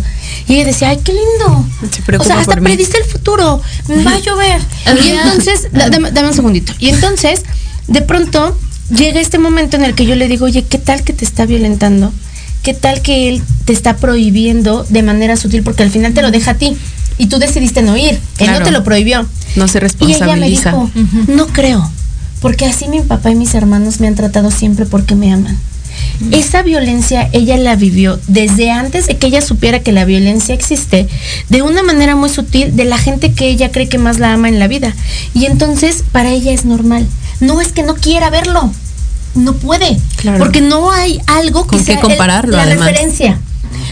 Y 0.48 0.54
ella 0.56 0.66
decía, 0.66 0.90
ay, 0.90 1.00
qué 1.04 1.12
lindo. 1.12 1.66
Se 1.92 2.18
o 2.18 2.24
sea, 2.24 2.36
hasta 2.40 2.46
por 2.54 2.62
mí. 2.62 2.66
prediste 2.70 2.98
el 3.00 3.04
futuro. 3.06 3.62
Va 4.08 4.12
a 4.14 4.20
llover. 4.20 4.62
y 4.86 4.90
Había- 4.90 5.24
entonces, 5.24 5.68
da- 5.74 5.90
dame, 5.90 6.12
dame 6.12 6.28
un 6.30 6.34
segundito. 6.36 6.72
Y 6.80 6.90
entonces, 6.90 7.42
de 7.88 8.02
pronto, 8.04 8.56
llega 8.96 9.20
este 9.20 9.40
momento 9.40 9.78
en 9.78 9.84
el 9.84 9.96
que 9.96 10.06
yo 10.06 10.16
le 10.16 10.28
digo, 10.28 10.46
oye, 10.46 10.64
¿qué 10.64 10.78
tal 10.78 11.04
que 11.04 11.14
te 11.14 11.26
está 11.26 11.46
violentando? 11.46 12.12
¿Qué 12.64 12.74
tal 12.74 13.02
que 13.02 13.30
él 13.30 13.42
te 13.66 13.74
está 13.74 13.98
prohibiendo 13.98 14.86
de 14.90 15.02
manera 15.02 15.36
sutil? 15.36 15.64
Porque 15.64 15.84
al 15.84 15.90
final 15.90 16.14
te 16.14 16.22
lo 16.22 16.32
deja 16.32 16.52
a 16.52 16.56
ti. 16.56 16.78
Y 17.18 17.28
tú 17.28 17.40
decidiste 17.40 17.82
no 17.82 17.98
ir. 17.98 18.20
Él 18.40 18.52
no 18.52 18.62
te 18.62 18.72
lo 18.72 18.84
prohibió. 18.84 19.28
No 19.56 19.68
se 19.68 19.80
Y 19.80 20.12
ella 20.14 20.36
me 20.36 20.48
responsabiliza. 20.48 20.72
dijo, 20.72 20.92
no 21.28 21.48
creo, 21.48 21.90
porque 22.42 22.66
así 22.66 22.88
mi 22.88 23.02
papá 23.02 23.32
y 23.32 23.36
mis 23.36 23.54
hermanos 23.54 24.00
me 24.00 24.08
han 24.08 24.16
tratado 24.16 24.52
siempre 24.52 24.86
porque 24.86 25.16
me 25.16 25.32
aman. 25.32 25.58
Esa 26.32 26.62
violencia 26.62 27.30
ella 27.34 27.58
la 27.58 27.76
vivió 27.76 28.20
desde 28.28 28.72
antes 28.72 29.08
de 29.08 29.18
que 29.18 29.28
ella 29.28 29.42
supiera 29.42 29.80
que 29.80 29.92
la 29.92 30.06
violencia 30.06 30.56
existe, 30.56 31.08
de 31.50 31.62
una 31.62 31.84
manera 31.84 32.16
muy 32.16 32.30
sutil 32.30 32.76
de 32.76 32.86
la 32.86 32.98
gente 32.98 33.34
que 33.34 33.50
ella 33.50 33.72
cree 33.72 33.90
que 33.90 33.98
más 33.98 34.20
la 34.20 34.34
ama 34.34 34.48
en 34.48 34.60
la 34.60 34.68
vida. 34.68 34.96
Y 35.34 35.46
entonces 35.46 36.04
para 36.12 36.30
ella 36.30 36.52
es 36.52 36.64
normal. 36.64 37.08
No 37.40 37.60
es 37.60 37.70
que 37.70 37.84
no 37.84 37.96
quiera 37.96 38.30
verlo, 38.30 38.72
no 39.36 39.54
puede, 39.54 39.98
Claro. 40.18 40.40
porque 40.40 40.62
no 40.62 40.92
hay 40.92 41.20
algo 41.28 41.64
que 41.64 41.70
Con 41.70 41.80
qué 41.80 41.86
sea 41.86 41.96
el- 41.96 42.02
compararlo, 42.02 42.56
la 42.58 42.64
además. 42.64 42.88
referencia. 42.90 43.40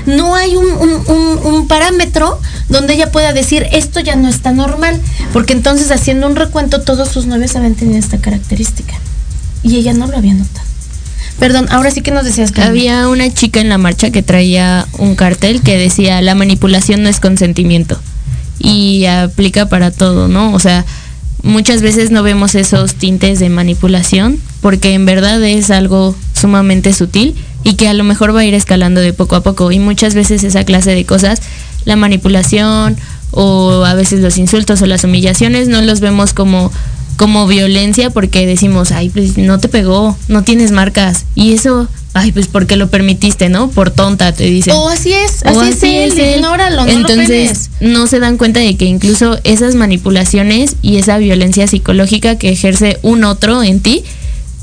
No 0.06 0.36
hay 0.36 0.56
un, 0.56 0.66
un- 0.66 1.04
un- 1.08 1.40
un 1.54 1.68
parámetro 1.68 2.40
donde 2.68 2.94
ella 2.96 3.12
pueda 3.12 3.34
decir 3.34 3.66
esto 3.72 4.00
ya 4.00 4.16
no 4.16 4.28
está 4.28 4.52
normal, 4.52 5.00
porque 5.34 5.54
entonces 5.54 5.92
haciendo 5.92 6.28
un 6.28 6.36
recuento 6.36 6.82
todos 6.82 7.10
sus 7.10 7.26
novios 7.26 7.56
habían 7.56 7.76
tenido 7.76 7.98
esta 8.00 8.18
característica 8.18 8.94
y 9.64 9.78
ella 9.78 9.94
no 9.94 10.08
lo 10.08 10.18
había 10.18 10.34
notado. 10.34 10.66
Perdón, 11.40 11.68
ahora 11.70 11.90
sí 11.92 12.02
que 12.02 12.12
nos 12.12 12.26
decías 12.26 12.52
que 12.52 12.62
Había 12.62 13.08
una 13.08 13.34
chica 13.34 13.62
en 13.62 13.70
la 13.70 13.78
marcha 13.78 14.10
que 14.12 14.22
traía 14.22 14.86
un 14.98 15.16
cartel 15.16 15.62
que 15.62 15.78
decía 15.78 16.22
la 16.22 16.36
manipulación 16.36 17.02
no 17.04 17.08
es 17.10 17.20
consentimiento 17.22 17.98
y 18.60 19.06
aplica 19.06 19.68
para 19.70 19.92
todo, 19.92 20.28
¿no? 20.28 20.54
O 20.54 20.60
sea, 20.60 20.86
muchas 21.44 21.82
veces 21.82 22.12
no 22.12 22.24
vemos 22.24 22.56
esos 22.56 22.96
tintes 22.96 23.40
de 23.40 23.48
manipulación 23.50 24.38
porque 24.62 24.94
en 24.94 25.06
verdad 25.06 25.44
es 25.44 25.72
algo 25.72 26.16
sumamente 26.34 26.94
sutil 26.94 27.36
y 27.64 27.76
que 27.76 27.88
a 27.88 27.94
lo 27.94 28.04
mejor 28.04 28.36
va 28.36 28.42
a 28.42 28.46
ir 28.46 28.54
escalando 28.54 29.02
de 29.02 29.14
poco 29.14 29.36
a 29.36 29.44
poco 29.44 29.72
y 29.72 29.80
muchas 29.80 30.14
veces 30.16 30.44
esa 30.44 30.64
clase 30.64 30.92
de 30.92 31.06
cosas, 31.06 31.42
la 31.86 31.96
manipulación 31.96 32.98
o 33.32 33.84
a 33.86 33.94
veces 33.94 34.22
los 34.22 34.38
insultos 34.38 34.82
o 34.82 34.86
las 34.86 35.04
humillaciones 35.04 35.68
no 35.68 35.82
los 35.82 36.00
vemos 36.00 36.34
como 36.34 36.72
como 37.20 37.48
violencia 37.48 38.12
porque 38.12 38.48
decimos, 38.48 38.94
ay, 38.94 39.10
pues 39.10 39.38
no 39.38 39.60
te 39.60 39.68
pegó, 39.68 40.18
no 40.30 40.46
tienes 40.46 40.72
marcas. 40.72 41.26
Y 41.36 41.52
eso, 41.52 41.90
ay, 42.14 42.32
pues 42.32 42.48
porque 42.48 42.78
lo 42.78 42.90
permitiste, 42.90 43.50
¿no? 43.50 43.70
Por 43.70 43.92
tonta, 43.92 44.32
te 44.32 44.46
dicen. 44.46 44.74
O 44.74 44.88
así 44.88 45.12
es, 45.12 45.46
así, 45.46 45.68
es 45.68 45.84
él, 45.84 46.18
él. 46.18 46.36
ignóralo, 46.38 46.86
no 46.86 46.90
Entonces, 46.90 47.72
no 47.82 48.08
se 48.08 48.22
dan 48.22 48.38
cuenta 48.38 48.62
de 48.62 48.78
que 48.78 48.86
incluso 48.86 49.38
esas 49.44 49.76
manipulaciones 49.76 50.78
y 50.82 50.96
esa 50.96 51.18
violencia 51.18 51.68
psicológica 51.68 52.38
que 52.38 52.52
ejerce 52.52 53.00
un 53.02 53.26
otro 53.26 53.64
en 53.64 53.82
ti, 53.82 54.06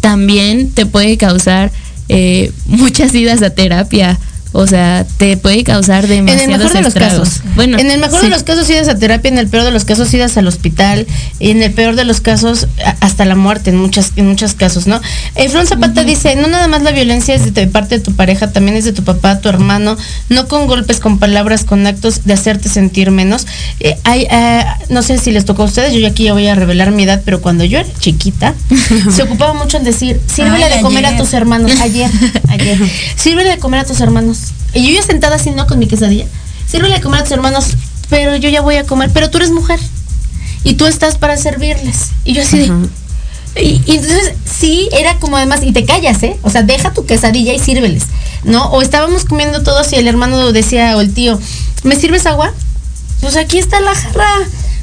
también 0.01 0.71
te 0.71 0.87
puede 0.87 1.17
causar 1.17 1.71
eh, 2.09 2.53
muchas 2.67 3.15
idas 3.15 3.43
a 3.43 3.51
terapia 3.51 4.19
O 4.59 4.67
sea, 4.67 5.05
te 5.19 5.37
puede 5.37 5.63
causar 5.65 6.05
En 6.05 6.25
demasiados 6.25 6.43
el 6.43 6.51
mejor 6.51 6.73
de 6.73 6.79
los 6.81 6.89
estragos. 6.89 7.29
casos. 7.29 7.43
Bueno, 7.57 7.79
en 7.79 7.91
el 7.91 8.01
mejor 8.01 8.21
sí. 8.21 8.27
de 8.27 8.31
los 8.31 8.43
casos 8.43 8.71
idas 8.71 8.89
a 8.89 8.99
terapia, 8.99 9.29
en 9.29 9.37
el 9.37 9.49
peor 9.49 9.65
de 9.65 9.71
los 9.71 9.85
casos 9.85 10.13
idas 10.15 10.35
al 10.39 10.47
hospital, 10.47 11.07
y 11.39 11.51
en 11.51 11.63
el 11.63 11.75
peor 11.75 11.95
de 11.95 12.05
los 12.05 12.23
casos 12.23 12.67
hasta 13.01 13.27
la 13.27 13.35
muerte 13.35 13.69
en 13.69 13.77
muchas 13.77 14.13
en 14.17 14.29
muchos 14.29 14.55
casos, 14.55 14.87
¿no? 14.87 14.99
Fran 15.51 15.67
Zapata 15.67 16.05
dice, 16.05 16.37
no 16.37 16.49
nada 16.49 16.69
más 16.69 16.83
la 16.83 16.93
violencia 16.93 17.35
es 17.35 17.53
de 17.53 17.67
parte 17.67 17.99
de 17.99 18.05
tu 18.05 18.15
pareja, 18.15 18.51
también 18.51 18.79
es 18.79 18.87
de 18.87 18.93
tu 18.93 19.05
papá, 19.05 19.41
tu 19.41 19.51
hermano, 19.51 19.99
no 20.31 20.49
con 20.49 20.67
golpes, 20.67 21.01
con 21.01 21.19
palabras, 21.19 21.65
con 21.65 21.87
actos 21.87 22.25
de 22.25 22.33
hacerte 22.33 22.71
sentir 22.71 23.11
menos. 23.11 23.47
Eh, 23.81 23.99
hay, 24.05 24.27
eh, 24.31 24.65
no 24.89 25.03
sé 25.03 25.19
si 25.19 25.33
les 25.33 25.45
tocó 25.45 25.65
a 25.65 25.67
ustedes, 25.67 25.93
yo 25.93 26.07
aquí 26.07 26.25
ya 26.25 26.33
voy 26.33 26.47
a 26.47 26.55
revelar 26.55 26.93
mi 26.93 27.03
edad, 27.03 27.21
pero 27.27 27.43
cuando 27.43 27.65
yo 27.65 27.79
era 27.81 27.89
chiquita, 27.99 28.55
se 29.15 29.23
ocupaba 29.23 29.53
mucho 29.53 29.77
en 29.77 29.85
decir, 29.85 30.19
sírvele 30.27 30.65
Ay, 30.65 30.77
de 30.79 30.81
comer 30.81 31.05
a 31.05 31.17
tus 31.19 31.35
hermanos, 31.35 31.73
ayer, 31.83 32.11
ayer, 32.49 32.79
sírvele 33.17 33.51
de 33.51 33.59
comer 33.59 33.81
a 33.81 33.85
tus 33.85 34.01
hermanos. 34.01 34.46
Y 34.77 34.87
yo 34.87 34.95
ya 34.95 35.03
sentada 35.03 35.37
así, 35.37 35.51
¿no? 35.51 35.67
Con 35.67 35.79
mi 35.79 35.87
quesadilla, 35.87 36.27
sírvele 36.69 36.95
de 36.95 37.01
comer 37.01 37.21
a 37.21 37.23
tus 37.25 37.33
hermanos, 37.33 37.77
pero 38.09 38.37
yo 38.37 38.49
ya 38.49 38.61
voy 38.61 38.77
a 38.77 38.85
comer, 38.85 39.11
pero 39.13 39.31
tú 39.31 39.39
eres 39.39 39.51
mujer 39.51 39.81
y 40.65 40.75
tú 40.75 40.87
estás 40.87 41.17
para 41.17 41.37
servirles. 41.37 42.11
Y 42.25 42.35
yo 42.35 42.43
así 42.43 42.59
de... 42.59 42.73
Y, 43.59 43.81
y 43.87 43.97
entonces 43.97 44.35
sí, 44.45 44.89
era 44.93 45.19
como 45.19 45.39
además, 45.39 45.61
y 45.63 45.73
te 45.73 45.87
callas, 45.87 46.23
¿eh? 46.23 46.37
O 46.43 46.51
sea, 46.51 46.63
deja 46.63 46.93
tu 46.93 47.07
quesadilla 47.07 47.55
y 47.55 47.59
sírveles, 47.59 48.05
¿no? 48.45 48.67
O 48.67 48.83
estábamos 48.83 49.25
comiendo 49.25 49.63
todos 49.63 49.93
y 49.95 49.97
el 49.97 50.07
hermano 50.09 50.53
decía, 50.53 50.95
o 50.97 51.01
el 51.01 51.15
tío, 51.15 51.41
¿me 51.83 51.97
sirves 51.97 52.27
agua? 52.27 52.53
Pues 53.23 53.37
aquí 53.37 53.59
está 53.59 53.81
la 53.81 53.95
jarra. 53.95 54.29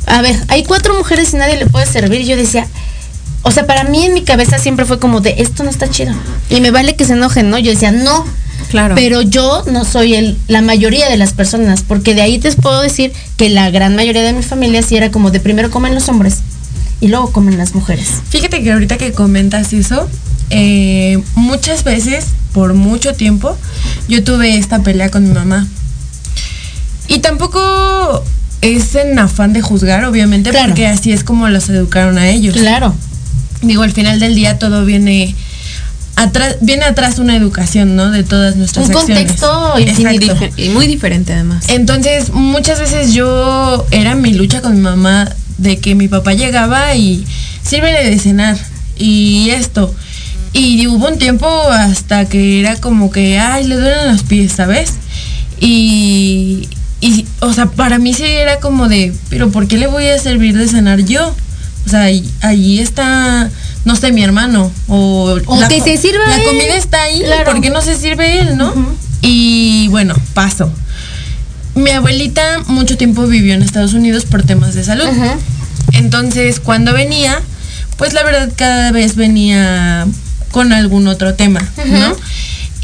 A 0.07 0.21
ver, 0.21 0.35
hay 0.47 0.63
cuatro 0.63 0.95
mujeres 0.97 1.33
y 1.33 1.37
nadie 1.37 1.57
le 1.57 1.67
puede 1.67 1.85
servir. 1.85 2.21
Y 2.21 2.25
yo 2.25 2.35
decía, 2.35 2.67
o 3.43 3.51
sea, 3.51 3.67
para 3.67 3.83
mí 3.83 4.05
en 4.05 4.13
mi 4.13 4.23
cabeza 4.23 4.57
siempre 4.57 4.85
fue 4.85 4.99
como 4.99 5.21
de, 5.21 5.35
esto 5.39 5.63
no 5.63 5.69
está 5.69 5.89
chido. 5.89 6.13
Y 6.49 6.61
me 6.61 6.71
vale 6.71 6.95
que 6.95 7.05
se 7.05 7.13
enojen, 7.13 7.49
¿no? 7.49 7.59
Yo 7.59 7.71
decía, 7.71 7.91
no. 7.91 8.25
Claro. 8.69 8.95
Pero 8.95 9.21
yo 9.21 9.63
no 9.71 9.85
soy 9.85 10.15
el, 10.15 10.37
la 10.47 10.61
mayoría 10.61 11.09
de 11.09 11.17
las 11.17 11.33
personas, 11.33 11.83
porque 11.83 12.15
de 12.15 12.21
ahí 12.21 12.39
te 12.39 12.51
puedo 12.53 12.81
decir 12.81 13.11
que 13.37 13.49
la 13.49 13.69
gran 13.69 13.95
mayoría 13.95 14.23
de 14.23 14.33
mi 14.33 14.41
familia 14.43 14.81
sí 14.81 14.95
era 14.95 15.11
como 15.11 15.29
de 15.29 15.39
primero 15.39 15.69
comen 15.69 15.93
los 15.93 16.07
hombres 16.09 16.39
y 17.01 17.09
luego 17.09 17.31
comen 17.31 17.57
las 17.57 17.75
mujeres. 17.75 18.07
Fíjate 18.29 18.63
que 18.63 18.71
ahorita 18.71 18.97
que 18.97 19.11
comentas 19.11 19.73
eso, 19.73 20.09
eh, 20.49 21.21
muchas 21.35 21.83
veces, 21.83 22.25
por 22.53 22.73
mucho 22.73 23.13
tiempo, 23.13 23.57
yo 24.07 24.23
tuve 24.23 24.57
esta 24.57 24.79
pelea 24.79 25.11
con 25.11 25.23
mi 25.27 25.33
mamá. 25.33 25.67
Y 27.07 27.19
tampoco 27.19 28.23
es 28.61 28.95
en 28.95 29.19
afán 29.19 29.51
de 29.53 29.61
juzgar, 29.61 30.05
obviamente, 30.05 30.51
Claro. 30.51 30.67
porque 30.67 30.87
así 30.87 31.11
es 31.11 31.23
como 31.23 31.49
los 31.49 31.67
educaron 31.69 32.17
a 32.17 32.29
ellos. 32.29 32.55
Claro. 32.55 32.95
Digo, 33.63 33.83
al 33.83 33.91
final 33.91 34.19
del 34.19 34.35
día 34.35 34.59
todo 34.59 34.85
viene 34.85 35.35
atrás, 36.15 36.57
viene 36.61 36.85
atrás 36.85 37.19
una 37.19 37.35
educación, 37.35 37.95
¿no? 37.95 38.11
De 38.11 38.23
todas 38.23 38.55
nuestras 38.55 38.87
Un 38.89 38.95
acciones. 38.95 39.27
contexto 39.41 39.73
Y, 40.57 40.69
muy 40.69 40.87
diferente 40.87 41.33
además. 41.33 41.65
Entonces, 41.69 42.31
muchas 42.31 42.79
veces 42.79 43.13
yo 43.13 43.85
era 43.91 44.15
mi 44.15 44.33
lucha 44.33 44.61
con 44.61 44.75
mi 44.75 44.81
mamá 44.81 45.29
de 45.57 45.77
que 45.77 45.95
mi 45.95 46.07
papá 46.07 46.33
llegaba 46.33 46.93
y 46.95 47.25
sírvele 47.63 48.09
de 48.09 48.19
cenar 48.19 48.57
y 48.97 49.49
esto. 49.51 49.93
Y 50.51 50.85
hubo 50.87 51.07
un 51.07 51.17
tiempo 51.17 51.47
hasta 51.71 52.25
que 52.25 52.59
era 52.59 52.75
como 52.75 53.09
que, 53.09 53.39
ay, 53.39 53.65
le 53.65 53.75
duelen 53.75 54.11
los 54.11 54.23
pies, 54.23 54.51
¿sabes? 54.51 54.93
Y, 55.59 56.69
y, 57.01 57.25
o 57.39 57.53
sea, 57.53 57.65
para 57.67 57.97
mí 57.97 58.13
sí 58.13 58.23
era 58.23 58.59
como 58.59 58.87
de, 58.87 59.13
pero 59.29 59.49
¿por 59.49 59.67
qué 59.67 59.77
le 59.77 59.87
voy 59.87 60.07
a 60.07 60.19
servir 60.19 60.55
de 60.55 60.67
cenar 60.67 60.99
yo? 61.03 61.33
O 61.85 61.89
sea, 61.89 62.01
ahí, 62.03 62.29
ahí 62.41 62.79
está, 62.79 63.49
no 63.85 63.95
sé, 63.95 64.11
mi 64.11 64.23
hermano. 64.23 64.71
O, 64.87 65.37
O 65.45 65.67
que 65.67 65.81
se 65.81 65.97
sirva 65.97 66.25
La 66.27 66.37
él. 66.37 66.43
comida 66.45 66.75
está 66.75 67.03
ahí, 67.03 67.21
Claro. 67.25 67.51
¿por 67.51 67.61
qué 67.61 67.69
no 67.69 67.81
se 67.81 67.95
sirve 67.97 68.39
él, 68.39 68.57
no? 68.57 68.73
Y 69.21 69.87
bueno, 69.89 70.15
paso. 70.33 70.71
Mi 71.75 71.89
abuelita 71.91 72.59
mucho 72.67 72.97
tiempo 72.97 73.25
vivió 73.27 73.53
en 73.53 73.63
Estados 73.63 73.93
Unidos 73.93 74.25
por 74.25 74.43
temas 74.43 74.75
de 74.75 74.83
salud. 74.83 75.07
Entonces, 75.93 76.59
cuando 76.59 76.93
venía, 76.93 77.39
pues 77.97 78.13
la 78.13 78.23
verdad 78.23 78.51
cada 78.55 78.91
vez 78.91 79.15
venía 79.15 80.05
con 80.51 80.71
algún 80.73 81.07
otro 81.07 81.33
tema, 81.35 81.61
¿no? 81.87 82.15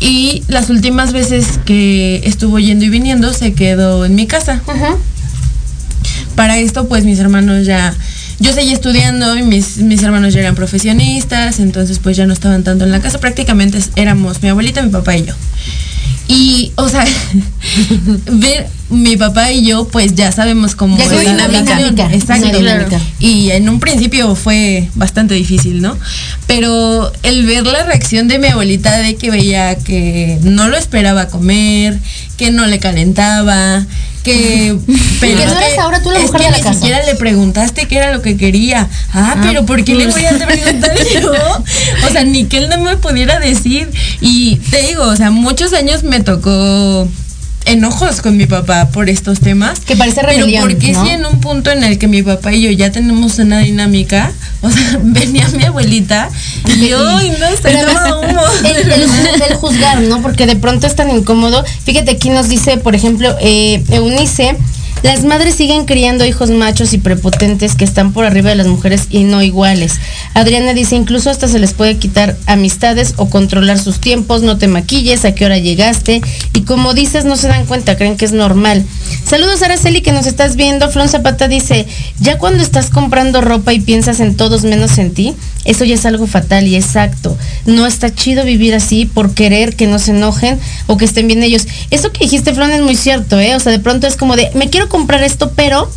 Y 0.02 0.44
las 0.48 0.70
últimas 0.70 1.12
veces 1.12 1.60
que 1.66 2.22
estuvo 2.24 2.58
yendo 2.60 2.86
y 2.86 2.90
viniendo 2.90 3.32
se 3.34 3.54
quedó 3.54 4.06
en 4.06 4.16
mi 4.16 4.28
casa. 4.28 4.62
Para 6.36 6.58
esto, 6.58 6.88
pues 6.88 7.04
mis 7.04 7.20
hermanos 7.20 7.66
ya, 7.66 7.94
yo 8.40 8.54
seguía 8.54 8.74
estudiando 8.74 9.36
y 9.38 9.44
mis, 9.44 9.78
mis 9.78 10.02
hermanos 10.02 10.34
ya 10.34 10.40
eran 10.40 10.56
profesionistas, 10.56 11.60
entonces 11.60 12.00
pues 12.00 12.16
ya 12.18 12.26
no 12.26 12.34
estaban 12.34 12.64
tanto 12.64 12.86
en 12.86 12.92
la 12.92 13.02
casa, 13.02 13.20
prácticamente 13.20 13.80
éramos 13.96 14.42
mi 14.42 14.50
abuelita, 14.50 14.82
mi 14.82 14.92
papá 14.92 15.18
y 15.18 15.26
yo. 15.26 15.34
Y, 16.30 16.72
o 16.76 16.88
sea, 16.88 17.06
ver 18.32 18.68
mi 18.92 19.18
papá 19.18 19.52
y 19.52 19.66
yo, 19.66 19.88
pues 19.88 20.14
ya 20.14 20.32
sabemos 20.32 20.76
cómo 20.76 20.96
Ya 20.96 21.06
es 21.06 21.12
la 21.12 21.48
dinámica, 21.48 22.10
Exacto. 22.14 22.56
dinámica. 22.56 23.02
Y 23.20 23.50
en 23.50 23.68
un 23.68 23.80
principio 23.80 24.36
fue 24.36 24.90
bastante 24.94 25.34
difícil, 25.34 25.82
¿no? 25.82 25.98
Pero 26.46 27.12
el 27.24 27.48
ver 27.48 27.66
la 27.66 27.84
reacción 27.84 28.28
de 28.28 28.38
mi 28.38 28.48
abuelita 28.48 29.00
de 29.00 29.16
que 29.16 29.32
veía 29.32 29.76
que 29.76 30.38
no 30.44 30.68
lo 30.68 30.78
esperaba 30.78 31.30
comer, 31.30 32.00
que 32.38 32.52
no 32.52 32.68
le 32.68 32.78
calentaba, 32.78 33.86
que... 34.24 34.78
Que 35.20 35.36
no 35.46 35.58
eres 35.58 35.78
ahora 35.78 36.02
tú 36.02 36.12
la 36.12 36.20
es 36.20 36.26
mujer 36.26 36.40
que 36.42 36.46
de 36.46 36.52
la 36.52 36.58
ni 36.58 36.64
casa. 36.64 36.80
siquiera 36.80 37.06
le 37.06 37.16
preguntaste 37.16 37.88
qué 37.88 37.98
era 37.98 38.14
lo 38.14 38.22
que 38.22 38.38
quería. 38.38 38.88
Ah, 39.14 39.36
pero 39.42 39.66
¿por 39.66 39.84
qué 39.84 39.96
le 39.96 40.08
voy 40.08 40.26
a 40.26 40.38
preguntar 40.38 40.96
yo? 41.22 41.32
O 42.08 42.12
sea, 42.12 42.24
ni 42.24 42.46
que 42.46 42.58
él 42.58 42.70
no 42.70 42.78
me 42.80 42.96
pudiera 42.98 43.40
decir. 43.40 43.90
Y 44.22 44.56
te 44.72 44.82
digo, 44.84 45.04
o 45.04 45.16
sea, 45.16 45.30
muchos 45.32 45.74
años 45.74 46.04
me 46.04 46.22
tocó 46.22 47.08
enojos 47.72 48.22
con 48.22 48.38
mi 48.38 48.46
papá 48.46 48.90
por 48.90 49.10
estos 49.10 49.40
temas. 49.40 49.80
Que 49.82 49.96
parece 49.96 50.22
Pero 50.22 50.30
rebelión, 50.34 50.64
porque 50.64 50.92
¿no? 50.92 51.04
si 51.06 51.12
en 51.12 51.26
un 51.26 51.40
punto 51.40 51.72
en 51.72 51.84
el 51.84 51.98
que 51.98 52.08
mi 52.08 52.24
papá 52.24 52.54
y 52.54 52.62
yo 52.62 52.72
ya 52.72 52.92
tenemos 52.92 53.40
una 53.40 53.60
dinámica, 53.60 54.32
o 54.62 54.70
sea, 54.70 55.00
venía 55.04 55.48
mi 55.50 55.64
abuelita 55.64 56.30
y 56.78 56.90
yo 56.90 57.22
y 57.22 57.30
no 57.32 57.48
se 57.50 57.62
Pero 57.62 57.88
humo. 58.20 58.42
el, 58.66 58.92
el- 58.92 59.42
el 59.50 59.56
juzgar, 59.56 60.02
¿no? 60.02 60.22
Porque 60.22 60.46
de 60.46 60.56
pronto 60.56 60.88
es 60.88 60.96
tan 60.96 61.10
incómodo. 61.10 61.64
Fíjate, 61.84 62.12
aquí 62.12 62.30
nos 62.30 62.50
dice, 62.50 62.78
por 62.78 62.96
ejemplo, 62.96 63.36
eh, 63.42 63.84
Eunice, 63.90 64.56
las 65.02 65.24
madres 65.24 65.56
siguen 65.56 65.86
criando 65.86 66.26
hijos 66.26 66.50
machos 66.50 66.94
y 66.94 66.98
prepotentes 66.98 67.76
que 67.76 67.86
están 67.86 68.12
por 68.12 68.26
arriba 68.26 68.50
de 68.50 68.56
las 68.56 68.68
mujeres 68.68 69.08
y 69.10 69.24
no 69.24 69.42
iguales. 69.42 69.94
Adriana 70.34 70.74
dice, 70.74 70.96
incluso 70.96 71.30
hasta 71.30 71.48
se 71.48 71.60
les 71.60 71.74
puede 71.74 71.98
quitar 71.98 72.38
amistades 72.48 73.14
o 73.16 73.30
controlar 73.30 73.80
sus 73.80 74.00
tiempos, 74.00 74.42
no 74.42 74.58
te 74.58 74.68
maquilles, 74.68 75.24
a 75.24 75.34
qué 75.34 75.46
hora 75.46 75.58
llegaste. 75.58 76.22
Y 76.54 76.62
como 76.62 76.94
dices, 76.94 77.24
no 77.24 77.38
se 77.38 77.48
dan 77.48 77.66
cuenta, 77.66 77.98
creen 77.98 78.18
que 78.18 78.26
es 78.26 78.34
normal. 78.34 78.86
Saludos, 79.26 79.62
Araceli, 79.62 80.02
que 80.02 80.12
nos 80.12 80.28
estás 80.28 80.56
viendo. 80.56 80.90
Flon 80.90 81.08
Zapata 81.08 81.48
dice, 81.48 81.88
ya 82.20 82.38
cuando 82.38 82.62
estás 82.62 82.90
comprando 82.90 83.42
ropa 83.42 83.74
y 83.74 83.80
piensas 83.80 84.20
en 84.20 84.36
todos 84.36 84.64
menos 84.64 84.98
en 84.98 85.14
ti, 85.14 85.34
eso 85.66 85.86
ya 85.86 85.96
es 85.96 86.06
algo 86.06 86.28
fatal 86.28 86.68
y 86.68 86.76
exacto. 86.76 87.38
No 87.66 87.86
está 87.86 88.14
chido 88.14 88.44
vivir 88.44 88.74
así 88.74 89.06
por 89.06 89.34
querer 89.34 89.76
que 89.76 89.88
no 89.88 90.00
se 90.00 90.12
enojen 90.12 90.60
o 90.88 90.98
que 90.98 91.06
estén 91.06 91.28
bien 91.28 91.44
ellos. 91.44 91.68
Eso 91.90 92.12
que 92.12 92.26
dijiste, 92.26 92.54
Flon, 92.54 92.72
es 92.72 92.82
muy 92.82 92.96
cierto, 92.96 93.40
¿eh? 93.40 93.56
O 93.56 93.60
sea, 93.60 93.72
de 93.72 93.80
pronto 93.80 94.08
es 94.08 94.16
como 94.16 94.36
de, 94.36 94.50
me 94.56 94.70
quiero 94.70 94.89
comprar 94.90 95.24
esto, 95.24 95.52
pero 95.56 95.90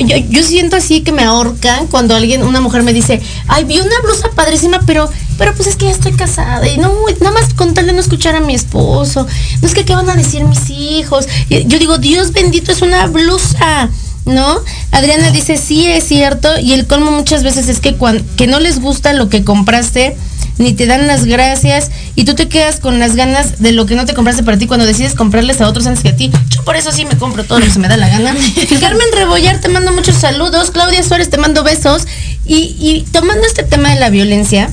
yo, 0.00 0.16
yo 0.16 0.42
siento 0.44 0.76
así 0.76 1.00
que 1.00 1.10
me 1.12 1.24
ahorcan 1.24 1.86
cuando 1.88 2.14
alguien, 2.14 2.42
una 2.42 2.60
mujer 2.60 2.82
me 2.82 2.92
dice, 2.92 3.20
ay, 3.48 3.64
vi 3.64 3.78
una 3.80 4.00
blusa 4.04 4.28
padrísima, 4.34 4.80
pero, 4.86 5.10
pero 5.38 5.54
pues 5.54 5.66
es 5.68 5.76
que 5.76 5.86
ya 5.86 5.90
estoy 5.92 6.12
casada 6.12 6.68
y 6.68 6.76
no, 6.78 6.92
nada 7.20 7.32
más 7.32 7.52
con 7.54 7.74
tal 7.74 7.86
de 7.86 7.92
no 7.94 8.00
escuchar 8.00 8.36
a 8.36 8.40
mi 8.40 8.54
esposo, 8.54 9.26
no 9.60 9.66
es 9.68 9.74
que 9.74 9.84
qué 9.84 9.94
van 9.94 10.08
a 10.08 10.14
decir 10.14 10.44
mis 10.44 10.70
hijos. 10.70 11.26
Yo 11.48 11.78
digo, 11.78 11.98
Dios 11.98 12.32
bendito, 12.32 12.70
es 12.70 12.82
una 12.82 13.06
blusa. 13.06 13.88
¿No? 14.24 14.58
Adriana 14.90 15.30
dice, 15.30 15.56
sí, 15.56 15.86
es 15.86 16.04
cierto, 16.06 16.50
y 16.60 16.74
el 16.74 16.86
colmo 16.86 17.10
muchas 17.10 17.42
veces 17.42 17.66
es 17.70 17.80
que, 17.80 17.96
cuan- 17.96 18.22
que 18.36 18.46
no 18.46 18.60
les 18.60 18.78
gusta 18.78 19.14
lo 19.14 19.30
que 19.30 19.42
compraste, 19.42 20.18
ni 20.58 20.72
te 20.74 20.86
dan 20.86 21.06
las 21.06 21.24
gracias, 21.24 21.90
y 22.14 22.24
tú 22.24 22.34
te 22.34 22.48
quedas 22.48 22.80
con 22.80 22.98
las 22.98 23.16
ganas 23.16 23.60
de 23.60 23.72
lo 23.72 23.86
que 23.86 23.94
no 23.94 24.04
te 24.04 24.14
compraste 24.14 24.42
para 24.42 24.58
ti 24.58 24.66
cuando 24.66 24.86
decides 24.86 25.14
comprarles 25.14 25.60
a 25.60 25.68
otros 25.68 25.86
antes 25.86 26.02
que 26.02 26.10
a 26.10 26.16
ti. 26.16 26.30
Yo 26.50 26.64
por 26.64 26.76
eso 26.76 26.92
sí 26.92 27.04
me 27.04 27.16
compro 27.16 27.44
todo 27.44 27.60
lo 27.60 27.64
que 27.64 27.72
se 27.72 27.78
me 27.78 27.88
da 27.88 27.96
la 27.96 28.08
gana. 28.08 28.34
Carmen 28.80 29.06
Rebollar, 29.14 29.60
te 29.60 29.68
mando 29.68 29.92
muchos 29.92 30.16
saludos. 30.16 30.70
Claudia 30.70 31.02
Suárez, 31.02 31.30
te 31.30 31.38
mando 31.38 31.62
besos. 31.62 32.06
Y, 32.44 32.76
y 32.78 33.06
tomando 33.12 33.46
este 33.46 33.62
tema 33.62 33.90
de 33.90 34.00
la 34.00 34.10
violencia, 34.10 34.70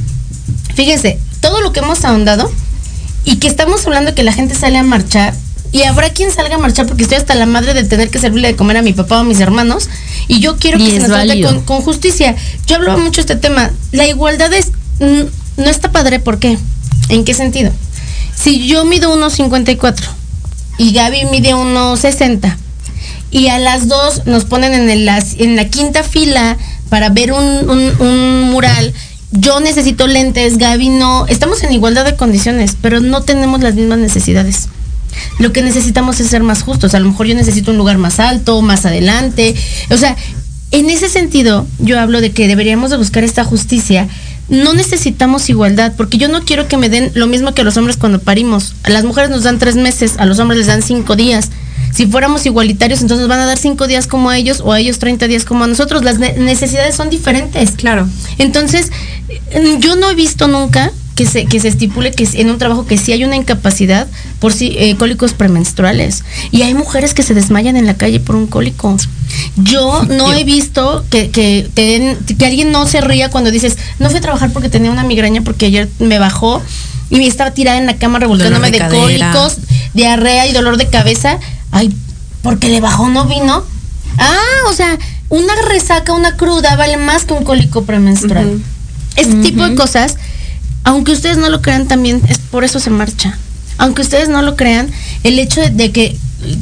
fíjense, 0.76 1.20
todo 1.42 1.62
lo 1.62 1.72
que 1.72 1.82
hemos 1.82 2.04
ahondado 2.06 2.52
y 3.24 3.38
que 3.38 3.48
estamos 3.48 3.86
hablando 3.86 4.12
de 4.12 4.16
que 4.16 4.24
la 4.24 4.34
gente 4.34 4.56
sale 4.56 4.78
a 4.78 4.84
marchar 4.84 5.34
y 5.72 5.84
habrá 5.84 6.10
quien 6.10 6.32
salga 6.32 6.56
a 6.56 6.58
marchar 6.58 6.86
porque 6.86 7.04
estoy 7.04 7.18
hasta 7.18 7.36
la 7.36 7.46
madre 7.46 7.74
de 7.74 7.84
tener 7.84 8.10
que 8.10 8.18
servirle 8.18 8.48
de 8.48 8.56
comer 8.56 8.78
a 8.78 8.82
mi 8.82 8.94
papá 8.94 9.18
o 9.18 9.20
a 9.20 9.24
mis 9.24 9.40
hermanos 9.42 9.90
y 10.28 10.40
yo 10.40 10.58
quiero 10.58 10.80
Y 10.80 10.86
que 10.86 10.92
se 10.92 11.00
nos 11.00 11.08
trate 11.08 11.42
con, 11.42 11.62
con 11.62 11.82
justicia. 11.82 12.36
Yo 12.66 12.78
hablaba 12.78 12.98
mucho 12.98 13.18
de 13.18 13.22
este 13.22 13.36
tema. 13.36 13.72
La 13.92 14.08
igualdad 14.08 14.54
es 14.54 14.72
mm, 15.00 15.24
no 15.58 15.66
está 15.70 15.92
padre, 15.92 16.20
¿por 16.20 16.40
qué? 16.40 16.58
¿En 17.10 17.24
qué 17.24 17.34
sentido? 17.34 17.72
Si 18.36 18.68
yo 18.68 18.86
mido 18.86 19.16
1.54 19.18 19.96
y 20.78 20.92
Gaby 20.94 21.26
mide 21.32 21.54
1.60 21.56 22.56
y 23.32 23.48
a 23.48 23.60
las 23.60 23.88
dos 23.88 24.26
nos 24.26 24.46
ponen 24.46 24.74
en, 24.90 25.06
la 25.56 25.70
quinta 25.70 26.04
fila 26.04 26.58
para 26.90 27.10
ver 27.10 27.32
un, 27.34 27.70
un- 27.70 27.94
un 28.00 28.42
mural. 28.52 28.94
Yo 29.32 29.60
necesito 29.60 30.08
lentes, 30.08 30.58
Gaby 30.58 30.90
no. 30.90 31.26
Estamos 31.28 31.64
en 31.64 31.72
igualdad 31.74 32.06
de 32.06 32.16
condiciones, 32.16 32.78
pero 32.82 33.00
no 33.02 33.22
tenemos 33.24 33.62
las 33.62 33.76
mismas 33.76 34.00
necesidades. 34.00 34.70
Lo 35.40 35.52
que 35.54 35.62
necesitamos 35.62 36.20
es 36.20 36.28
ser 36.28 36.44
más 36.44 36.62
justos. 36.62 36.94
A 36.94 37.00
lo 37.00 37.10
mejor 37.10 37.26
yo 37.28 37.36
necesito 37.36 37.72
un 37.72 37.78
lugar 37.78 37.98
más 37.98 38.20
alto, 38.20 38.62
más 38.62 38.86
adelante. 38.86 39.56
O 39.90 39.98
sea, 39.98 40.16
en 40.72 40.90
ese 40.90 41.10
sentido, 41.10 41.66
yo 41.80 42.00
hablo 42.00 42.22
de 42.22 42.32
que 42.32 42.48
deberíamos 42.48 42.92
de 42.92 42.98
buscar 42.98 43.24
esta 43.24 43.44
justicia. 43.44 44.08
No 44.48 44.74
necesitamos 44.74 45.50
igualdad, 45.50 45.94
porque 45.98 46.18
yo 46.18 46.28
no 46.28 46.44
quiero 46.44 46.68
que 46.68 46.78
me 46.78 46.90
den 46.90 47.12
lo 47.16 47.26
mismo 47.28 47.54
que 47.54 47.62
a 47.62 47.64
los 47.64 47.78
hombres 47.78 47.98
cuando 47.98 48.20
parimos. 48.20 48.74
A 48.84 48.90
las 48.92 49.04
mujeres 49.04 49.30
nos 49.32 49.44
dan 49.44 49.58
tres 49.60 49.76
meses, 49.76 50.16
a 50.18 50.26
los 50.26 50.38
hombres 50.40 50.60
les 50.60 50.68
dan 50.68 50.82
cinco 50.84 51.16
días. 51.16 51.50
Si 51.94 52.06
fuéramos 52.06 52.46
igualitarios, 52.46 53.02
entonces 53.02 53.22
nos 53.22 53.30
van 53.30 53.40
a 53.40 53.46
dar 53.46 53.58
cinco 53.58 53.88
días 53.88 54.06
como 54.06 54.30
a 54.30 54.38
ellos 54.38 54.62
o 54.64 54.72
a 54.74 54.80
ellos 54.80 55.00
30 55.00 55.28
días 55.28 55.46
como 55.46 55.64
a 55.64 55.68
nosotros. 55.68 56.04
Las 56.04 56.20
ne- 56.20 56.34
necesidades 56.38 56.94
son 56.96 57.10
diferentes. 57.10 57.72
Claro. 57.72 58.08
Entonces, 58.38 58.92
yo 59.80 59.96
no 59.96 60.12
he 60.12 60.16
visto 60.16 60.48
nunca 60.48 60.92
que 61.16 61.26
se, 61.26 61.46
que 61.46 61.60
se 61.60 61.70
estipule 61.70 62.12
que 62.12 62.28
en 62.34 62.50
un 62.50 62.58
trabajo 62.58 62.86
que 62.86 62.98
sí 62.98 63.12
hay 63.14 63.24
una 63.24 63.36
incapacidad 63.38 64.06
por 64.40 64.52
sí, 64.54 64.76
eh, 64.78 64.96
cólicos 64.98 65.34
premenstruales. 65.34 66.24
Y 66.52 66.64
hay 66.64 66.74
mujeres 66.74 67.14
que 67.14 67.24
se 67.24 67.34
desmayan 67.34 67.78
en 67.78 67.86
la 67.86 67.96
calle 67.96 68.20
por 68.20 68.36
un 68.36 68.48
cólico. 68.48 68.98
Yo 69.56 70.04
no 70.04 70.34
he 70.34 70.44
visto 70.44 71.06
que, 71.10 71.30
que, 71.32 71.70
te 71.74 71.82
den- 71.84 72.18
que 72.38 72.46
alguien 72.46 72.72
no 72.72 72.86
se 72.86 73.02
ría 73.02 73.30
cuando 73.30 73.50
dices, 73.52 73.78
no 74.00 74.10
fui 74.10 74.18
a 74.18 74.22
trabajar 74.22 74.52
porque 74.52 74.70
tenía 74.70 74.92
una 74.92 75.04
migraña 75.04 75.42
porque 75.42 75.68
ayer 75.68 75.90
me 76.00 76.20
bajó 76.20 76.62
y 77.10 77.26
estaba 77.28 77.52
tirada 77.52 77.78
en 77.78 77.86
la 77.86 77.98
cama 77.98 78.20
revolcándome 78.20 78.72
de, 78.72 78.80
cólicos, 78.90 79.58
diarrea 79.94 80.48
y 80.48 80.54
dolor 80.54 80.78
de 80.78 80.88
cabeza. 80.90 81.40
Ay, 81.72 81.96
porque 82.42 82.68
le 82.70 82.82
bajó, 82.82 83.08
no 83.10 83.26
vino. 83.26 83.64
Ah, 84.18 84.70
o 84.70 84.74
sea, 84.74 84.98
una 85.30 85.54
resaca, 85.68 86.14
una 86.14 86.36
cruda 86.36 86.76
vale 86.76 86.98
más 86.98 87.26
que 87.26 87.34
un 87.34 87.44
cólico 87.44 87.84
premenstrual. 87.86 88.48
Ujú. 88.48 88.62
Este 89.16 89.36
tipo 89.38 89.64
de 89.68 89.76
cosas, 89.76 90.18
aunque 90.86 91.12
ustedes 91.12 91.38
no 91.38 91.50
lo 91.50 91.62
crean 91.62 91.88
también, 91.88 92.22
es 92.30 92.38
por 92.38 92.64
eso 92.64 92.80
se 92.80 92.92
marcha. 92.92 93.38
Aunque 93.78 94.04
ustedes 94.04 94.30
no 94.30 94.42
lo 94.42 94.56
crean, 94.56 94.90
el 95.24 95.38
hecho 95.40 95.60
de, 95.62 95.92
que 95.92 96.16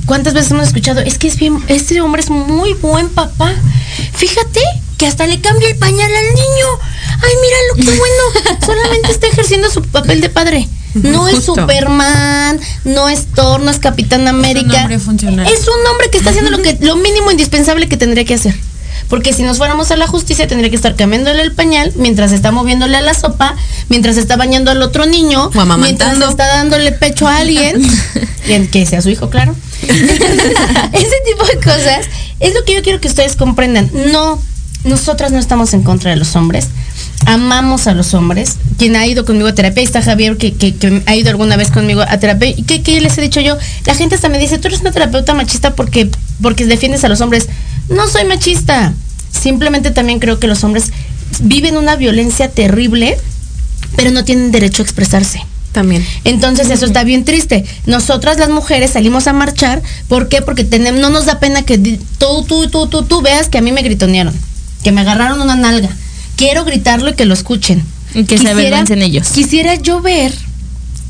cuántas 0.05 0.33
veces 0.33 0.51
hemos 0.51 0.67
escuchado, 0.67 1.01
es 1.01 1.17
que 1.19 1.27
es 1.27 1.37
bien, 1.37 1.59
este 1.67 2.01
hombre 2.01 2.21
es 2.21 2.29
muy 2.29 2.73
buen 2.73 3.09
papá. 3.09 3.53
Fíjate 4.15 4.61
que 4.97 5.05
hasta 5.05 5.27
le 5.27 5.41
cambia 5.41 5.69
el 5.69 5.77
pañal 5.77 6.09
al 6.09 6.25
niño. 6.25 6.67
Ay, 7.21 7.31
míralo, 7.41 7.91
qué 7.91 7.99
bueno. 7.99 8.59
Solamente 8.65 9.11
está 9.11 9.27
ejerciendo 9.27 9.69
su 9.69 9.83
papel 9.83 10.21
de 10.21 10.29
padre. 10.29 10.67
No 10.95 11.27
es. 11.27 11.43
Superman, 11.43 12.59
no 12.85 13.09
es 13.09 13.25
Thor, 13.27 13.59
no 13.59 13.71
es 13.71 13.79
Capitán 13.79 14.27
América. 14.27 14.81
hombre 14.81 14.99
funcional. 14.99 15.47
Es 15.47 15.67
un 15.67 15.85
hombre 15.91 16.09
que 16.09 16.17
está 16.17 16.29
haciendo 16.29 16.49
lo 16.49 16.61
que 16.61 16.77
lo 16.79 16.95
mínimo 16.95 17.29
indispensable 17.29 17.89
que 17.89 17.97
tendría 17.97 18.23
que 18.23 18.35
hacer. 18.35 18.55
Porque 19.09 19.33
si 19.33 19.43
nos 19.43 19.57
fuéramos 19.57 19.91
a 19.91 19.95
la 19.95 20.07
justicia, 20.07 20.47
tendría 20.47 20.69
que 20.69 20.75
estar 20.75 20.95
cambiándole 20.95 21.41
el 21.43 21.51
pañal 21.51 21.91
mientras 21.95 22.31
está 22.31 22.51
moviéndole 22.51 22.97
a 22.97 23.01
la 23.01 23.13
sopa, 23.13 23.55
mientras 23.89 24.17
está 24.17 24.37
bañando 24.37 24.71
al 24.71 24.81
otro 24.81 25.05
niño, 25.05 25.49
mientras 25.85 26.17
está 26.29 26.47
dándole 26.47 26.91
pecho 26.91 27.27
a 27.27 27.37
alguien, 27.37 27.81
que 28.71 28.85
sea 28.85 29.01
su 29.01 29.09
hijo, 29.09 29.29
claro. 29.29 29.55
Ese 29.83 31.15
tipo 31.25 31.45
de 31.45 31.55
cosas 31.57 32.07
es 32.39 32.53
lo 32.53 32.63
que 32.65 32.73
yo 32.75 32.81
quiero 32.83 32.99
que 32.99 33.07
ustedes 33.07 33.35
comprendan. 33.35 33.89
No, 34.11 34.41
nosotras 34.83 35.31
no 35.31 35.39
estamos 35.39 35.73
en 35.73 35.83
contra 35.83 36.11
de 36.11 36.17
los 36.17 36.35
hombres. 36.35 36.67
Amamos 37.25 37.87
a 37.87 37.93
los 37.93 38.13
hombres. 38.13 38.57
Quien 38.77 38.95
ha 38.95 39.05
ido 39.07 39.23
conmigo 39.25 39.47
a 39.47 39.55
terapia, 39.55 39.79
ahí 39.81 39.85
está 39.85 40.01
Javier, 40.01 40.37
que, 40.37 40.53
que- 40.53 40.75
que 40.75 41.01
ha 41.05 41.15
ido 41.15 41.29
alguna 41.29 41.55
vez 41.55 41.71
conmigo 41.71 42.01
a 42.01 42.17
terapia. 42.17 42.49
¿Y 42.49 42.63
qué, 42.63 42.81
qué 42.81 42.99
les 43.01 43.17
he 43.17 43.21
dicho 43.21 43.39
yo? 43.39 43.57
La 43.85 43.95
gente 43.95 44.15
hasta 44.15 44.29
me 44.29 44.39
dice, 44.39 44.57
tú 44.57 44.67
eres 44.67 44.81
una 44.81 44.91
terapeuta 44.91 45.33
machista 45.33 45.73
porque, 45.75 46.09
porque 46.41 46.65
defiendes 46.65 47.03
a 47.03 47.09
los 47.09 47.21
hombres. 47.21 47.47
No 47.93 48.07
soy 48.07 48.25
machista. 48.25 48.93
Simplemente 49.31 49.91
también 49.91 50.19
creo 50.19 50.39
que 50.39 50.47
los 50.47 50.63
hombres 50.63 50.91
viven 51.41 51.77
una 51.77 51.95
violencia 51.95 52.49
terrible, 52.49 53.17
pero 53.95 54.11
no 54.11 54.23
tienen 54.25 54.51
derecho 54.51 54.81
a 54.81 54.85
expresarse. 54.85 55.41
También. 55.71 56.05
Entonces 56.23 56.69
eso 56.69 56.85
está 56.85 57.03
bien 57.03 57.25
triste. 57.25 57.65
Nosotras 57.87 58.37
las 58.37 58.49
mujeres 58.49 58.91
salimos 58.91 59.25
a 59.25 59.33
marchar, 59.33 59.81
¿por 60.07 60.29
qué? 60.29 60.43
Porque 60.43 60.63
tenemos, 60.63 61.01
no 61.01 61.09
nos 61.09 61.25
da 61.25 61.39
pena 61.39 61.63
que 61.63 61.79
tú, 61.79 62.45
tú, 62.47 62.67
tú, 62.67 62.87
tú, 62.87 63.03
tú 63.03 63.21
veas 63.23 63.49
que 63.49 63.57
a 63.57 63.61
mí 63.61 63.71
me 63.71 63.81
gritonearon, 63.81 64.35
que 64.83 64.91
me 64.91 65.01
agarraron 65.01 65.41
una 65.41 65.55
nalga. 65.55 65.89
Quiero 66.35 66.63
gritarlo 66.63 67.09
y 67.09 67.13
que 67.13 67.25
lo 67.25 67.33
escuchen. 67.33 67.83
Y 68.13 68.25
que 68.25 68.37
se 68.37 68.49
avergüencen 68.49 69.01
ellos. 69.01 69.29
Quisiera 69.29 69.73
yo 69.75 69.99
ver 70.01 70.31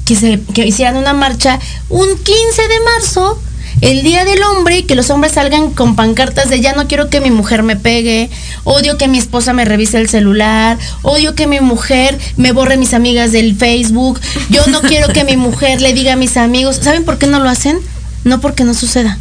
que 0.05 0.15
se 0.15 0.39
que 0.53 0.65
hicieran 0.65 0.97
una 0.97 1.13
marcha 1.13 1.59
un 1.89 2.07
15 2.07 2.61
de 2.61 2.79
marzo, 2.95 3.41
el 3.89 4.01
día 4.03 4.25
del 4.25 4.41
hombre, 4.43 4.79
y 4.79 4.83
que 4.83 4.95
los 4.95 5.09
hombres 5.09 5.33
salgan 5.33 5.71
con 5.71 5.95
pancartas 5.95 6.49
de 6.49 6.61
ya 6.61 6.73
no 6.73 6.87
quiero 6.87 7.09
que 7.09 7.19
mi 7.21 7.31
mujer 7.31 7.63
me 7.63 7.75
pegue, 7.75 8.29
odio 8.63 8.97
que 8.97 9.07
mi 9.07 9.17
esposa 9.17 9.53
me 9.53 9.65
revise 9.65 9.97
el 9.97 10.09
celular, 10.09 10.77
odio 11.01 11.35
que 11.35 11.47
mi 11.47 11.59
mujer 11.59 12.17
me 12.37 12.51
borre 12.51 12.77
mis 12.77 12.93
amigas 12.93 13.31
del 13.31 13.55
Facebook, 13.55 14.19
yo 14.49 14.65
no 14.67 14.81
quiero 14.81 15.07
que 15.13 15.23
mi 15.23 15.37
mujer 15.37 15.81
le 15.81 15.93
diga 15.93 16.13
a 16.13 16.15
mis 16.15 16.37
amigos, 16.37 16.79
¿saben 16.81 17.03
por 17.03 17.17
qué 17.17 17.27
no 17.27 17.39
lo 17.39 17.49
hacen? 17.49 17.77
No 18.23 18.39
porque 18.39 18.63
no 18.63 18.73
suceda, 18.73 19.17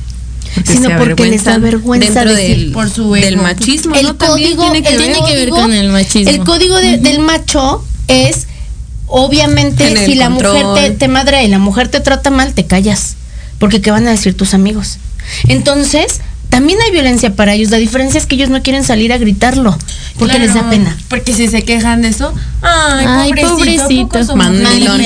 Porque 0.54 0.72
sino 0.74 0.96
porque 0.98 1.26
les 1.26 1.42
da 1.44 1.58
vergüenza 1.58 2.24
decir 2.24 2.56
del, 2.56 2.72
por 2.72 2.88
su 2.88 3.12
del 3.12 3.36
machismo, 3.38 3.94
el 3.96 4.06
¿no? 4.06 4.16
Código 4.18 4.62
tiene 4.70 4.82
que 4.82 4.94
el 4.94 4.98
ver. 4.98 5.12
Tiene 5.12 5.26
que 5.28 5.36
ver 5.36 5.48
con 5.50 5.72
el 5.72 5.88
machismo. 5.90 6.30
El 6.30 6.44
código 6.44 6.76
de- 6.76 6.98
del 6.98 7.18
macho 7.18 7.84
es 8.06 8.46
obviamente 9.06 9.84
si 10.06 10.14
la 10.14 10.28
mujer 10.30 10.64
te, 10.74 10.90
te 10.90 11.08
madrea 11.08 11.42
y 11.42 11.48
la 11.48 11.58
mujer 11.58 11.88
te 11.88 12.00
trata 12.00 12.30
mal, 12.30 12.54
te 12.54 12.66
callas. 12.66 13.16
Porque 13.62 13.80
qué 13.80 13.92
van 13.92 14.08
a 14.08 14.10
decir 14.10 14.36
tus 14.36 14.54
amigos. 14.54 14.98
Entonces, 15.46 16.20
también 16.48 16.80
hay 16.84 16.90
violencia 16.90 17.36
para 17.36 17.54
ellos. 17.54 17.70
La 17.70 17.76
diferencia 17.76 18.18
es 18.18 18.26
que 18.26 18.34
ellos 18.34 18.50
no 18.50 18.60
quieren 18.60 18.82
salir 18.82 19.12
a 19.12 19.18
gritarlo 19.18 19.78
porque 20.18 20.40
les 20.40 20.52
da 20.52 20.68
pena. 20.68 20.96
Porque 21.08 21.32
si 21.32 21.46
se 21.46 21.62
quejan 21.62 22.02
de 22.02 22.08
eso, 22.08 22.34
ay, 22.60 23.06
Ay, 23.08 23.28
pobrecito. 23.30 23.56
pobrecito. 23.56 24.02
¿a 24.02 24.08
poco 24.08 24.24
su 24.24 24.36
Mandilón. 24.36 25.00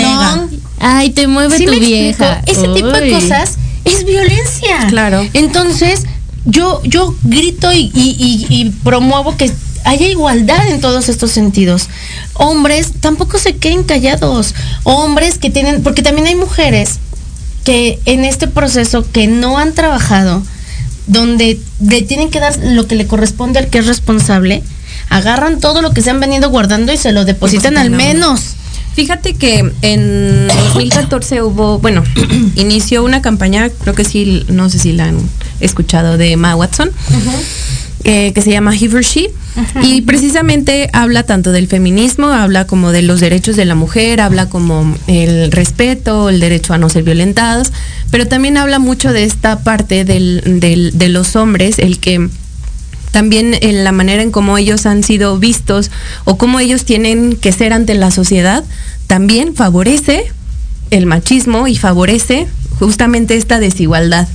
Ay, 0.80 1.10
te 1.10 1.26
mueve 1.26 1.58
¿Sí 1.58 1.66
tu 1.66 1.72
vieja. 1.78 2.40
explico? 2.46 2.60
Ese 2.64 2.74
tipo 2.74 2.88
de 2.88 3.10
cosas 3.12 3.56
es 3.84 4.06
violencia. 4.06 4.86
Claro. 4.88 5.26
Entonces, 5.34 6.04
yo, 6.46 6.80
yo 6.84 7.14
grito 7.24 7.70
y, 7.74 7.90
y- 7.94 8.16
y- 8.18 8.46
y 8.48 8.70
promuevo 8.84 9.36
que 9.36 9.52
haya 9.84 10.06
igualdad 10.08 10.66
en 10.70 10.80
todos 10.80 11.10
estos 11.10 11.30
sentidos. 11.30 11.88
Hombres 12.32 12.92
tampoco 13.00 13.38
se 13.38 13.56
queden 13.56 13.84
callados. 13.84 14.54
Hombres 14.82 15.36
que 15.38 15.50
tienen, 15.50 15.82
porque 15.82 16.02
también 16.02 16.26
hay 16.26 16.34
mujeres 16.36 16.98
que 17.66 17.98
en 18.06 18.24
este 18.24 18.46
proceso 18.46 19.04
que 19.10 19.26
no 19.26 19.58
han 19.58 19.74
trabajado, 19.74 20.40
donde 21.08 21.58
le 21.80 22.02
tienen 22.02 22.30
que 22.30 22.38
dar 22.38 22.56
lo 22.62 22.86
que 22.86 22.94
le 22.94 23.08
corresponde 23.08 23.58
al 23.58 23.66
que 23.70 23.78
es 23.78 23.88
responsable, 23.88 24.62
agarran 25.10 25.58
todo 25.58 25.82
lo 25.82 25.90
que 25.90 26.00
se 26.00 26.10
han 26.10 26.20
venido 26.20 26.48
guardando 26.48 26.92
y 26.92 26.96
se 26.96 27.10
lo 27.10 27.24
depositan 27.24 27.76
al 27.76 27.90
menos. 27.90 28.54
Fíjate 28.94 29.34
que 29.34 29.68
en 29.82 30.46
2014 30.46 31.42
hubo, 31.42 31.80
bueno, 31.80 32.04
inició 32.54 33.02
una 33.02 33.20
campaña, 33.20 33.68
creo 33.68 33.96
que 33.96 34.04
sí, 34.04 34.46
no 34.48 34.70
sé 34.70 34.78
si 34.78 34.92
la 34.92 35.06
han 35.06 35.18
escuchado, 35.58 36.16
de 36.16 36.36
Ma 36.36 36.54
Watson, 36.54 36.92
eh, 38.06 38.32
que 38.32 38.40
se 38.40 38.50
llama 38.50 38.74
He 38.74 38.88
for 38.88 39.02
She. 39.02 39.30
Y 39.82 40.02
precisamente 40.02 40.88
habla 40.92 41.22
tanto 41.24 41.50
del 41.50 41.66
feminismo, 41.66 42.28
habla 42.28 42.66
como 42.66 42.92
de 42.92 43.02
los 43.02 43.20
derechos 43.20 43.56
de 43.56 43.64
la 43.64 43.74
mujer, 43.74 44.20
habla 44.20 44.48
como 44.48 44.94
el 45.08 45.50
respeto, 45.50 46.28
el 46.28 46.40
derecho 46.40 46.72
a 46.74 46.78
no 46.78 46.88
ser 46.88 47.02
violentados, 47.04 47.72
pero 48.10 48.26
también 48.28 48.56
habla 48.58 48.78
mucho 48.78 49.12
de 49.12 49.24
esta 49.24 49.60
parte 49.60 50.04
del, 50.04 50.60
del- 50.60 50.96
de 50.98 51.08
los 51.08 51.36
hombres, 51.36 51.78
el 51.78 51.98
que 51.98 52.28
también 53.12 53.56
en 53.62 53.82
la 53.82 53.92
manera 53.92 54.22
en 54.22 54.30
cómo 54.30 54.58
ellos 54.58 54.84
han 54.84 55.02
sido 55.02 55.38
vistos 55.38 55.90
o 56.24 56.36
cómo 56.36 56.60
ellos 56.60 56.84
tienen 56.84 57.34
que 57.36 57.50
ser 57.52 57.72
ante 57.72 57.94
la 57.94 58.10
sociedad, 58.10 58.62
también 59.06 59.54
favorece 59.54 60.24
el 60.90 61.06
machismo 61.06 61.66
y 61.66 61.76
favorece 61.76 62.46
justamente 62.78 63.36
esta 63.36 63.58
desigualdad, 63.58 64.28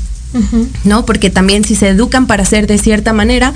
¿no? 0.84 1.06
Porque 1.06 1.30
también 1.30 1.64
si 1.64 1.76
se 1.76 1.90
educan 1.90 2.28
para 2.28 2.46
ser 2.46 2.68
de 2.68 2.78
cierta 2.78 3.14
manera, 3.14 3.54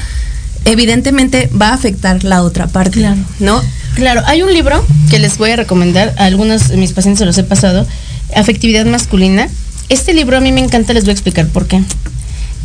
evidentemente 0.66 1.50
va 1.60 1.70
a 1.70 1.74
afectar 1.74 2.24
la 2.24 2.42
otra 2.44 2.68
parte, 2.68 3.00
Claro. 3.00 3.22
¿no? 3.40 3.62
Claro, 3.96 4.22
hay 4.26 4.42
un 4.42 4.54
libro 4.54 4.84
que 5.10 5.20
les 5.20 5.38
voy 5.38 5.52
a 5.52 5.56
recomendar, 5.56 6.14
a 6.18 6.26
algunos 6.26 6.68
de 6.68 6.78
mis 6.78 6.92
pacientes 6.92 7.20
se 7.20 7.26
los 7.26 7.38
he 7.38 7.44
pasado, 7.44 7.88
Afectividad 8.36 8.86
Masculina. 8.86 9.48
Este 9.88 10.14
libro 10.14 10.38
a 10.38 10.42
mí 10.42 10.52
me 10.52 10.60
encanta, 10.62 10.94
les 10.94 11.04
voy 11.04 11.12
a 11.12 11.14
explicar 11.14 11.48
por 11.48 11.68
qué. 11.68 11.82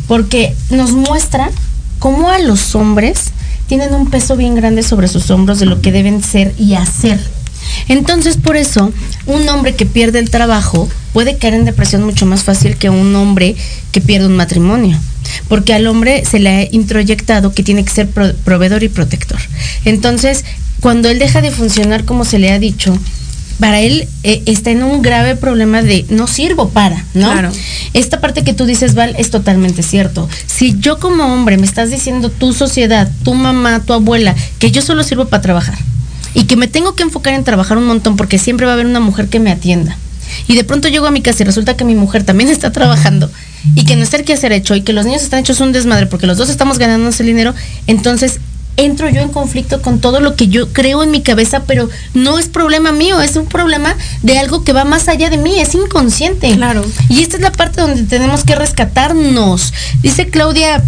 Porque 0.07 0.55
nos 0.71 0.91
muestra 0.91 1.51
cómo 1.99 2.29
a 2.29 2.39
los 2.39 2.75
hombres 2.75 3.25
tienen 3.67 3.93
un 3.93 4.09
peso 4.09 4.35
bien 4.35 4.55
grande 4.55 4.83
sobre 4.83 5.07
sus 5.07 5.29
hombros 5.31 5.59
de 5.59 5.67
lo 5.67 5.81
que 5.81 5.91
deben 5.91 6.21
ser 6.23 6.53
y 6.57 6.73
hacer. 6.73 7.19
Entonces, 7.87 8.37
por 8.37 8.57
eso, 8.57 8.91
un 9.27 9.47
hombre 9.47 9.75
que 9.75 9.85
pierde 9.85 10.19
el 10.19 10.29
trabajo 10.29 10.89
puede 11.13 11.37
caer 11.37 11.53
en 11.55 11.65
depresión 11.65 12.03
mucho 12.03 12.25
más 12.25 12.43
fácil 12.43 12.77
que 12.77 12.89
un 12.89 13.15
hombre 13.15 13.55
que 13.91 14.01
pierde 14.01 14.27
un 14.27 14.35
matrimonio. 14.35 14.97
Porque 15.47 15.73
al 15.73 15.87
hombre 15.87 16.23
se 16.25 16.39
le 16.39 16.49
ha 16.49 16.67
introyectado 16.71 17.53
que 17.53 17.63
tiene 17.63 17.83
que 17.83 17.91
ser 17.91 18.09
pro- 18.09 18.33
proveedor 18.43 18.83
y 18.83 18.89
protector. 18.89 19.39
Entonces, 19.85 20.43
cuando 20.79 21.09
él 21.09 21.19
deja 21.19 21.41
de 21.41 21.51
funcionar 21.51 22.05
como 22.05 22.25
se 22.25 22.39
le 22.39 22.51
ha 22.51 22.59
dicho, 22.59 22.97
para 23.59 23.81
él 23.81 24.07
eh, 24.23 24.41
está 24.47 24.71
en 24.71 24.81
un 24.83 25.03
grave 25.03 25.35
problema 25.35 25.83
de 25.83 26.05
no 26.09 26.25
sirvo 26.25 26.69
para, 26.69 27.05
¿no? 27.13 27.31
Claro. 27.31 27.51
Esta 27.93 28.19
parte 28.19 28.43
que 28.43 28.53
tú 28.53 28.65
dices, 28.65 28.95
Val, 28.95 29.13
es 29.19 29.29
totalmente 29.29 29.83
cierto. 29.83 30.27
Si 30.47 30.79
yo 30.79 30.97
como 30.99 31.25
hombre 31.31 31.57
me 31.57 31.65
estás 31.67 31.91
diciendo 31.91 32.31
tu 32.31 32.53
sociedad, 32.53 33.11
tu 33.23 33.35
mamá, 33.35 33.81
tu 33.85 33.93
abuela, 33.93 34.35
que 34.57 34.71
yo 34.71 34.81
solo 34.81 35.03
sirvo 35.03 35.25
para 35.25 35.43
trabajar 35.43 35.77
y 36.33 36.45
que 36.45 36.55
me 36.55 36.67
tengo 36.67 36.95
que 36.95 37.03
enfocar 37.03 37.35
en 37.35 37.43
trabajar 37.43 37.77
un 37.77 37.85
montón 37.85 38.15
porque 38.17 38.39
siempre 38.39 38.65
va 38.65 38.71
a 38.71 38.75
haber 38.75 38.87
una 38.87 38.99
mujer 39.01 39.27
que 39.27 39.39
me 39.39 39.51
atienda 39.51 39.95
y 40.47 40.55
de 40.55 40.63
pronto 40.63 40.87
llego 40.87 41.07
a 41.07 41.11
mi 41.11 41.21
casa 41.21 41.43
y 41.43 41.45
resulta 41.45 41.75
que 41.75 41.85
mi 41.85 41.95
mujer 41.95 42.23
también 42.23 42.49
está 42.49 42.71
trabajando 42.71 43.29
y 43.75 43.85
que 43.85 43.95
no 43.95 44.03
está 44.03 44.17
el 44.17 44.23
que 44.23 44.33
hacer 44.33 44.51
hecho 44.51 44.75
y 44.75 44.81
que 44.81 44.93
los 44.93 45.05
niños 45.05 45.21
están 45.21 45.39
hechos 45.39 45.59
un 45.59 45.71
desmadre 45.71 46.07
porque 46.07 46.27
los 46.27 46.37
dos 46.37 46.49
estamos 46.49 46.77
ganando 46.77 47.09
ese 47.09 47.23
dinero, 47.23 47.53
entonces 47.87 48.39
entro 48.77 49.09
yo 49.09 49.21
en 49.21 49.29
conflicto 49.29 49.81
con 49.81 49.99
todo 49.99 50.19
lo 50.19 50.35
que 50.35 50.47
yo 50.47 50.71
creo 50.73 51.03
en 51.03 51.11
mi 51.11 51.21
cabeza, 51.21 51.63
pero 51.65 51.89
no 52.13 52.39
es 52.39 52.47
problema 52.47 52.91
mío, 52.91 53.21
es 53.21 53.35
un 53.35 53.45
problema 53.45 53.95
de 54.23 54.39
algo 54.39 54.63
que 54.63 54.73
va 54.73 54.85
más 54.85 55.07
allá 55.07 55.29
de 55.29 55.37
mí, 55.37 55.59
es 55.59 55.75
inconsciente. 55.75 56.53
Claro. 56.53 56.85
Y 57.09 57.21
esta 57.21 57.37
es 57.37 57.41
la 57.41 57.51
parte 57.51 57.81
donde 57.81 58.03
tenemos 58.03 58.43
que 58.43 58.55
rescatarnos. 58.55 59.73
Dice 60.01 60.29
Claudia 60.29 60.81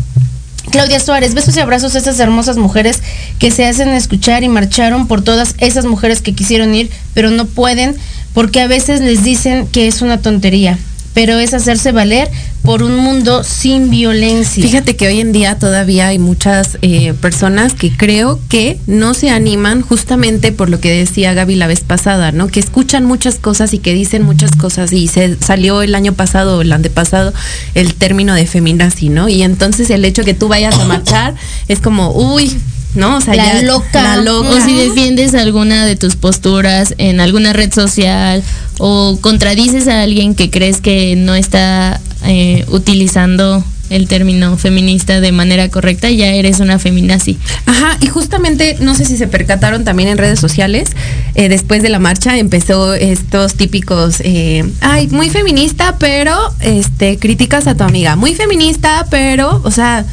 Claudia 0.72 1.00
Suárez, 1.00 1.34
besos 1.34 1.58
y 1.58 1.60
abrazos 1.60 1.94
a 1.94 1.98
estas 1.98 2.20
hermosas 2.20 2.58
mujeres 2.58 3.02
que 3.38 3.52
se 3.52 3.66
hacen 3.66 3.90
escuchar 3.90 4.44
y 4.44 4.50
marcharon 4.50 5.08
por 5.08 5.22
todas 5.22 5.56
esas 5.58 5.86
mujeres 5.86 6.22
que 6.22 6.34
quisieron 6.34 6.74
ir, 6.74 6.90
pero 7.14 7.32
no 7.32 7.46
pueden 7.46 7.96
porque 8.34 8.62
a 8.62 8.68
veces 8.68 9.02
les 9.02 9.24
dicen 9.24 9.68
que 9.68 9.88
es 9.88 10.02
una 10.02 10.20
tontería 10.20 10.78
pero 11.14 11.38
es 11.40 11.54
hacerse 11.54 11.92
valer 11.92 12.30
por 12.64 12.82
un 12.82 12.96
mundo 12.96 13.44
sin 13.44 13.90
violencia. 13.90 14.64
Fíjate 14.64 14.96
que 14.96 15.08
hoy 15.08 15.20
en 15.20 15.32
día 15.32 15.60
todavía 15.60 16.08
hay 16.08 16.18
muchas 16.18 16.78
eh, 16.82 17.14
personas 17.14 17.74
que 17.74 17.92
creo 17.96 18.40
que 18.48 18.80
no 18.88 19.14
se 19.14 19.30
animan 19.30 19.82
justamente 19.82 20.52
por 20.52 20.70
lo 20.70 20.80
que 20.80 20.92
decía 20.92 21.34
Gaby 21.34 21.56
la 21.56 21.68
vez 21.68 21.82
pasada, 21.82 22.32
¿no? 22.32 22.48
Que 22.48 22.60
escuchan 22.60 23.06
muchas 23.06 23.36
cosas 23.36 23.74
y 23.74 23.80
que 23.80 23.94
dicen 23.94 24.24
muchas 24.24 24.52
cosas 24.56 24.94
y 24.94 25.08
se 25.08 25.38
salió 25.40 25.82
el 25.82 25.94
año 25.94 26.14
pasado 26.14 26.58
o 26.58 26.62
el 26.62 26.72
antepasado 26.72 27.34
el 27.76 27.94
término 27.96 28.34
de 28.34 28.48
feminazi, 28.48 29.10
¿no? 29.10 29.28
Y 29.28 29.44
entonces 29.44 29.90
el 29.90 30.06
hecho 30.06 30.24
que 30.24 30.34
tú 30.34 30.48
vayas 30.48 30.80
a 30.80 30.86
marchar 30.86 31.36
es 31.68 31.80
como, 31.80 32.12
uy, 32.12 32.58
¿no? 32.96 33.18
O 33.18 33.22
sea, 33.22 33.36
La 33.36 33.54
ya- 33.54 33.62
loca. 33.64 34.02
la 34.04 34.18
loca. 34.18 34.50
O 34.50 34.62
si 34.62 34.76
defiendes 34.76 35.34
alguna 35.36 35.86
de 35.86 35.96
tus 35.96 36.16
posturas 36.16 36.94
en 36.98 37.20
alguna 37.20 37.54
red 37.54 37.74
social 37.74 38.44
o 38.80 39.18
contradices 39.22 39.88
a 39.88 40.02
alguien 40.04 40.36
que 40.36 40.50
crees 40.50 40.82
que 40.82 41.16
no 41.16 41.36
está 41.36 42.00
eh, 42.26 42.66
utilizando 42.70 43.64
el 43.90 44.08
término 44.08 44.58
feminista 44.58 45.20
de 45.22 45.32
manera 45.32 45.70
correcta, 45.70 46.10
ya 46.10 46.28
eres 46.28 46.60
una 46.62 46.80
feminazi. 46.80 47.38
Ajá, 47.68 47.98
y 48.02 48.08
justamente, 48.08 48.78
no 48.80 48.96
sé 48.96 49.06
si 49.06 49.18
se 49.18 49.28
percataron 49.28 49.84
también 49.84 50.10
en 50.10 50.18
redes 50.18 50.40
sociales, 50.40 50.90
eh, 51.36 51.48
después 51.50 51.84
de 51.84 51.90
la 51.90 52.00
marcha 52.00 52.38
empezó 52.40 52.96
estos 52.96 53.54
típicos, 53.56 54.16
eh, 54.22 54.64
ay, 54.82 55.08
muy 55.10 55.30
feminista, 55.30 55.98
pero 56.00 56.36
este, 56.62 57.20
críticas 57.20 57.68
a 57.68 57.76
tu 57.76 57.84
amiga, 57.84 58.16
muy 58.16 58.34
feminista, 58.34 59.06
pero, 59.12 59.62
o 59.64 59.70
sea, 59.70 60.06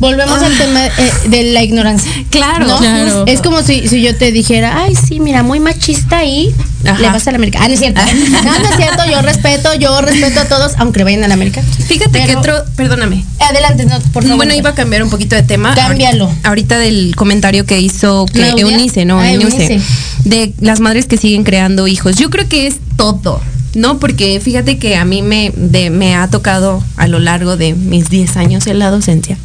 Volvemos 0.00 0.42
al 0.42 0.56
tema 0.58 0.86
eh, 0.86 0.90
de 1.28 1.44
la 1.52 1.62
ignorancia. 1.62 2.10
Claro, 2.30 2.66
¿no? 2.66 2.78
claro. 2.78 3.24
Es 3.26 3.40
como 3.40 3.62
si, 3.62 3.86
si 3.88 4.02
yo 4.02 4.16
te 4.16 4.32
dijera, 4.32 4.82
ay, 4.82 4.94
sí, 4.96 5.20
mira, 5.20 5.42
muy 5.44 5.60
machista 5.60 6.24
y 6.24 6.52
Ajá. 6.84 6.98
le 7.00 7.08
vas 7.10 7.26
a 7.28 7.30
la 7.30 7.36
América. 7.36 7.60
Ah, 7.62 7.68
no 7.68 7.74
es 7.74 7.80
cierto. 7.80 8.00
No, 8.44 8.58
no 8.58 8.68
es 8.70 8.76
cierto, 8.76 9.02
yo 9.10 9.22
respeto, 9.22 9.72
yo 9.74 10.00
respeto 10.00 10.40
a 10.40 10.44
todos, 10.46 10.72
aunque 10.78 11.04
vayan 11.04 11.22
a 11.24 11.28
la 11.28 11.34
América. 11.34 11.62
fíjate 11.86 12.24
que 12.24 12.36
otro, 12.36 12.54
perdóname. 12.76 13.24
Adelante, 13.38 13.84
no, 13.86 13.98
por 14.12 14.22
favor. 14.24 14.36
Bueno, 14.36 14.54
iba 14.54 14.70
a 14.70 14.74
cambiar 14.74 15.02
un 15.04 15.10
poquito 15.10 15.36
de 15.36 15.42
tema. 15.44 15.74
Cámbialo. 15.74 16.24
Ahorita, 16.26 16.48
ahorita 16.48 16.78
del 16.78 17.14
comentario 17.16 17.64
que 17.64 17.80
hizo 17.80 18.26
que 18.26 18.40
Claudia. 18.40 18.62
Eunice, 18.62 19.04
¿no? 19.04 19.20
Ah, 19.20 19.30
Eunice, 19.30 19.66
Eunice. 19.74 19.80
De 20.24 20.52
las 20.60 20.80
madres 20.80 21.06
que 21.06 21.16
siguen 21.16 21.44
creando 21.44 21.86
hijos. 21.86 22.16
Yo 22.16 22.30
creo 22.30 22.48
que 22.48 22.66
es 22.66 22.76
todo. 22.96 23.40
No, 23.74 23.98
porque 23.98 24.40
fíjate 24.40 24.78
que 24.78 24.96
a 24.96 25.04
mí 25.04 25.22
me, 25.22 25.52
de- 25.56 25.90
me 25.90 26.14
ha 26.16 26.28
tocado 26.28 26.82
a 26.96 27.06
lo 27.08 27.18
largo 27.20 27.56
de 27.56 27.74
mis 27.74 28.08
10 28.08 28.36
años 28.36 28.66
en 28.66 28.78
la 28.80 28.90
docencia. 28.90 29.36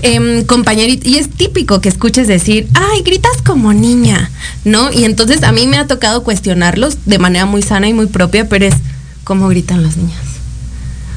Em, 0.00 0.44
compañerito, 0.44 1.08
y 1.08 1.16
es 1.16 1.28
típico 1.28 1.80
que 1.80 1.88
escuches 1.88 2.28
decir, 2.28 2.68
ay, 2.74 3.02
gritas 3.02 3.42
como 3.44 3.72
niña, 3.72 4.30
¿no? 4.64 4.92
Y 4.92 5.04
entonces 5.04 5.42
a 5.42 5.50
mí 5.50 5.66
me 5.66 5.76
ha 5.76 5.88
tocado 5.88 6.22
cuestionarlos 6.22 6.98
de 7.04 7.18
manera 7.18 7.46
muy 7.46 7.62
sana 7.62 7.88
y 7.88 7.94
muy 7.94 8.06
propia, 8.06 8.48
pero 8.48 8.66
es, 8.66 8.74
¿cómo 9.24 9.48
gritan 9.48 9.82
las 9.82 9.96
niñas? 9.96 10.20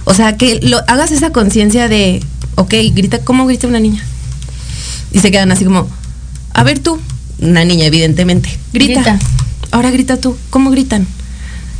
O 0.06 0.16
sea, 0.16 0.36
que 0.36 0.60
lo, 0.64 0.80
hagas 0.88 1.12
esa 1.12 1.32
conciencia 1.32 1.88
de, 1.88 2.24
ok, 2.56 2.74
grita, 2.94 3.20
¿cómo 3.20 3.46
grita 3.46 3.68
una 3.68 3.80
niña? 3.80 4.04
Y 5.12 5.20
se 5.20 5.30
quedan 5.30 5.52
así 5.52 5.64
como, 5.64 5.88
a 6.52 6.64
ver 6.64 6.80
tú, 6.80 7.00
una 7.40 7.64
niña 7.64 7.86
evidentemente, 7.86 8.50
grita. 8.74 9.02
Grita. 9.02 9.20
Ahora 9.70 9.92
grita 9.92 10.18
tú, 10.18 10.36
¿cómo 10.50 10.72
gritan? 10.72 11.06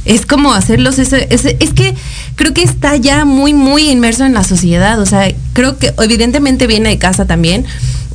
Es 0.06 0.26
como 0.26 0.54
hacerlos 0.54 0.98
ese, 1.00 1.28
ese- 1.30 1.58
es 1.60 1.74
que 1.74 1.94
creo 2.36 2.54
que 2.54 2.64
está 2.64 2.96
ya 2.96 3.24
muy, 3.26 3.54
muy 3.54 3.90
inmerso 3.90 4.26
en 4.26 4.34
la 4.34 4.44
sociedad. 4.44 5.00
O 5.00 5.06
sea, 5.06 5.32
creo 5.54 5.78
que 5.78 5.94
evidentemente 6.02 6.66
viene 6.68 6.90
de 6.90 6.98
casa 6.98 7.26
también 7.26 7.66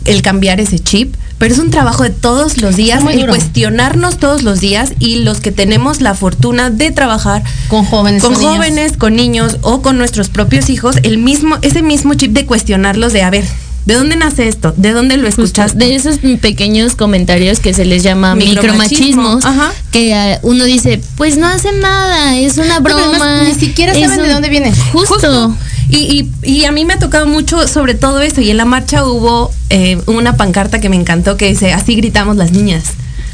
el 0.05 0.23
cambiar 0.23 0.61
ese 0.61 0.79
chip, 0.79 1.15
pero 1.39 1.53
es 1.53 1.59
un 1.61 1.71
trabajo 1.71 2.03
de 2.05 2.11
todos 2.11 2.59
los 2.63 2.77
días, 2.77 3.03
el 3.11 3.27
cuestionarnos 3.27 4.19
todos 4.19 4.43
los 4.45 4.61
días 4.61 4.93
y 5.01 5.17
los 5.17 5.41
que 5.41 5.51
tenemos 5.53 6.01
la 6.01 6.15
fortuna 6.15 6.71
de 6.71 6.93
trabajar 6.93 7.43
Con 7.69 7.85
jóvenes. 7.85 8.23
con 8.23 8.33
niños. 8.35 8.45
jóvenes, 8.57 8.93
con 8.97 9.17
niños 9.17 9.59
o 9.63 9.83
con 9.83 9.99
nuestros 9.99 10.29
propios 10.29 10.71
hijos, 10.71 10.97
el 11.03 11.19
mismo, 11.19 11.57
ese 11.63 11.83
mismo 11.83 12.15
chip 12.15 12.33
de 12.33 12.47
cuestionarlos 12.47 13.13
de 13.13 13.23
a 13.23 13.31
ver, 13.31 13.45
¿de 13.87 13.95
dónde 13.95 14.17
nace 14.17 14.49
esto? 14.49 14.75
¿De 14.77 14.93
dónde 14.93 15.17
lo 15.17 15.27
Justo, 15.27 15.43
escuchaste? 15.45 15.79
de 15.79 15.95
esos 15.95 16.19
pequeños 16.41 16.95
comentarios 16.97 17.61
que 17.61 17.73
se 17.73 17.85
les 17.87 18.03
llama 18.03 18.35
Micromachismo, 18.35 19.23
micromachismos, 19.23 19.45
ajá. 19.47 19.73
que 19.91 20.15
ah, 20.15 20.39
uno 20.43 20.65
dice, 20.65 21.01
pues 21.17 21.39
no 21.39 21.47
hacen 21.47 21.81
nada, 21.81 22.37
es 22.37 22.59
una 22.59 22.81
no- 22.81 22.83
broma. 22.83 23.43
ni 23.45 23.55
siquiera 23.55 23.95
saben 23.95 24.23
de 24.23 24.29
dónde 24.31 24.49
viene. 24.51 24.73
Justo. 24.93 25.15
Justo. 25.15 25.57
Y, 25.89 26.31
y, 26.43 26.51
y 26.53 26.65
a 26.65 26.73
mí 26.73 26.85
me 26.85 26.95
ha 26.95 26.99
tocado 26.99 27.27
mucho 27.27 27.69
sobre 27.69 27.95
todo 27.95 28.21
eso. 28.21 28.41
Y 28.41 28.51
en 28.51 28.57
la 28.57 28.65
marcha 28.65 29.05
hubo 29.05 29.53
eh, 29.71 29.97
una 30.07 30.37
pancarta 30.37 30.81
que 30.81 30.89
me 30.89 30.97
encantó 30.97 31.37
que 31.37 31.47
dice, 31.49 31.73
así 31.73 31.95
gritamos 31.95 32.37
las 32.37 32.51
niñas. 32.51 32.83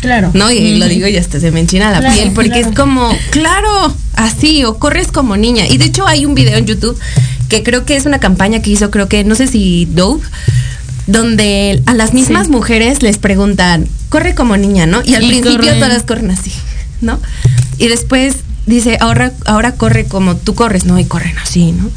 Claro. 0.03 0.31
¿No? 0.35 0.51
Y 0.51 0.77
lo 0.79 0.87
digo 0.87 1.07
y 1.07 1.17
hasta 1.17 1.41
se 1.41 1.51
me 1.51 1.61
enchina 1.61 1.91
la 1.93 2.01
Claro, 2.01 2.15
piel 2.15 2.33
porque 2.33 2.51
claro. 2.51 2.69
es 2.69 2.75
como, 2.77 3.09
claro, 3.31 3.95
así, 4.17 4.65
o 4.65 4.79
corres 4.79 5.07
como 5.09 5.37
niña. 5.39 5.67
Y 5.67 5.79
de 5.79 5.87
hecho 5.87 6.07
hay 6.07 6.27
un 6.27 6.35
video 6.35 6.59
en 6.59 6.67
YouTube 6.67 6.99
que 7.53 7.63
creo 7.63 7.85
que 7.85 7.97
es 7.97 8.07
una 8.07 8.19
campaña 8.19 8.63
que 8.63 8.71
hizo, 8.71 8.91
creo 8.91 9.09
que, 9.09 9.25
no 9.25 9.35
sé 9.35 9.47
si 9.47 9.85
Dove, 9.91 10.23
donde 11.07 11.83
a 11.87 11.95
las 11.95 12.15
mismas 12.15 12.47
Sí. 12.47 12.53
mujeres 12.53 13.03
les 13.03 13.19
preguntan, 13.19 13.87
corre 14.09 14.35
como 14.35 14.57
niña, 14.57 14.87
¿no? 14.87 15.03
Y 15.05 15.15
al 15.15 15.25
Y 15.25 15.29
principio 15.29 15.75
todas 15.79 16.03
corren 16.05 16.31
así, 16.31 16.53
¿no? 17.01 17.21
Y 17.79 17.89
después 17.89 18.37
dice, 18.67 18.97
ahora, 19.01 19.33
ahora 19.45 19.73
corre 19.75 20.05
como 20.07 20.37
tú 20.37 20.55
corres, 20.55 20.85
¿no? 20.87 20.99
Y 20.99 21.05
corren 21.05 21.37
así, 21.39 21.73
¿no? 21.73 21.91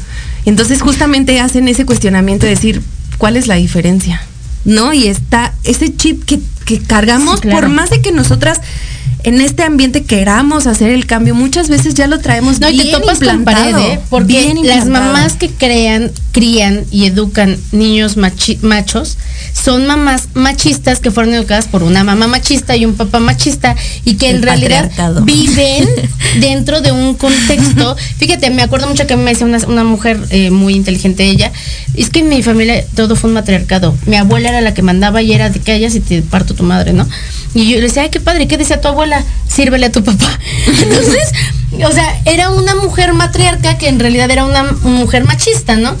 Y 0.44 0.50
entonces 0.50 0.82
justamente 0.82 1.40
hacen 1.40 1.68
ese 1.68 1.86
cuestionamiento 1.86 2.44
de 2.46 2.50
decir, 2.50 2.82
¿cuál 3.18 3.36
es 3.36 3.46
la 3.46 3.54
diferencia? 3.54 4.20
¿No? 4.66 4.92
Y 4.92 5.06
está 5.06 5.54
ese 5.64 5.96
chip 5.96 6.24
que, 6.24 6.38
que 6.66 6.80
cargamos, 6.80 7.36
Sí, 7.36 7.42
claro. 7.42 7.60
por 7.60 7.68
más 7.70 7.88
de 7.88 8.02
que 8.02 8.12
nosotras 8.12 8.60
en 9.22 9.40
este 9.40 9.62
ambiente 9.64 10.04
queramos 10.04 10.66
hacer 10.66 10.90
el 10.90 11.06
cambio, 11.06 11.34
muchas 11.34 11.68
veces 11.68 11.94
ya 11.94 12.06
lo 12.06 12.20
traemos 12.20 12.60
No, 12.60 12.68
y 12.68 12.72
bien 12.74 12.86
te 12.86 12.92
topas 12.92 13.18
con 13.18 13.28
implantado, 13.36 13.72
pared, 13.72 13.92
¿eh? 13.94 14.00
Porque 14.10 14.26
bien 14.26 14.58
las 14.66 14.86
mamás 14.86 15.32
que 15.34 15.48
crean, 15.50 16.12
crían 16.32 16.84
y 16.92 17.06
educan 17.06 17.56
niños 17.72 18.16
machi- 18.18 18.58
machos 18.60 19.16
son 19.56 19.86
mamás 19.86 20.28
machistas 20.34 21.00
que 21.00 21.10
fueron 21.10 21.34
educadas 21.34 21.66
por 21.66 21.82
una 21.82 22.04
mamá 22.04 22.26
machista 22.26 22.76
y 22.76 22.84
un 22.84 22.94
papá 22.94 23.20
machista 23.20 23.74
y 24.04 24.16
que 24.16 24.30
en 24.30 24.42
realidad 24.42 24.90
viven 25.22 25.88
dentro 26.40 26.80
de 26.80 26.92
un 26.92 27.14
contexto. 27.14 27.96
Fíjate, 28.18 28.50
me 28.50 28.62
acuerdo 28.62 28.86
mucho 28.86 29.06
que 29.06 29.16
me 29.16 29.30
decía 29.30 29.46
una, 29.46 29.58
una 29.66 29.84
mujer 29.84 30.20
eh, 30.30 30.50
muy 30.50 30.74
inteligente 30.74 31.24
ella, 31.24 31.50
es 31.94 32.10
que 32.10 32.20
en 32.20 32.28
mi 32.28 32.42
familia 32.42 32.84
todo 32.94 33.16
fue 33.16 33.28
un 33.28 33.34
matriarcado. 33.34 33.96
Mi 34.06 34.16
abuela 34.16 34.50
era 34.50 34.60
la 34.60 34.74
que 34.74 34.82
mandaba 34.82 35.22
y 35.22 35.32
era 35.32 35.48
de 35.48 35.60
que 35.60 35.72
hayas 35.72 35.94
y 35.94 36.00
te 36.00 36.22
parto 36.22 36.54
tu 36.54 36.62
madre, 36.62 36.92
¿no? 36.92 37.08
Y 37.54 37.70
yo 37.70 37.76
le 37.76 37.82
decía, 37.82 38.02
ay, 38.02 38.10
qué 38.10 38.20
padre, 38.20 38.46
¿qué 38.46 38.58
decía 38.58 38.80
tu 38.80 38.88
abuela? 38.88 39.24
Sírvele 39.48 39.86
a 39.86 39.92
tu 39.92 40.04
papá. 40.04 40.38
Entonces, 40.66 41.28
o 41.84 41.92
sea, 41.92 42.20
era 42.26 42.50
una 42.50 42.74
mujer 42.74 43.12
matriarca 43.14 43.78
que 43.78 43.88
en 43.88 43.98
realidad 43.98 44.30
era 44.30 44.44
una 44.44 44.64
mujer 44.82 45.24
machista, 45.24 45.76
¿no? 45.76 45.96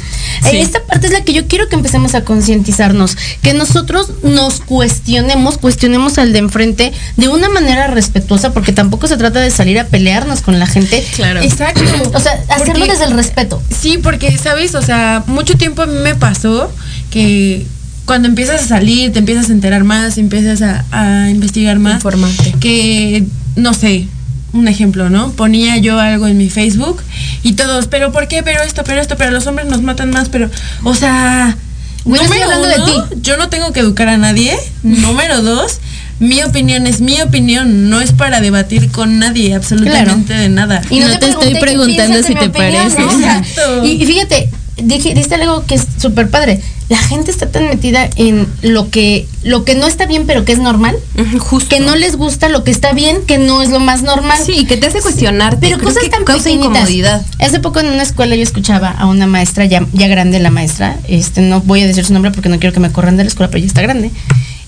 Sí. 0.50 0.58
Esta 0.58 0.82
parte 0.84 1.06
es 1.06 1.12
la 1.12 1.22
que 1.24 1.32
yo 1.32 1.46
quiero 1.48 1.68
que 1.68 1.74
empecemos 1.76 2.14
a 2.14 2.22
concientizarnos, 2.24 3.16
que 3.42 3.54
nosotros 3.54 4.10
nos 4.22 4.60
cuestionemos, 4.60 5.58
cuestionemos 5.58 6.18
al 6.18 6.32
de 6.32 6.38
enfrente 6.40 6.92
de 7.16 7.28
una 7.28 7.48
manera 7.48 7.86
respetuosa, 7.88 8.52
porque 8.52 8.72
tampoco 8.72 9.06
se 9.08 9.16
trata 9.16 9.40
de 9.40 9.50
salir 9.50 9.78
a 9.78 9.86
pelearnos 9.86 10.42
con 10.42 10.58
la 10.58 10.66
gente. 10.66 11.04
Claro. 11.14 11.40
Exacto. 11.42 11.80
O 12.14 12.20
sea, 12.20 12.32
hacerlo 12.48 12.74
Porque- 12.74 12.92
desde 12.92 13.04
el 13.06 13.12
respeto. 13.12 13.62
Sí, 13.76 13.98
porque, 13.98 14.36
¿sabes? 14.38 14.74
O 14.74 14.82
sea, 14.82 15.24
mucho 15.26 15.56
tiempo 15.56 15.82
a 15.82 15.86
mí 15.86 15.98
me 15.98 16.14
pasó 16.14 16.70
que 17.10 17.66
cuando 18.06 18.28
empiezas 18.28 18.62
a 18.62 18.66
salir, 18.66 19.12
te 19.12 19.18
empiezas 19.18 19.50
a 19.50 19.52
enterar 19.52 19.84
más, 19.84 20.16
empiezas 20.16 20.62
a, 20.62 20.84
a 20.92 21.28
investigar 21.30 21.78
más. 21.78 21.96
Informarte. 21.96 22.54
Que, 22.60 23.24
no 23.56 23.74
sé, 23.74 24.06
un 24.52 24.68
ejemplo, 24.68 25.10
¿no? 25.10 25.32
Ponía 25.32 25.76
yo 25.78 25.98
algo 25.98 26.26
en 26.26 26.38
mi 26.38 26.48
Facebook 26.48 27.02
y 27.42 27.52
todos, 27.52 27.88
pero 27.88 28.12
¿por 28.12 28.28
qué? 28.28 28.42
Pero 28.42 28.62
esto, 28.62 28.82
pero 28.84 29.00
esto, 29.00 29.16
pero 29.16 29.30
los 29.32 29.46
hombres 29.46 29.68
nos 29.68 29.82
matan 29.82 30.10
más, 30.10 30.28
pero, 30.28 30.50
o 30.84 30.94
sea, 30.94 31.56
Güey, 32.04 32.20
no 32.20 32.24
estoy 32.24 32.40
número 32.40 32.56
hablando 32.56 32.86
de 32.86 32.92
uno, 32.92 33.04
ti. 33.08 33.16
yo 33.22 33.36
no 33.36 33.48
tengo 33.48 33.72
que 33.72 33.80
educar 33.80 34.08
a 34.08 34.16
nadie. 34.16 34.56
número 34.84 35.42
dos, 35.42 35.80
mi 36.20 36.42
opinión 36.42 36.86
es 36.86 37.00
mi 37.00 37.20
opinión, 37.20 37.90
no 37.90 38.00
es 38.00 38.12
para 38.12 38.40
debatir 38.40 38.90
con 38.92 39.18
nadie, 39.18 39.54
absolutamente 39.54 40.32
de 40.32 40.48
nada. 40.48 40.80
No 40.90 41.18
te 41.18 41.28
estoy 41.28 41.56
preguntando 41.56 42.16
de 42.18 42.22
si 42.22 42.34
te 42.34 42.46
opinión, 42.46 42.92
parece. 42.92 43.02
Exacto. 43.02 43.84
y, 43.84 44.02
y 44.02 44.06
fíjate, 44.06 44.48
dije, 44.76 45.14
diste 45.14 45.34
algo 45.36 45.64
que 45.64 45.76
es 45.76 45.86
súper 45.98 46.30
padre. 46.30 46.60
La 46.88 46.98
gente 46.98 47.32
está 47.32 47.50
tan 47.50 47.66
metida 47.68 48.08
en 48.14 48.46
lo 48.62 48.90
que, 48.90 49.26
lo 49.42 49.64
que 49.64 49.74
no 49.74 49.88
está 49.88 50.06
bien, 50.06 50.24
pero 50.26 50.44
que 50.44 50.52
es 50.52 50.60
normal, 50.60 50.96
Justo. 51.40 51.68
que 51.68 51.80
no 51.80 51.96
les 51.96 52.14
gusta 52.14 52.48
lo 52.48 52.62
que 52.62 52.70
está 52.70 52.92
bien, 52.92 53.22
que 53.26 53.38
no 53.38 53.60
es 53.60 53.70
lo 53.70 53.80
más 53.80 54.02
normal. 54.02 54.38
Sí, 54.44 54.66
que 54.66 54.76
te 54.76 54.86
hace 54.86 55.00
cuestionarte. 55.00 55.58
Pero 55.60 55.78
Creo 55.78 55.88
cosas 55.88 56.04
que 56.04 56.10
tan 56.10 56.24
causa 56.24 56.48
incomodidad. 56.50 57.26
Hace 57.40 57.58
poco 57.58 57.80
en 57.80 57.86
una 57.86 58.04
escuela 58.04 58.36
yo 58.36 58.42
escuchaba 58.42 58.90
a 58.90 59.06
una 59.06 59.26
maestra, 59.26 59.64
ya, 59.64 59.84
ya 59.92 60.06
grande 60.06 60.38
la 60.38 60.50
maestra, 60.50 60.96
este, 61.08 61.40
no 61.40 61.60
voy 61.60 61.80
a 61.82 61.86
decir 61.86 62.04
su 62.04 62.12
nombre 62.12 62.30
porque 62.30 62.48
no 62.48 62.60
quiero 62.60 62.72
que 62.72 62.80
me 62.80 62.92
corran 62.92 63.16
de 63.16 63.24
la 63.24 63.28
escuela, 63.28 63.50
pero 63.50 63.60
ya 63.62 63.66
está 63.66 63.82
grande. 63.82 64.12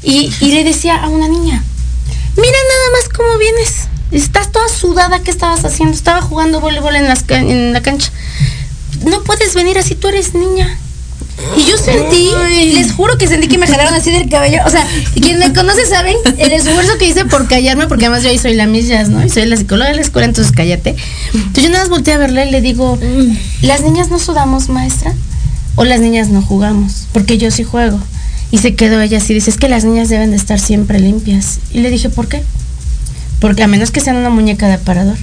Y, 0.02 0.32
y 0.40 0.52
le 0.52 0.64
decía 0.64 0.96
a 0.96 1.08
una 1.08 1.28
niña, 1.28 1.62
mira 2.36 2.58
nada 2.68 2.98
más 2.98 3.08
cómo 3.10 3.38
vienes. 3.38 3.88
Estás 4.10 4.50
toda 4.50 4.68
sudada, 4.68 5.20
¿qué 5.22 5.30
estabas 5.30 5.64
haciendo? 5.64 5.94
Estaba 5.94 6.22
jugando 6.22 6.60
voleibol 6.60 6.96
en, 6.96 7.04
las 7.04 7.24
en 7.28 7.72
la 7.72 7.82
cancha. 7.82 8.10
No 9.04 9.22
puedes 9.22 9.54
venir 9.54 9.78
así, 9.78 9.94
tú 9.94 10.08
eres 10.08 10.34
niña. 10.34 10.78
Y 11.56 11.70
yo 11.70 11.78
sentí, 11.78 12.30
les 12.74 12.92
juro 12.92 13.16
que 13.16 13.28
sentí 13.28 13.46
que 13.46 13.58
me 13.58 13.66
jalaron 13.66 13.94
así 13.94 14.10
del 14.10 14.28
cabello. 14.28 14.58
O 14.66 14.70
sea, 14.70 14.86
quien 15.20 15.38
me 15.38 15.52
conoce 15.52 15.86
saben 15.86 16.16
el 16.36 16.52
esfuerzo 16.52 16.98
que 16.98 17.08
hice 17.08 17.24
por 17.26 17.46
callarme, 17.46 17.86
porque 17.86 18.06
además 18.06 18.24
yo 18.24 18.30
ahí 18.30 18.38
soy 18.38 18.54
la 18.54 18.66
Jazz, 18.66 19.08
¿no? 19.08 19.24
Y 19.24 19.28
soy 19.30 19.46
la 19.46 19.56
psicóloga 19.56 19.90
de 19.90 19.96
la 19.96 20.02
escuela, 20.02 20.26
entonces 20.26 20.52
cállate. 20.52 20.96
Entonces 21.32 21.64
yo 21.64 21.70
nada 21.70 21.84
más 21.84 21.90
volteé 21.90 22.14
a 22.14 22.18
verla 22.18 22.44
y 22.44 22.50
le 22.50 22.60
digo, 22.60 22.98
¿las 23.62 23.82
niñas 23.82 24.10
no 24.10 24.18
sudamos, 24.18 24.68
maestra? 24.68 25.14
¿O 25.76 25.84
las 25.84 26.00
niñas 26.00 26.28
no 26.28 26.42
jugamos? 26.42 27.06
Porque 27.12 27.38
yo 27.38 27.50
sí 27.52 27.62
juego. 27.62 28.00
Y 28.50 28.58
se 28.58 28.74
quedó 28.74 29.00
ella 29.00 29.18
así, 29.18 29.32
dice, 29.34 29.50
es 29.50 29.58
que 29.58 29.68
las 29.68 29.84
niñas 29.84 30.08
deben 30.08 30.30
de 30.30 30.36
estar 30.36 30.58
siempre 30.58 30.98
limpias. 30.98 31.60
Y 31.72 31.80
le 31.80 31.90
dije, 31.90 32.08
¿por 32.08 32.28
qué? 32.28 32.42
Porque 33.40 33.62
a 33.62 33.68
menos 33.68 33.92
que 33.92 34.00
sean 34.00 34.16
una 34.16 34.30
muñeca 34.30 34.66
de 34.66 34.74
aparador. 34.74 35.16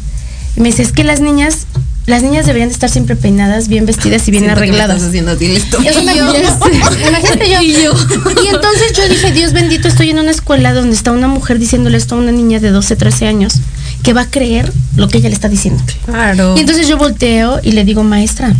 Y 0.55 0.61
me 0.61 0.69
dice, 0.69 0.83
es 0.83 0.91
que 0.91 1.03
las 1.03 1.19
niñas, 1.19 1.65
las 2.05 2.23
niñas 2.23 2.45
deberían 2.45 2.69
de 2.69 2.73
estar 2.73 2.89
siempre 2.89 3.15
peinadas, 3.15 3.67
bien 3.67 3.85
vestidas 3.85 4.27
y 4.27 4.31
bien 4.31 4.43
Siento 4.45 4.61
que 4.61 4.67
me 4.71 4.77
arregladas. 4.81 4.95
Estás 4.97 5.09
haciendo 5.09 5.31
así 5.31 5.47
listo. 5.47 5.77
Y 5.81 6.05
me- 6.05 6.13
Imagínate 7.09 7.49
yo. 7.49 7.61
Y 7.61 8.47
entonces 8.47 8.93
yo 8.95 9.07
dije, 9.09 9.31
Dios 9.31 9.53
bendito, 9.53 9.87
estoy 9.87 10.11
en 10.11 10.19
una 10.19 10.31
escuela 10.31 10.73
donde 10.73 10.95
está 10.95 11.11
una 11.11 11.27
mujer 11.27 11.59
diciéndole 11.59 11.97
esto 11.97 12.15
a 12.15 12.19
una 12.19 12.31
niña 12.31 12.59
de 12.59 12.69
12, 12.71 12.95
13 12.95 13.27
años, 13.27 13.55
que 14.03 14.13
va 14.13 14.21
a 14.21 14.29
creer 14.29 14.71
lo 14.95 15.07
que 15.09 15.17
ella 15.17 15.29
le 15.29 15.35
está 15.35 15.49
diciendo. 15.49 15.83
Claro. 16.05 16.55
Y 16.57 16.61
entonces 16.61 16.87
yo 16.87 16.97
volteo 16.97 17.59
y 17.63 17.71
le 17.71 17.83
digo, 17.83 18.03
maestra, 18.03 18.53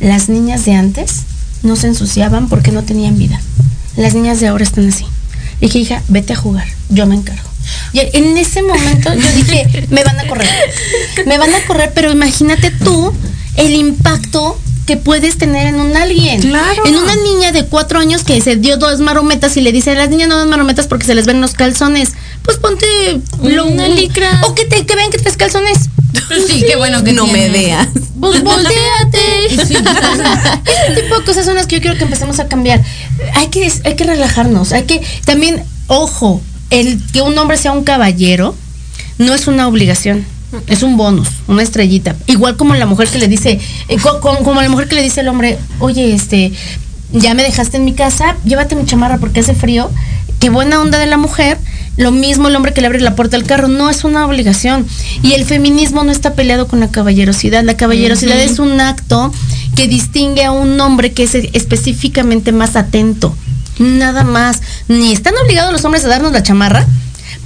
las 0.00 0.28
niñas 0.28 0.64
de 0.64 0.74
antes 0.74 1.20
no 1.62 1.76
se 1.76 1.86
ensuciaban 1.86 2.48
porque 2.48 2.72
no 2.72 2.82
tenían 2.82 3.16
vida. 3.18 3.40
Las 3.96 4.14
niñas 4.14 4.40
de 4.40 4.48
ahora 4.48 4.64
están 4.64 4.88
así. 4.88 5.04
Le 5.60 5.68
dije, 5.68 5.78
hija, 5.78 6.02
vete 6.08 6.32
a 6.32 6.36
jugar, 6.36 6.66
yo 6.88 7.06
me 7.06 7.14
encargo. 7.14 7.48
Y 7.92 8.00
en 8.00 8.36
ese 8.38 8.62
momento 8.62 9.12
yo 9.14 9.28
dije, 9.32 9.86
me 9.90 10.02
van 10.04 10.18
a 10.20 10.26
correr. 10.26 10.48
Me 11.26 11.38
van 11.38 11.54
a 11.54 11.64
correr, 11.66 11.92
pero 11.94 12.10
imagínate 12.10 12.70
tú 12.70 13.12
el 13.56 13.74
impacto 13.74 14.58
que 14.86 14.96
puedes 14.96 15.38
tener 15.38 15.68
en 15.68 15.76
un 15.76 15.96
alguien. 15.96 16.40
Claro. 16.40 16.84
En 16.86 16.96
una 16.96 17.14
niña 17.14 17.52
de 17.52 17.66
cuatro 17.66 18.00
años 18.00 18.24
que 18.24 18.40
se 18.40 18.56
dio 18.56 18.76
dos 18.78 18.98
marometas 19.00 19.56
y 19.56 19.60
le 19.60 19.70
dice, 19.70 19.94
las 19.94 20.08
niñas 20.08 20.28
no 20.28 20.36
dan 20.38 20.48
marometas 20.48 20.86
porque 20.88 21.06
se 21.06 21.14
les 21.14 21.24
ven 21.26 21.40
los 21.40 21.52
calzones. 21.52 22.12
Pues 22.42 22.56
ponte 22.56 22.86
lo- 23.44 23.66
Una 23.66 23.86
licra. 23.88 24.40
O 24.44 24.54
que, 24.56 24.64
te, 24.64 24.84
que 24.84 24.96
vean 24.96 25.10
que 25.10 25.18
traes 25.18 25.36
calzones. 25.36 25.78
Sí, 26.46 26.64
qué 26.66 26.76
bueno 26.76 27.04
que 27.04 27.12
no 27.12 27.26
me 27.26 27.48
veas. 27.50 27.88
Pues 28.18 28.42
volteate. 28.44 29.46
Ese 29.50 29.64
tipo 31.02 31.18
de 31.18 31.24
cosas 31.24 31.44
son 31.44 31.54
las 31.56 31.66
que 31.66 31.76
yo 31.76 31.82
quiero 31.82 31.96
que 31.98 32.04
empecemos 32.04 32.38
a 32.40 32.48
cambiar. 32.48 32.82
Hay 33.34 33.48
que, 33.48 33.70
hay 33.84 33.96
que 33.96 34.04
relajarnos. 34.04 34.72
Hay 34.72 34.84
que 34.84 35.00
también, 35.24 35.62
ojo, 35.88 36.40
el 36.72 37.00
que 37.12 37.22
un 37.22 37.36
hombre 37.38 37.56
sea 37.56 37.72
un 37.72 37.84
caballero 37.84 38.54
no 39.18 39.34
es 39.34 39.46
una 39.46 39.68
obligación. 39.68 40.24
Es 40.66 40.82
un 40.82 40.96
bonus, 40.98 41.28
una 41.48 41.62
estrellita. 41.62 42.14
Igual 42.26 42.56
como 42.58 42.74
la 42.74 42.84
mujer 42.84 43.08
que 43.08 43.18
le 43.18 43.26
dice, 43.28 43.58
eh, 43.88 43.96
co- 43.96 44.20
co- 44.20 44.36
como 44.44 44.60
la 44.60 44.68
mujer 44.68 44.86
que 44.88 44.96
le 44.96 45.02
dice 45.02 45.20
al 45.20 45.28
hombre, 45.28 45.58
oye, 45.78 46.12
este, 46.12 46.52
ya 47.12 47.32
me 47.32 47.42
dejaste 47.42 47.78
en 47.78 47.86
mi 47.86 47.94
casa, 47.94 48.36
llévate 48.44 48.74
mi 48.76 48.84
chamarra 48.84 49.16
porque 49.16 49.40
hace 49.40 49.54
frío. 49.54 49.90
Qué 50.40 50.50
buena 50.50 50.80
onda 50.80 50.98
de 50.98 51.06
la 51.06 51.16
mujer. 51.16 51.56
Lo 51.96 52.10
mismo 52.10 52.48
el 52.48 52.56
hombre 52.56 52.72
que 52.74 52.80
le 52.82 52.86
abre 52.88 53.00
la 53.00 53.14
puerta 53.14 53.36
al 53.36 53.44
carro, 53.44 53.68
no 53.68 53.88
es 53.88 54.04
una 54.04 54.26
obligación. 54.26 54.86
Y 55.22 55.32
el 55.32 55.44
feminismo 55.46 56.04
no 56.04 56.10
está 56.10 56.34
peleado 56.34 56.66
con 56.68 56.80
la 56.80 56.88
caballerosidad. 56.90 57.62
La 57.64 57.76
caballerosidad 57.76 58.38
es 58.40 58.58
un 58.58 58.78
acto 58.80 59.32
que 59.76 59.88
distingue 59.88 60.44
a 60.44 60.52
un 60.52 60.78
hombre 60.80 61.12
que 61.12 61.22
es 61.22 61.34
específicamente 61.34 62.52
más 62.52 62.76
atento. 62.76 63.34
Nada 63.82 64.24
más. 64.24 64.60
Ni 64.88 65.12
están 65.12 65.34
obligados 65.44 65.72
los 65.72 65.84
hombres 65.84 66.04
a 66.04 66.08
darnos 66.08 66.32
la 66.32 66.42
chamarra, 66.42 66.86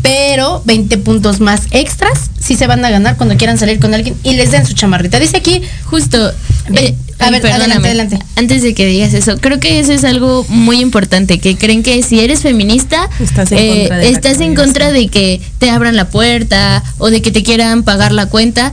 pero 0.02 0.62
20 0.66 0.98
puntos 0.98 1.40
más 1.40 1.62
extras 1.70 2.30
sí 2.38 2.54
se 2.54 2.66
van 2.66 2.84
a 2.84 2.90
ganar 2.90 3.16
cuando 3.16 3.36
quieran 3.36 3.58
salir 3.58 3.80
con 3.80 3.94
alguien 3.94 4.16
y 4.22 4.34
les 4.34 4.50
den 4.50 4.66
su 4.66 4.74
chamarrita. 4.74 5.18
Dice 5.18 5.38
aquí, 5.38 5.62
Justo. 5.84 6.32
Eh, 6.74 6.94
a 7.18 7.30
ver, 7.30 7.46
adelante, 7.46 7.88
adelante. 7.88 8.18
Antes 8.36 8.62
de 8.62 8.74
que 8.74 8.86
digas 8.86 9.14
eso, 9.14 9.38
creo 9.38 9.58
que 9.58 9.80
eso 9.80 9.92
es 9.92 10.04
algo 10.04 10.44
muy 10.48 10.80
importante, 10.80 11.38
que 11.38 11.56
creen 11.56 11.82
que 11.82 12.02
si 12.02 12.20
eres 12.20 12.42
feminista, 12.42 13.08
Estás 13.18 13.52
en 13.52 13.58
eh, 13.58 13.78
contra 13.78 13.96
de 13.96 14.08
estás 14.10 14.40
en 14.40 14.54
contra 14.54 14.92
de 14.92 15.08
que 15.08 15.40
te 15.58 15.70
abran 15.70 15.96
la 15.96 16.08
puerta 16.08 16.82
o 16.98 17.08
de 17.08 17.22
que 17.22 17.30
te 17.30 17.42
quieran 17.42 17.82
pagar 17.82 18.12
la 18.12 18.26
cuenta. 18.26 18.72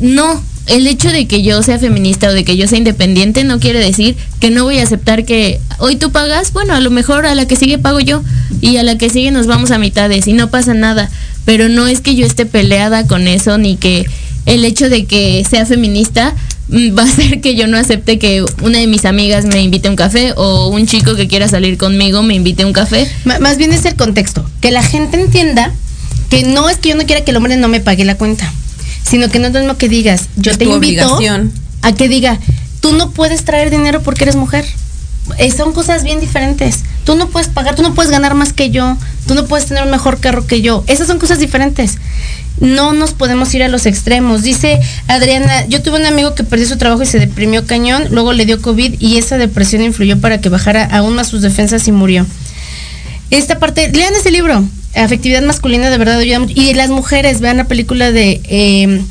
No, 0.00 0.42
el 0.66 0.86
hecho 0.86 1.10
de 1.10 1.26
que 1.26 1.42
yo 1.42 1.62
sea 1.62 1.78
feminista 1.78 2.28
o 2.28 2.32
de 2.32 2.44
que 2.44 2.56
yo 2.56 2.66
sea 2.66 2.78
independiente 2.78 3.44
no 3.44 3.60
quiere 3.60 3.78
decir 3.78 4.16
que 4.40 4.50
no 4.50 4.64
voy 4.64 4.78
a 4.78 4.82
aceptar 4.82 5.24
que 5.24 5.60
hoy 5.78 5.96
tú 5.96 6.10
pagas, 6.10 6.52
bueno, 6.52 6.74
a 6.74 6.80
lo 6.80 6.90
mejor 6.90 7.26
a 7.26 7.34
la 7.34 7.46
que 7.46 7.56
sigue 7.56 7.78
pago 7.78 8.00
yo 8.00 8.22
y 8.60 8.76
a 8.76 8.82
la 8.82 8.98
que 8.98 9.08
sigue 9.08 9.30
nos 9.30 9.46
vamos 9.46 9.70
a 9.70 9.78
mitades 9.78 10.26
y 10.26 10.32
no 10.32 10.50
pasa 10.50 10.74
nada, 10.74 11.10
pero 11.44 11.68
no 11.68 11.86
es 11.86 12.00
que 12.00 12.16
yo 12.16 12.26
esté 12.26 12.46
peleada 12.46 13.06
con 13.06 13.28
eso 13.28 13.58
ni 13.58 13.76
que 13.76 14.06
el 14.46 14.64
hecho 14.64 14.88
de 14.88 15.04
que 15.04 15.44
sea 15.48 15.66
feminista 15.66 16.34
mm, 16.68 16.96
va 16.98 17.02
a 17.02 17.06
hacer 17.06 17.40
que 17.40 17.54
yo 17.54 17.66
no 17.66 17.76
acepte 17.76 18.18
que 18.18 18.44
una 18.62 18.78
de 18.78 18.86
mis 18.86 19.04
amigas 19.04 19.44
me 19.44 19.62
invite 19.62 19.88
a 19.88 19.90
un 19.90 19.96
café 19.96 20.32
o 20.36 20.68
un 20.68 20.86
chico 20.86 21.14
que 21.14 21.28
quiera 21.28 21.48
salir 21.48 21.76
conmigo 21.76 22.22
me 22.22 22.34
invite 22.34 22.62
a 22.62 22.66
un 22.66 22.72
café. 22.72 23.10
Más 23.24 23.58
bien 23.58 23.72
es 23.72 23.84
el 23.84 23.96
contexto. 23.96 24.48
Que 24.60 24.70
la 24.70 24.82
gente 24.82 25.20
entienda 25.20 25.72
que 26.30 26.42
no 26.42 26.68
es 26.68 26.78
que 26.78 26.90
yo 26.90 26.96
no 26.96 27.04
quiera 27.04 27.24
que 27.24 27.30
el 27.30 27.36
hombre 27.36 27.56
no 27.56 27.68
me 27.68 27.80
pague 27.80 28.04
la 28.04 28.16
cuenta, 28.16 28.52
sino 29.08 29.28
que 29.28 29.38
no 29.38 29.46
es 29.48 29.52
lo 29.52 29.60
mismo 29.60 29.76
que 29.76 29.88
digas, 29.88 30.28
yo 30.36 30.52
Es 30.52 30.58
te 30.58 30.64
invito 30.64 31.06
obligación. 31.06 31.52
a 31.82 31.92
que 31.92 32.08
diga, 32.08 32.38
tú 32.80 32.92
no 32.92 33.10
puedes 33.10 33.44
traer 33.44 33.70
dinero 33.70 34.02
porque 34.02 34.24
eres 34.24 34.36
mujer. 34.36 34.64
Eh, 35.38 35.50
son 35.50 35.72
cosas 35.72 36.04
bien 36.04 36.20
diferentes. 36.20 36.84
Tú 37.04 37.16
no 37.16 37.28
puedes 37.28 37.48
pagar, 37.48 37.74
tú 37.74 37.82
no 37.82 37.94
puedes 37.94 38.10
ganar 38.12 38.34
más 38.34 38.52
que 38.52 38.70
yo, 38.70 38.96
tú 39.26 39.34
no 39.34 39.46
puedes 39.46 39.66
tener 39.66 39.82
un 39.84 39.90
mejor 39.90 40.18
carro 40.20 40.46
que 40.46 40.60
yo. 40.60 40.84
Esas 40.86 41.08
son 41.08 41.18
cosas 41.18 41.38
diferentes. 41.40 41.98
No 42.60 42.92
nos 42.92 43.12
podemos 43.12 43.52
ir 43.54 43.62
a 43.62 43.68
los 43.68 43.86
extremos. 43.86 44.42
Dice 44.42 44.80
Adriana, 45.08 45.66
yo 45.66 45.82
tuve 45.82 45.98
un 45.98 46.06
amigo 46.06 46.34
que 46.34 46.42
perdió 46.44 46.66
su 46.66 46.78
trabajo 46.78 47.02
y 47.02 47.06
se 47.06 47.18
deprimió 47.18 47.66
cañón, 47.66 48.04
luego 48.10 48.32
le 48.32 48.46
dio 48.46 48.62
COVID 48.62 48.94
y 49.00 49.18
esa 49.18 49.36
depresión 49.36 49.82
influyó 49.82 50.20
para 50.20 50.40
que 50.40 50.48
bajara 50.48 50.84
aún 50.84 51.14
más 51.14 51.28
sus 51.28 51.42
defensas 51.42 51.86
y 51.86 51.92
murió. 51.92 52.24
Esta 53.30 53.58
parte, 53.58 53.90
lean 53.92 54.14
ese 54.14 54.30
libro, 54.30 54.64
Afectividad 54.96 55.42
Masculina, 55.42 55.90
de 55.90 55.98
verdad 55.98 56.18
ayuda 56.18 56.40
mucho. 56.40 56.54
Y 56.56 56.72
las 56.74 56.90
mujeres, 56.90 57.40
vean 57.40 57.58
la 57.58 57.64
película 57.64 58.12
de 58.12 58.40
eh, 58.44 59.02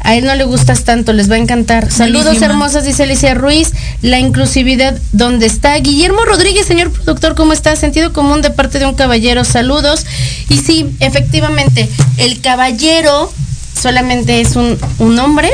A 0.00 0.16
él 0.16 0.24
no 0.24 0.34
le 0.34 0.44
gustas 0.44 0.84
tanto, 0.84 1.12
les 1.12 1.30
va 1.30 1.36
a 1.36 1.38
encantar. 1.38 1.90
Saludos 1.90 2.42
hermosas, 2.42 2.84
dice 2.84 3.04
Alicia 3.04 3.34
Ruiz. 3.34 3.72
La 4.02 4.18
inclusividad, 4.18 4.98
¿dónde 5.12 5.46
está? 5.46 5.76
Guillermo 5.76 6.24
Rodríguez, 6.24 6.66
señor 6.66 6.90
productor, 6.90 7.34
¿cómo 7.34 7.52
está? 7.52 7.76
Sentido 7.76 8.12
común 8.12 8.42
de 8.42 8.50
parte 8.50 8.78
de 8.78 8.86
un 8.86 8.94
caballero, 8.94 9.44
saludos. 9.44 10.06
Y 10.48 10.58
sí, 10.58 10.86
efectivamente, 11.00 11.88
el 12.16 12.40
caballero 12.40 13.32
solamente 13.80 14.40
es 14.40 14.56
un, 14.56 14.76
un 14.98 15.18
hombre 15.18 15.50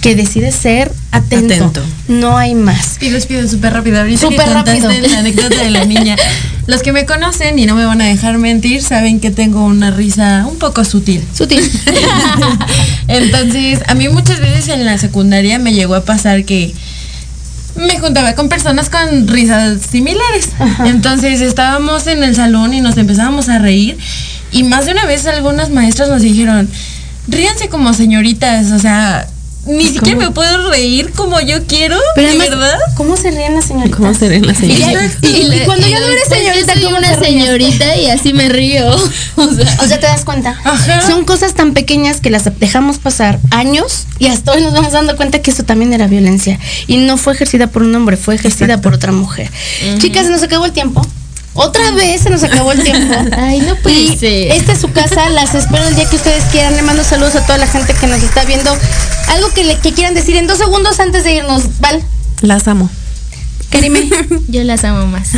que 0.00 0.14
decide 0.14 0.52
ser 0.52 0.92
atento. 1.16 1.54
Atento. 1.54 1.82
No 2.08 2.36
hay 2.36 2.54
más. 2.54 2.98
Y 3.00 3.10
les 3.10 3.26
pido 3.26 3.46
súper 3.48 3.72
rápido. 3.72 4.00
Ahorita 4.00 4.20
Súper 4.20 4.48
rápido. 4.48 4.88
la 4.90 5.18
anécdota 5.18 5.62
de 5.62 5.70
la 5.70 5.84
niña. 5.86 6.16
Los 6.66 6.82
que 6.82 6.92
me 6.92 7.06
conocen 7.06 7.58
y 7.58 7.66
no 7.66 7.74
me 7.74 7.84
van 7.84 8.00
a 8.00 8.06
dejar 8.06 8.38
mentir 8.38 8.82
saben 8.82 9.20
que 9.20 9.30
tengo 9.30 9.64
una 9.64 9.90
risa 9.90 10.46
un 10.48 10.58
poco 10.58 10.84
sutil. 10.84 11.22
Sutil. 11.36 11.62
Entonces, 13.08 13.80
a 13.86 13.94
mí 13.94 14.08
muchas 14.08 14.40
veces 14.40 14.68
en 14.68 14.84
la 14.84 14.98
secundaria 14.98 15.58
me 15.58 15.72
llegó 15.72 15.94
a 15.94 16.04
pasar 16.04 16.44
que 16.44 16.74
me 17.76 17.98
juntaba 17.98 18.34
con 18.34 18.48
personas 18.48 18.88
con 18.88 19.28
risas 19.28 19.80
similares. 19.82 20.50
Entonces 20.84 21.40
estábamos 21.40 22.06
en 22.06 22.22
el 22.22 22.34
salón 22.34 22.72
y 22.72 22.80
nos 22.80 22.96
empezábamos 22.96 23.48
a 23.48 23.58
reír. 23.58 23.98
Y 24.52 24.62
más 24.62 24.86
de 24.86 24.92
una 24.92 25.04
vez 25.06 25.26
algunas 25.26 25.70
maestras 25.70 26.08
nos 26.08 26.22
dijeron, 26.22 26.68
ríanse 27.26 27.68
como 27.68 27.92
señoritas, 27.92 28.70
o 28.70 28.78
sea, 28.78 29.26
ni 29.66 29.86
siquiera 29.86 30.18
me 30.18 30.30
puedo 30.30 30.70
reír 30.70 31.10
como 31.12 31.40
yo 31.40 31.64
quiero, 31.66 31.98
Pero 32.14 32.28
¿de 32.28 32.34
además, 32.34 32.50
verdad? 32.50 32.78
¿cómo 32.96 33.16
se 33.16 33.30
ríen 33.30 33.54
las 33.54 33.64
señoritas? 33.66 33.96
¿Cómo 33.98 34.14
se 34.14 34.28
ven 34.28 34.46
las 34.46 34.58
Y, 34.62 34.72
señoritas? 34.76 35.12
y- 35.22 35.26
y 35.26 35.60
cuando 35.64 35.86
ya 35.86 36.00
no 36.00 36.06
eres 36.06 36.20
después 36.28 36.40
señorita, 36.40 36.74
yo 36.74 36.84
¿cómo 36.86 36.98
una 36.98 37.18
señorita 37.18 37.96
y 37.96 38.06
así 38.10 38.32
me 38.32 38.48
río. 38.48 38.94
O 39.36 39.52
sea, 39.52 39.78
O 39.82 39.86
sea, 39.86 39.98
te 40.00 40.06
das 40.06 40.24
cuenta. 40.24 40.58
Ajá. 40.64 41.00
Son 41.06 41.24
cosas 41.24 41.54
tan 41.54 41.72
pequeñas 41.74 42.20
que 42.20 42.30
las 42.30 42.44
dejamos 42.60 42.98
pasar 42.98 43.40
años 43.50 44.06
y 44.18 44.26
hasta 44.26 44.52
hoy 44.52 44.62
nos 44.62 44.72
vamos 44.72 44.92
dando 44.92 45.16
cuenta 45.16 45.40
que 45.40 45.50
eso 45.50 45.64
también 45.64 45.92
era 45.92 46.06
violencia. 46.06 46.58
Y 46.86 46.98
no 46.98 47.16
fue 47.16 47.32
ejercida 47.34 47.66
por 47.66 47.82
un 47.82 47.94
hombre, 47.94 48.16
fue 48.16 48.34
ejercida 48.36 48.80
por 48.80 48.94
otra 48.94 49.12
mujer. 49.12 49.50
Chicas, 49.98 50.26
se 50.26 50.32
nos 50.32 50.42
acabó 50.42 50.66
el 50.66 50.72
tiempo. 50.72 51.04
Otra 51.54 51.92
vez 51.92 52.22
se 52.22 52.30
nos 52.30 52.42
acabó 52.42 52.72
el 52.72 52.82
tiempo. 52.82 53.14
Ay, 53.38 53.60
no 53.60 53.76
puede 53.76 53.96
Y 53.96 54.18
ser. 54.18 54.52
esta 54.52 54.72
es 54.72 54.80
su 54.80 54.90
casa, 54.90 55.28
las 55.30 55.54
espero 55.54 55.86
el 55.86 55.94
día 55.94 56.08
que 56.08 56.16
ustedes 56.16 56.44
quieran. 56.50 56.74
Le 56.76 56.82
mando 56.82 57.04
saludos 57.04 57.36
a 57.36 57.46
toda 57.46 57.58
la 57.58 57.66
gente 57.66 57.94
que 57.94 58.06
nos 58.06 58.22
está 58.22 58.44
viendo. 58.44 58.76
Algo 59.28 59.52
que, 59.54 59.64
le, 59.64 59.78
que 59.78 59.92
quieran 59.92 60.14
decir 60.14 60.36
en 60.36 60.46
dos 60.46 60.58
segundos 60.58 60.98
antes 61.00 61.24
de 61.24 61.34
irnos, 61.34 61.80
Val. 61.80 62.02
Las 62.40 62.66
amo. 62.68 62.90
Karime. 63.70 64.08
Yo 64.48 64.62
las 64.64 64.84
amo 64.84 65.06
más. 65.06 65.28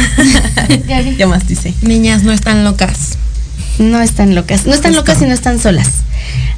Ya 1.19 1.27
más 1.27 1.47
dice. 1.47 1.75
Niñas 1.83 2.23
no 2.23 2.33
están 2.33 2.65
locas. 2.65 3.19
No 3.79 4.01
están 4.01 4.35
locas. 4.35 4.67
No 4.67 4.75
están 4.75 4.95
locas 4.95 5.21
y 5.23 5.27
no 5.27 5.35
están 5.35 5.61
solas. 5.61 5.89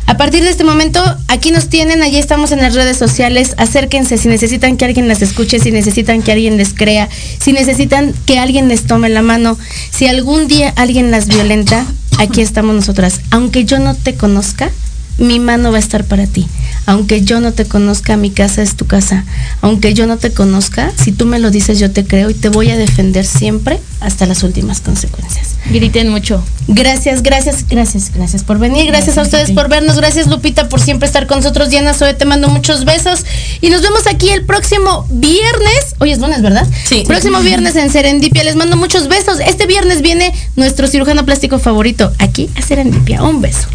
A 0.06 0.16
partir 0.16 0.42
de 0.42 0.48
este 0.48 0.64
momento, 0.64 1.02
aquí 1.28 1.50
nos 1.50 1.68
tienen, 1.68 2.02
allí 2.02 2.16
estamos 2.16 2.50
en 2.50 2.60
las 2.60 2.74
redes 2.74 2.96
sociales. 2.96 3.54
Acérquense 3.58 4.16
si 4.16 4.28
necesitan 4.28 4.78
que 4.78 4.86
alguien 4.86 5.06
las 5.06 5.20
escuche, 5.20 5.58
si 5.58 5.70
necesitan 5.70 6.22
que 6.22 6.32
alguien 6.32 6.56
les 6.56 6.72
crea, 6.72 7.10
si 7.38 7.52
necesitan 7.52 8.14
que 8.24 8.38
alguien 8.38 8.68
les 8.68 8.86
tome 8.86 9.10
la 9.10 9.20
mano, 9.20 9.58
si 9.90 10.06
algún 10.06 10.48
día 10.48 10.72
alguien 10.76 11.10
las 11.10 11.26
violenta, 11.26 11.84
aquí 12.18 12.40
estamos 12.40 12.74
nosotras. 12.74 13.20
Aunque 13.30 13.66
yo 13.66 13.78
no 13.80 13.94
te 13.94 14.14
conozca, 14.14 14.70
mi 15.18 15.40
mano 15.40 15.72
va 15.72 15.76
a 15.76 15.80
estar 15.80 16.04
para 16.04 16.26
ti. 16.26 16.46
Aunque 16.88 17.20
yo 17.20 17.42
no 17.42 17.52
te 17.52 17.66
conozca, 17.66 18.16
mi 18.16 18.30
casa 18.30 18.62
es 18.62 18.74
tu 18.74 18.86
casa. 18.86 19.26
Aunque 19.60 19.92
yo 19.92 20.06
no 20.06 20.16
te 20.16 20.32
conozca, 20.32 20.90
si 20.96 21.12
tú 21.12 21.26
me 21.26 21.38
lo 21.38 21.50
dices, 21.50 21.78
yo 21.78 21.90
te 21.90 22.06
creo 22.06 22.30
y 22.30 22.34
te 22.34 22.48
voy 22.48 22.70
a 22.70 22.78
defender 22.78 23.26
siempre 23.26 23.78
hasta 24.00 24.24
las 24.24 24.42
últimas 24.42 24.80
consecuencias. 24.80 25.56
Griten 25.66 26.08
mucho. 26.08 26.42
Gracias, 26.66 27.22
gracias, 27.22 27.66
gracias, 27.68 28.10
gracias 28.14 28.42
por 28.42 28.58
venir. 28.58 28.86
Gracias, 28.86 29.18
a 29.18 29.22
ustedes 29.22 29.50
por 29.50 29.68
vernos. 29.68 29.96
Gracias, 29.96 30.28
Lupita, 30.28 30.70
por 30.70 30.80
siempre 30.80 31.06
estar 31.06 31.26
con 31.26 31.40
nosotros. 31.40 31.68
Diana 31.68 31.92
Zoe, 31.92 32.14
te 32.14 32.24
mando 32.24 32.48
muchos 32.48 32.86
besos. 32.86 33.22
Y 33.60 33.68
nos 33.68 33.82
vemos 33.82 34.06
aquí 34.06 34.30
el 34.30 34.46
próximo 34.46 35.06
viernes. 35.10 35.94
Hoy 35.98 36.12
es 36.12 36.20
lunes, 36.20 36.40
¿verdad? 36.40 36.66
Sí. 36.84 37.04
Próximo 37.06 37.40
viernes 37.40 37.76
en 37.76 37.90
Serendipia. 37.90 38.44
Les 38.44 38.56
mando 38.56 38.78
muchos 38.78 39.08
besos. 39.08 39.40
Este 39.40 39.66
viernes 39.66 40.00
viene 40.00 40.32
nuestro 40.56 40.88
cirujano 40.88 41.26
plástico 41.26 41.58
favorito 41.58 42.14
aquí 42.18 42.48
a 42.56 42.62
Serendipia. 42.62 43.22
Un 43.24 43.42
beso. 43.42 43.68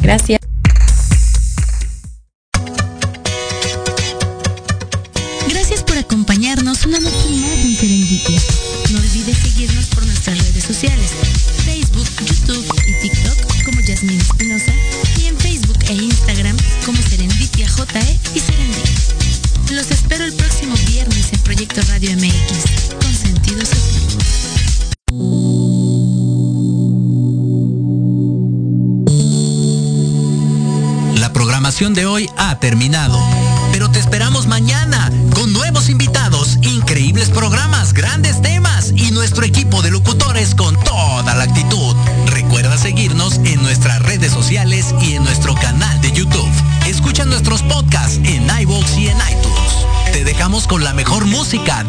Gracias. 0.00 0.38
Gracias 0.38 0.43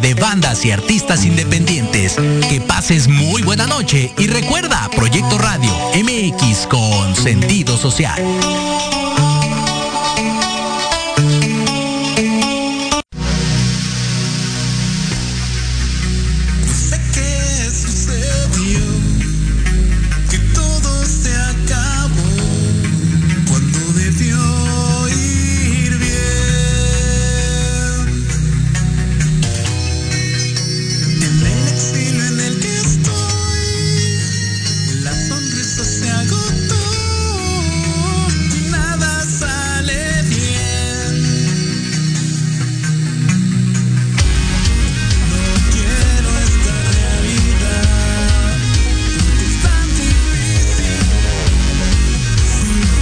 de 0.02 0.14
bandas 0.14 0.64
y 0.64 0.72
artistas 0.72 1.26
independientes. 1.26 2.16
Que 2.50 2.62
pases 2.62 3.08
muy 3.08 3.42
buena 3.42 3.66
noche 3.66 4.14
y 4.18 4.28
recuerda 4.28 4.90
Proyecto 4.96 5.40
Radio 5.40 5.72
MX 5.96 6.68
con 6.68 7.16
sentido 7.16 7.76
social. 7.76 8.22